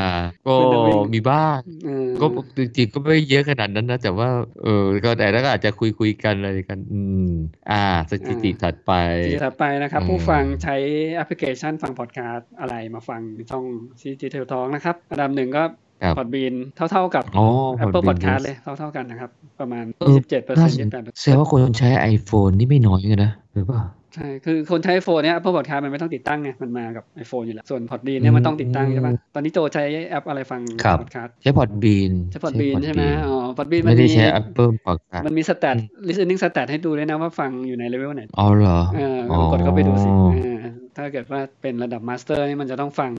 [0.45, 2.25] ก็เพื่อนนักวิ่งมีบ้างเออก็
[2.57, 4.29] จริงๆก็ไม่เยอะขนาดนั้นนะ แต่ว่า
[4.63, 7.29] เออก็แต่แล้วก็อาจจะคุยคุยๆกันอะไรกัน อืม
[7.71, 8.91] อ่า สถิติถัดไป
[9.27, 10.75] ทีถัดไปนะครับอืมผู้ฟังใช้
[11.15, 13.21] แอปพลิเคชันฟังพอดคาสต์อะไรมาฟัง
[13.51, 13.65] ช่อง
[14.01, 15.72] City Trail Talk นะครับ อันดับหนึ่งก็ครับ
[16.17, 17.45] Podbean เท่าๆกับอ๋อ
[17.83, 19.29] Apple Podbean Podcast News เลยเท่าๆกันนะครับ
[19.59, 23.83] ประมาณเออ27เปอร์น่าเซ็นต์สน28แสดงว่าคนใช้ iPhone นี่ไม่น้อยเหมือนกันนะหรือเปล่า
[24.15, 32.39] ใช่ คือคนใช้ iPhone เนี่ย Apple Podcast มันไม่ต้องติดตั้งไง มันมากับ iPhone อยู่แล้ว ส่วน Podbean เนี่ยมันต้องติดตั้งใช่ป่ะ ตอนนี้โจใช้แอปอะไรฟังครับพอดคาสต์ใช้ Podbean ใช้
[32.45, 40.57] Podbean ใช่ไหม Podbean อ๋อ Podbean มัไม่ได้มีใช้ Apple Podcast มันมี stat อืม listening stat ให้ดูด้วยนะว่าฟังอยู่ในเลเวลไหน อ๋อเหรอเอออ๋อลองกดเข้าไปดูสิเออ
[40.97, 43.11] ถ้าเกิดว่าเป็นระดับ master นี่มันจะต้องฟัง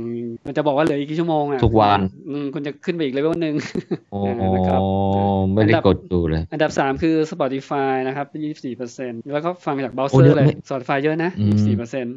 [0.47, 3.55] มันจะบอกว่าเหลืออีกกี่ชั่วโมงอะทุกวันอืมคุณจะขึ้นไปอีกเลเวลหนึ่ง
[4.14, 4.20] อ๋อ
[4.55, 4.81] นะครับ
[5.55, 8.27] ไม่ได้กดดูเลย อันดับ3คือ Spotify นะครับ
[8.81, 11.57] 24%แล้วก็ฟังจากเบราว์โอ้เซอเยร์อะเลยไม่ Spotify เยอะนะอืม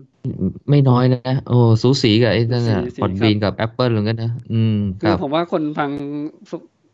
[0.04, 5.90] 24%ไม่น้อยนะโอ้สูสีกับไอ้นั่นน่ะสูสีพอดบีนกับ Apple เหมือนกันนะอืมคคืรัอบผมว่าคนฟัง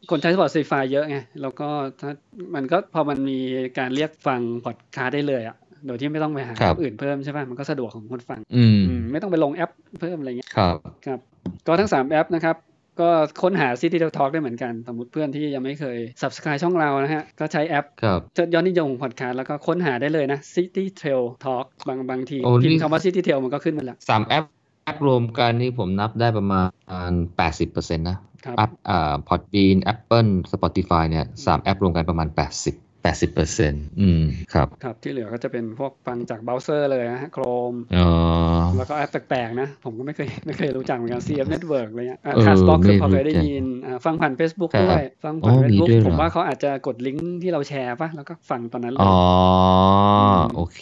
[0.09, 1.69] คนใช้ Spotify เยอะไง แล้วก็
[2.01, 2.11] ถ้า
[2.55, 3.39] มันก็พอมันมี
[3.77, 5.55] การเรียกฟังพอดคาสต์ได้เลยอะ
[5.87, 9.71] โดยที่ไม่ต้องไปหาครัแอบปอื่นเพิ่มใช่ป่ะมันก็สะดวกของคนฟังอืมอืม ไม่ต้องไปลงแอป
[10.01, 11.19] เพิ่มอะไรเงี้ยครับครับ
[11.67, 12.57] ก็ทั้ง3แอปนะครับ
[13.01, 13.09] ก็
[13.41, 18.19] ค้นหา City Talk ได้เหมือนกัน สมมติเพื่อนที่ยังไม่เคย Subscribe ช่องเรานะฮะ ก็ใช้แอปครับ
[18.53, 24.45] ยอดนิยมของพอดคาสต์แล้วก็ค้นหาได้เลยนะ City Trail Talk บางบางทีโอ้นี่พิมนี่พ์คำว่า City Trail มันก็ขึ้นมาแล้วสามแอป
[24.85, 26.61] แอปรวมกันนี่ผมนับได้ประมา
[27.09, 34.21] ณแปดสิบเปอร์เซ็นต์นะครับแอปอ่า Podbean Apple Spotify เนี่ยสามแอปรวมกันประมาณแปดสิบแปดสิบเปอร์เซ็นต์อืม
[34.53, 38.09] ครับครับที่เหลือก็จะเป็นพวกฟังจากเบราว์เซอร์เลยนะฮะ Chrome อ๋อ
[38.77, 49.17] แล้วก็แอปแปลกๆนะ ผมก็ไม่เคยไม่เคยรู้จักเหมือนกัน CFNetwork อะไรเงี้ยเออ CastBox ไม่คือพอเคยรู้ได้ยินอ่าฟังผ่าน Facebook ครับด้วย ฟังผ่านอ๋อมี Facebook ด้วยเหรอผมว่าเขาอาจจะกดลิงก์ที่เราแชร์ป่ะ แล้วก็ฟังตอนนั้นเลยอ๋อ
[50.35, 50.81] มโอเค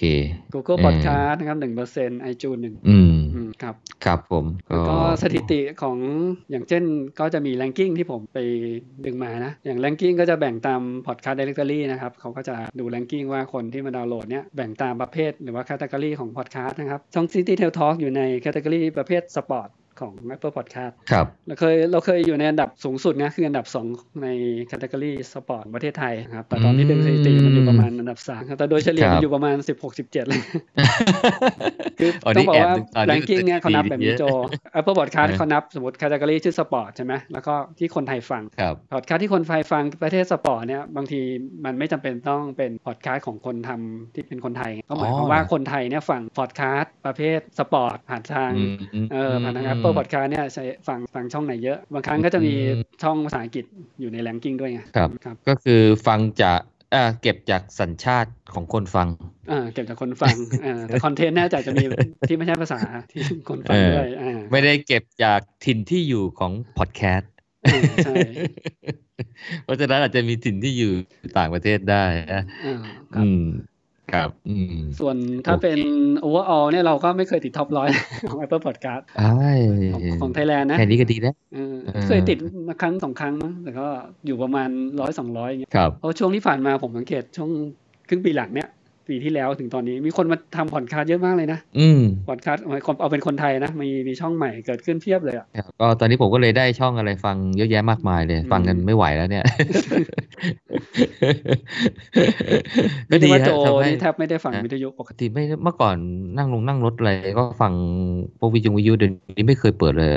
[0.54, 5.98] Google เออ Podcast นะครับหนึ่งเปอร์เซ็นต์ iTunes หนึ่งอืมอืมครับครับผมแล้วก็สถิติของ
[6.52, 6.84] อย่างเช่น
[7.20, 8.38] ก็จะมีแ a งกิ้งที่ผมไป
[9.06, 19.70] ดึงมานะ อย่างแ a งกิ้งก็จะแบ่งตาม Podcast Directory นะครับเขาก็จะดูแ a งกิ้งว่าคนที่มาดาวน์โหลดเนี่ยแบ่งตามประเภทหรือว่าแคตตาล็อกของพอดแคสต์นะครับช่อง City Trail Talk อยู่ในแคตตาล็อกประเภทสปอร์ต
[20.02, 24.28] ของ Apple Podcast ครับเราเคยเราเคยอยู่ในอันดับสูงสุดนะคืออันดับ 2 ใน
[24.72, 29.56] Category Sport ประเทศไทยนะครับแต่ตอนนี้ดึงสถิติมันอยู่ประมาณอันดับ3ครับแต่โดยเฉลี่ยครัมันอยู่ประมาณ
[29.91, 30.41] 16-17เลย
[31.99, 34.26] คืออ๋อต้อนี่แอบดูต้องบอกว่าตอนนี้แรงกิ้งเนี่ยเขานับแบบนี้เยอะโจ
[34.80, 41.22] Apple Podcast เออเขานับสมมติ category ชื่อสปอร์ตใช่ไหมแล้วก็ที่คนไทยฟังครับพอดคาสต์ที่คนไทยฟังประเภทศสปอร์ตเนี่ยบางที
[41.66, 48.52] มันไม่จำเป็นต้องเป็นพอดคาสต์ของคนทำที่เป็นคนไทยก็หมายความว่าคนไทยเนี่ยฟังพอดคาสต์ประเภทสปอร์ตผ่านทาง
[48.93, 52.54] อืมเออผ่านทาง Apple Podcast เนี่ยใช้ฟังฟังช่องไหนเยอะ บางครั้งก็จะมี
[53.04, 53.66] ช่องภาษาอังกฤษ
[54.00, 56.60] อยู่ในแรงกิ้งด้วยไงครับครับ ก็คือฟังจาก
[56.92, 59.08] เอ่อเก็บจากสัญชาติของคนฟัง
[59.52, 60.36] อ่าเก็บจากคนฟัง
[60.66, 61.86] อ่าแต่คอนเทนต์เนี่ยจะจะมี
[62.28, 62.80] ที่ไม่ใช่ภาษา
[63.12, 67.32] ที่คนฟังเออด้วยอ่าไม่ได้เก็บจากถิ่นที่อยู่ของพอดแคสต์
[67.66, 68.14] อ่าใช่
[69.64, 70.92] เพราะฉะนั้นอาจจะมีถิ่นที่อยู่
[71.38, 73.42] ต่างประเทศได้นะอ่า
[74.14, 75.80] ครับอืมครับอืมส่วนถ้าเป็น
[76.24, 77.89] overall เนี่ยเราก็ไม่เคยติดท็อปร้อย
[78.30, 79.57] ของ Apple Podcast อ้าย
[79.93, 82.38] ของของไทยแลนด์นะแค่นี้ก็ดีแล้วเออเออเคยติด
[82.68, 83.88] มาครั้งสองครั้งมั้งแต่ก็
[84.26, 84.70] อยู่ประมาณ
[85.01, 87.49] ร้อยสองร้อยอย่างเงี้ยครับเพราะช่วงที่ผ่านมาผมสังเกตช่วง
[88.07, 88.70] ครึ่งปีหลังเนี่ย
[89.12, 99.43] ปีที่แล้วถึงตอนนี้มีคนมาทำพอดคาสต์เยอะมากเลยนะอืมพอดคาสต์เอาเอาเป็นคนไทยนะมีมีช่องใหม่เกิดขึ้นเพียบเลยอะครับก็ตอนนี้ผมก็เลยได้ช่องอะไรฟังเยอะแยะมากมายเลยอืมฟังกันไม่ไหวแล้วเนี่ย
[103.09, 105.95] ไม่ได้ว่าโจทำให้นี่แทบไม่ได้ฟังนะวิทยุปกติติไม่เมื่อก่อน
[106.38, 107.74] นั่งลงนั่งรถอะไรก็ฟัง
[108.39, 110.12] พวกวิทยุวิทยุเดี๋ยวนี้ไม่เคยเปิดเลย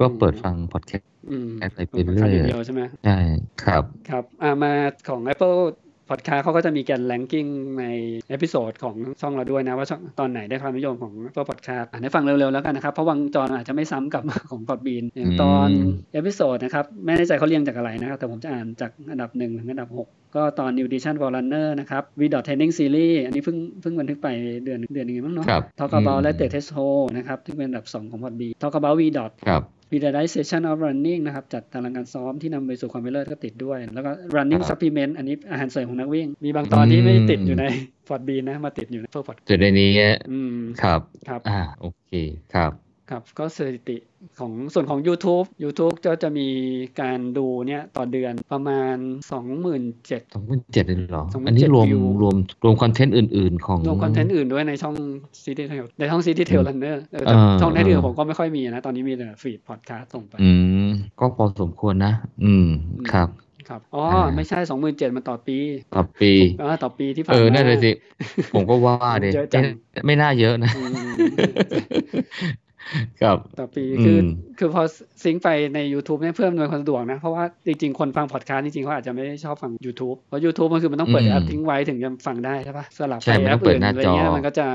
[0.00, 3.18] ก็เปิดฟังพอดแคสต์อืมแอดไปพอดคาสต์เรื่คาอยเดียวใช่ไหมใช่
[3.62, 4.72] ครับ ครับ อ่ามา
[5.08, 5.58] ของ Apple
[6.10, 7.48] Podcast เขาก็จะมีการ ranking
[7.78, 7.84] ใน
[8.28, 21.66] episode ของช่องเราด้วยนะว่าช่องตอนไหนได้ความนิยมของ Apple Podcast อ่านให้ฟังเร็วๆแล้วกันนะครับเพราะบางตอนอาจจะไม่ซ้ำกับของ Podbean อย่างตอนอืม episode นะครับไม่แน่ใจเขาเรียงจากอะไรนะครับแต่ผมจะอ่านจากอันดับ1ถึงอันดับ 6 ก็ตอน New Edition for Runner
[21.80, 22.22] นะครับ V.
[22.46, 24.28] Training Series อันนี้เพิ่งเพิ่งบันทึกไป
[24.64, 29.02] เดือนเดือนหนึงมั้งเนาะครับ Talk about อืมและ t e Test Hole นะครับที่เป็นอันดับ 2 ของ Podbean Talk about V.
[29.48, 29.50] ค
[29.94, 37.64] รับ Visualization of Running นะครับ จัดตารางการซ้อมที่นำไปสู่ความเป็นเลิศก็ติดด้วย แล้วก็ Running ครับ Supplement อันนี้อาหารเสริมของนักวิ่ง มีบางตอนที่ไม่ติดอยู่ใน
[38.08, 39.90] พอร์ตบีนะ มาติดอยู่ในเพื่อพอร์ตจุดในนี้
[40.30, 42.12] อืมครับ ครับ อ่า โอเค
[42.54, 42.72] ครับ
[43.12, 43.96] ครับก็สถิติ
[44.40, 46.48] ของส่วนของ YouTube YouTube ก็จะมี
[47.00, 54.94] การดูเนี่ยต่อเดือนประมาณ 27,000สองหมื่นเจ็ดเลยเหรอ27,000อันนี้รวมวิวรวมรวมคอนเทนต์อื่น ๆ ของรวมคอนเทนต์อื่นด้วยในช่อง
[55.44, 60.50] City Tail ในช่อง City Tail Runner เออแต่อ่าช่องในอื่นอ่าผมก็ไม่ค่อยมีนะ ตอนนี้มีแต่ฟีดพอดคาสต์ส่งไป อื
[60.88, 60.90] ม
[61.20, 62.12] ก็พอสมควรนะ
[62.44, 62.68] อืม
[63.12, 63.28] ครับ
[63.68, 64.58] ครับ อ๋ออ่าไม่ใช่
[64.88, 65.58] 27,000มันต่อปี
[65.94, 67.90] ต่อปีเออต่อปีที่ผ่านเออมานั่นเลยสิ
[68.54, 69.62] ผมก็ว่าเด็เยอะจัง
[70.06, 71.12] ไม่น่าเยอะนะอืม
[73.22, 74.28] ครับต่อปีคืออม
[74.58, 74.82] คือพอ
[75.24, 84.66] sync ไปใน YouTube เนี่ยเพื่ออำนวยความสะดวกนะ เพราะว่าจริงๆ คนฟังพอดคาสต์จริงๆเขาอาจจะไม่ได้ชอบฟัง YouTube เพราะ YouTube มันคือมันต้องเปิดอืมแอปทิ้งไว้ถึงจะฟังได้ใช่ปะสลับไปแอต้อปงเปิอื่ดนอะไรเงี้ย ใช่มันต้องเปิดหน้าจอมันก็จะ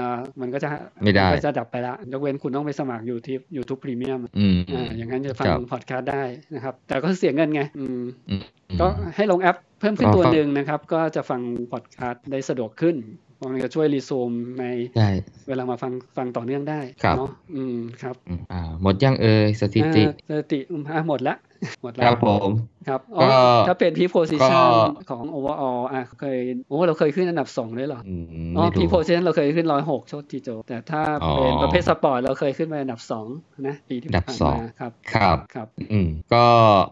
[0.41, 0.69] มันก็จะ
[1.03, 6.23] ไม่ได้นก็จะดับไปละยกเว้นคุณต้องไปสมัคร YouTube YouTube Premium อืมอ่าอย่างนั้นจะฟังครับพอดคาสต์ได้
[6.55, 8.41] นะครับ แต่ก็เสียเงินไงอืมอืม
[8.81, 11.41] ก็ให้ลงแอปเพิ่มขึ้นก็ตัวฟังหนึ่งนะครับ ก็จะฟัง
[11.71, 14.65] พอดคาสต์ได้สะดวกขึ้นเพราะ มันจะช่วยรีซูมใน
[14.95, 15.09] ใช่
[15.47, 21.35] เวลามาฟังฟังต่อเนื่องได้ครับเนาะอืมครับอืมอ่าหมดยังเอ่ยสถิติอ่าสถิติอืมอะหมดละ
[21.83, 22.51] หมดคแล้รัวบผม
[22.87, 26.37] ครับอ๋อก็ถ้าเป็นพีโพซิชันก็ของ overall อะเคย
[26.69, 28.25] โอ้เราเคยขึ้นอันดับสองเลยเหรออืม
[28.57, 33.27] อ๋อไม่พีรู้โพซิชันเราเคยขึ้นร้อยหกโชติโจ แต่ถ้าอ๋อเป็นประเภทสปอร์ตเราเคยขึ้นไปอันดับสอง
[33.67, 36.43] นะปีที่อันดับผ่านสองมาครับครับครับอืมก็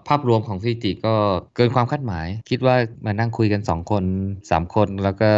[0.07, 1.13] ภาพรวมของสถิติก็
[1.55, 2.75] เกินความคาดหมาย คิดว่า
[3.05, 4.03] มานั่งคุยกันสองคน
[4.51, 5.29] สามคนแล้วก็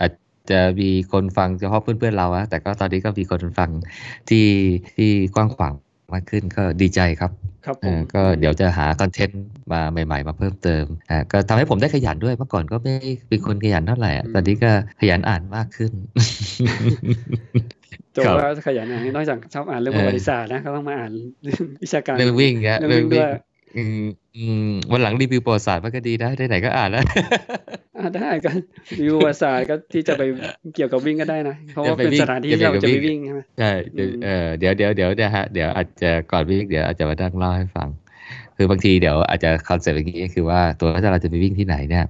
[0.00, 0.12] อาจ
[0.52, 3.70] จะมีคนฟังเฉพาะเพื่อนๆเราอะแต่ก็ตอนนี้ก็มีคนฟัง
[4.28, 4.46] ที่
[4.96, 5.74] ที่กว้างขวาง
[6.14, 7.32] มากขึ้นก็ดีใจครับ
[7.66, 9.42] ครับผเอมอก็เดี๋ยวจะหาคอนเทนต์
[9.72, 12.94] มาใหม่ ๆ มาเพิ่มเติมอ่าก็ทำให้ผมได้ขยันด้วยเมื่อก่อนก็ไม่
[13.28, 15.92] เป็นคนขยันเท่าไหร่อะตอนนี้ก็ขยันอ่านมากขึ้น
[18.14, 21.10] โจครับว่าขยันอ่านนอกจากชอบอ่านเรื่องเอปอระวัติศาสตร์นะก็ต้องมาอ่าน
[21.42, 23.30] เรื่องวิชาการเรื่องวิ่งอะเรื่องวิ่งด้วย
[23.76, 24.04] อืม
[24.36, 27.04] อืมวันหลังรีวิวประวัติศาสตร์มันก็ดีนะได้ไหนก็อ่านแล้ว
[27.98, 28.56] อ่าได้กัน
[29.00, 30.22] รีวิวประวัติศาสตร์ก็ที่จะไป
[30.74, 37.88] เกี่ยวกับวิ่งก็ได้นะเพราะว่าจะไปเป็นวิ่งสถานที่จะที่ไปเราจะวิ่ไปงวิ่งไปวิ่งใช่ไหมใช่เดี๋ยวอืมเออเดี๋ยวเดี๋ยวเดี๋ยวนะฮะเดี๋ยวอาจจะก่อนวิ่งเดี๋ยวอาจจะมานั่งเล่าให้ฟัง
[38.56, 42.04] คือบางทีเดี๋ยวอาจจะคอนเซ็ปต์อย่างนี้คือว่าตัวถ้าเราจะไปวิ่งที่ไหนเนี่ย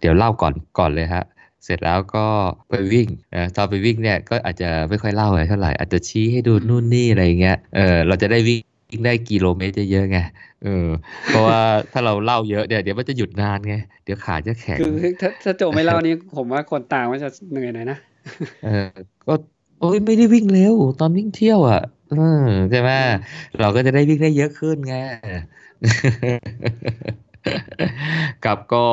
[0.00, 1.24] เดี๋ยวเล่าก่อนก่อนเลยฮะ
[1.64, 2.26] เสร็จแล้วก็
[2.70, 8.62] ไปวิ่งนะตอนไปวิ่งเนี่ยก็อาจจะไม่ค่อยเล่าอะไรเท่าไหร่อาจจะชี้ให้ดูนู่นนี่อะไรอย่างเงี้ยเออเราจะได้วิ่ง
[9.04, 10.18] ได้กิโลเมตรเยอะๆไง
[10.64, 10.86] เออ
[11.28, 11.60] เพราะว่า
[11.92, 13.74] ถ้าเราเล่าเยอะเนี่ยเดี๋ยวมันจะหยุดนานไง
[14.04, 17.98] เดี๋ยวขาจะแข็งคือถ้าถ้าโจไม่เล่านี่ผมว่าคนตามมันจะเหนื่อยหน่อยนะ
[18.64, 18.88] เออ
[19.26, 19.34] ก็
[19.80, 22.14] โอ้ยไม่ได้วิ่งเร็วตอนวิ่งเที่ยวอะเอ
[22.44, 22.90] อใช่ไหม
[23.60, 24.94] เราก็จะได้วิ่งได้เยอะขึ้นไง
[28.44, 28.84] กับก็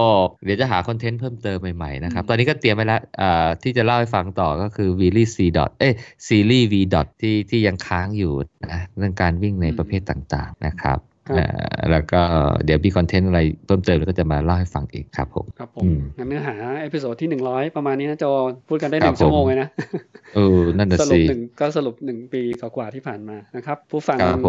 [0.46, 5.90] เดี๋ยวจะหาคอนเทนต์เพิ่มเติมใหม่ๆนะครับอืมตอนนี้ก็เตรียมไว้แล้วอ่าที่จะเล่าให้ฟังต่อก็คือ v ีลี่ซีดอทเอ้
[6.28, 8.34] ซีรีส์ V ดอทที่ที่ยังค้างอยู่
[8.72, 12.22] นะเรื่องการวิ่งในประเภทต่างๆนะครับครับเอ่อแล้วก็
[12.66, 18.26] เดี๋ยวมี content อะไรเพิ่มเติมแล้วก็จะมาเล่าให้ฟังอีกครับผมครับผอืมมงั้นเนื้อหา episode ที่หนึ่งร้อยประมาณนี้นะโจ
[18.70, 19.70] พูดกันได้หครันึ่งชั่วโมงเลยนะครับผม
[20.36, 24.40] เออนั่นน่ะสรุปสิหนึ่งก็สรุปหนึ่งปีกว่าๆที่ผ่านมานะครับ ผู้ฟังครับ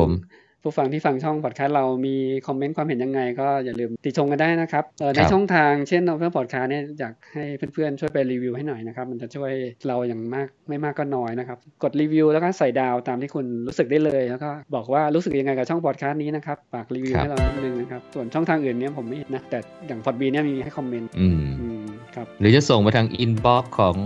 [0.63, 2.15] ผมผู้ฟังที่ฟังช่องพอดแคสต์เรามี
[2.47, 7.45] คอมเมนต์ความเห็นยังไง ก็อย่าลืมติชมกันได้นะครับเอ่อในครับช่องทางเช่นเราเพื่อพอดแคสต์เนี่ยอยากให้
[7.75, 9.53] เพื่อนๆช่วยไปรีวิวให้หน่อยนะครับ มันจะช่วย
[9.89, 22.00] เราอย่างมากไม่มากก็น้อยนะครับ กดรีวิวแล้วก็ใส่ดาวตามที่คุณรู้สึกได้เลยแล้วก็บอกว่ารู้สึกยังไงกับช่องพอดแคสต์นี้นะครับฝากรีวิวครับให้เรานิดนึงนะครับส่วนช่องทางอื่นเนี่ยผมไม่เห็นนะแต่อย่าง Podbean เนี่ยมีให้คอมเมนต์อืมอืมครับ
[22.41, 23.97] หรือจะส่งมาทาง inbox ของ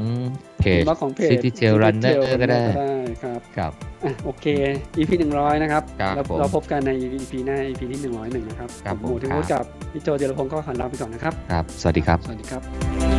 [0.60, 2.62] เพจบล็อกของเพจ City Trail Runner City Trail ก็ได้
[3.22, 3.72] ครับครับ
[4.04, 4.46] อะโอเค
[4.98, 13.13] EP หนึ่งร้อยนะครับครับเราผมเราพบกันใน EP หน้า EP ที่หนึ่งร้อยหนึ่งนะครับครับผมหมูผมที่ครับพูดกับพี่โจเจรพงศ์ก็ขอลาไปก่อนนะครับครับ สวัสดีครับ สวัสดีครับ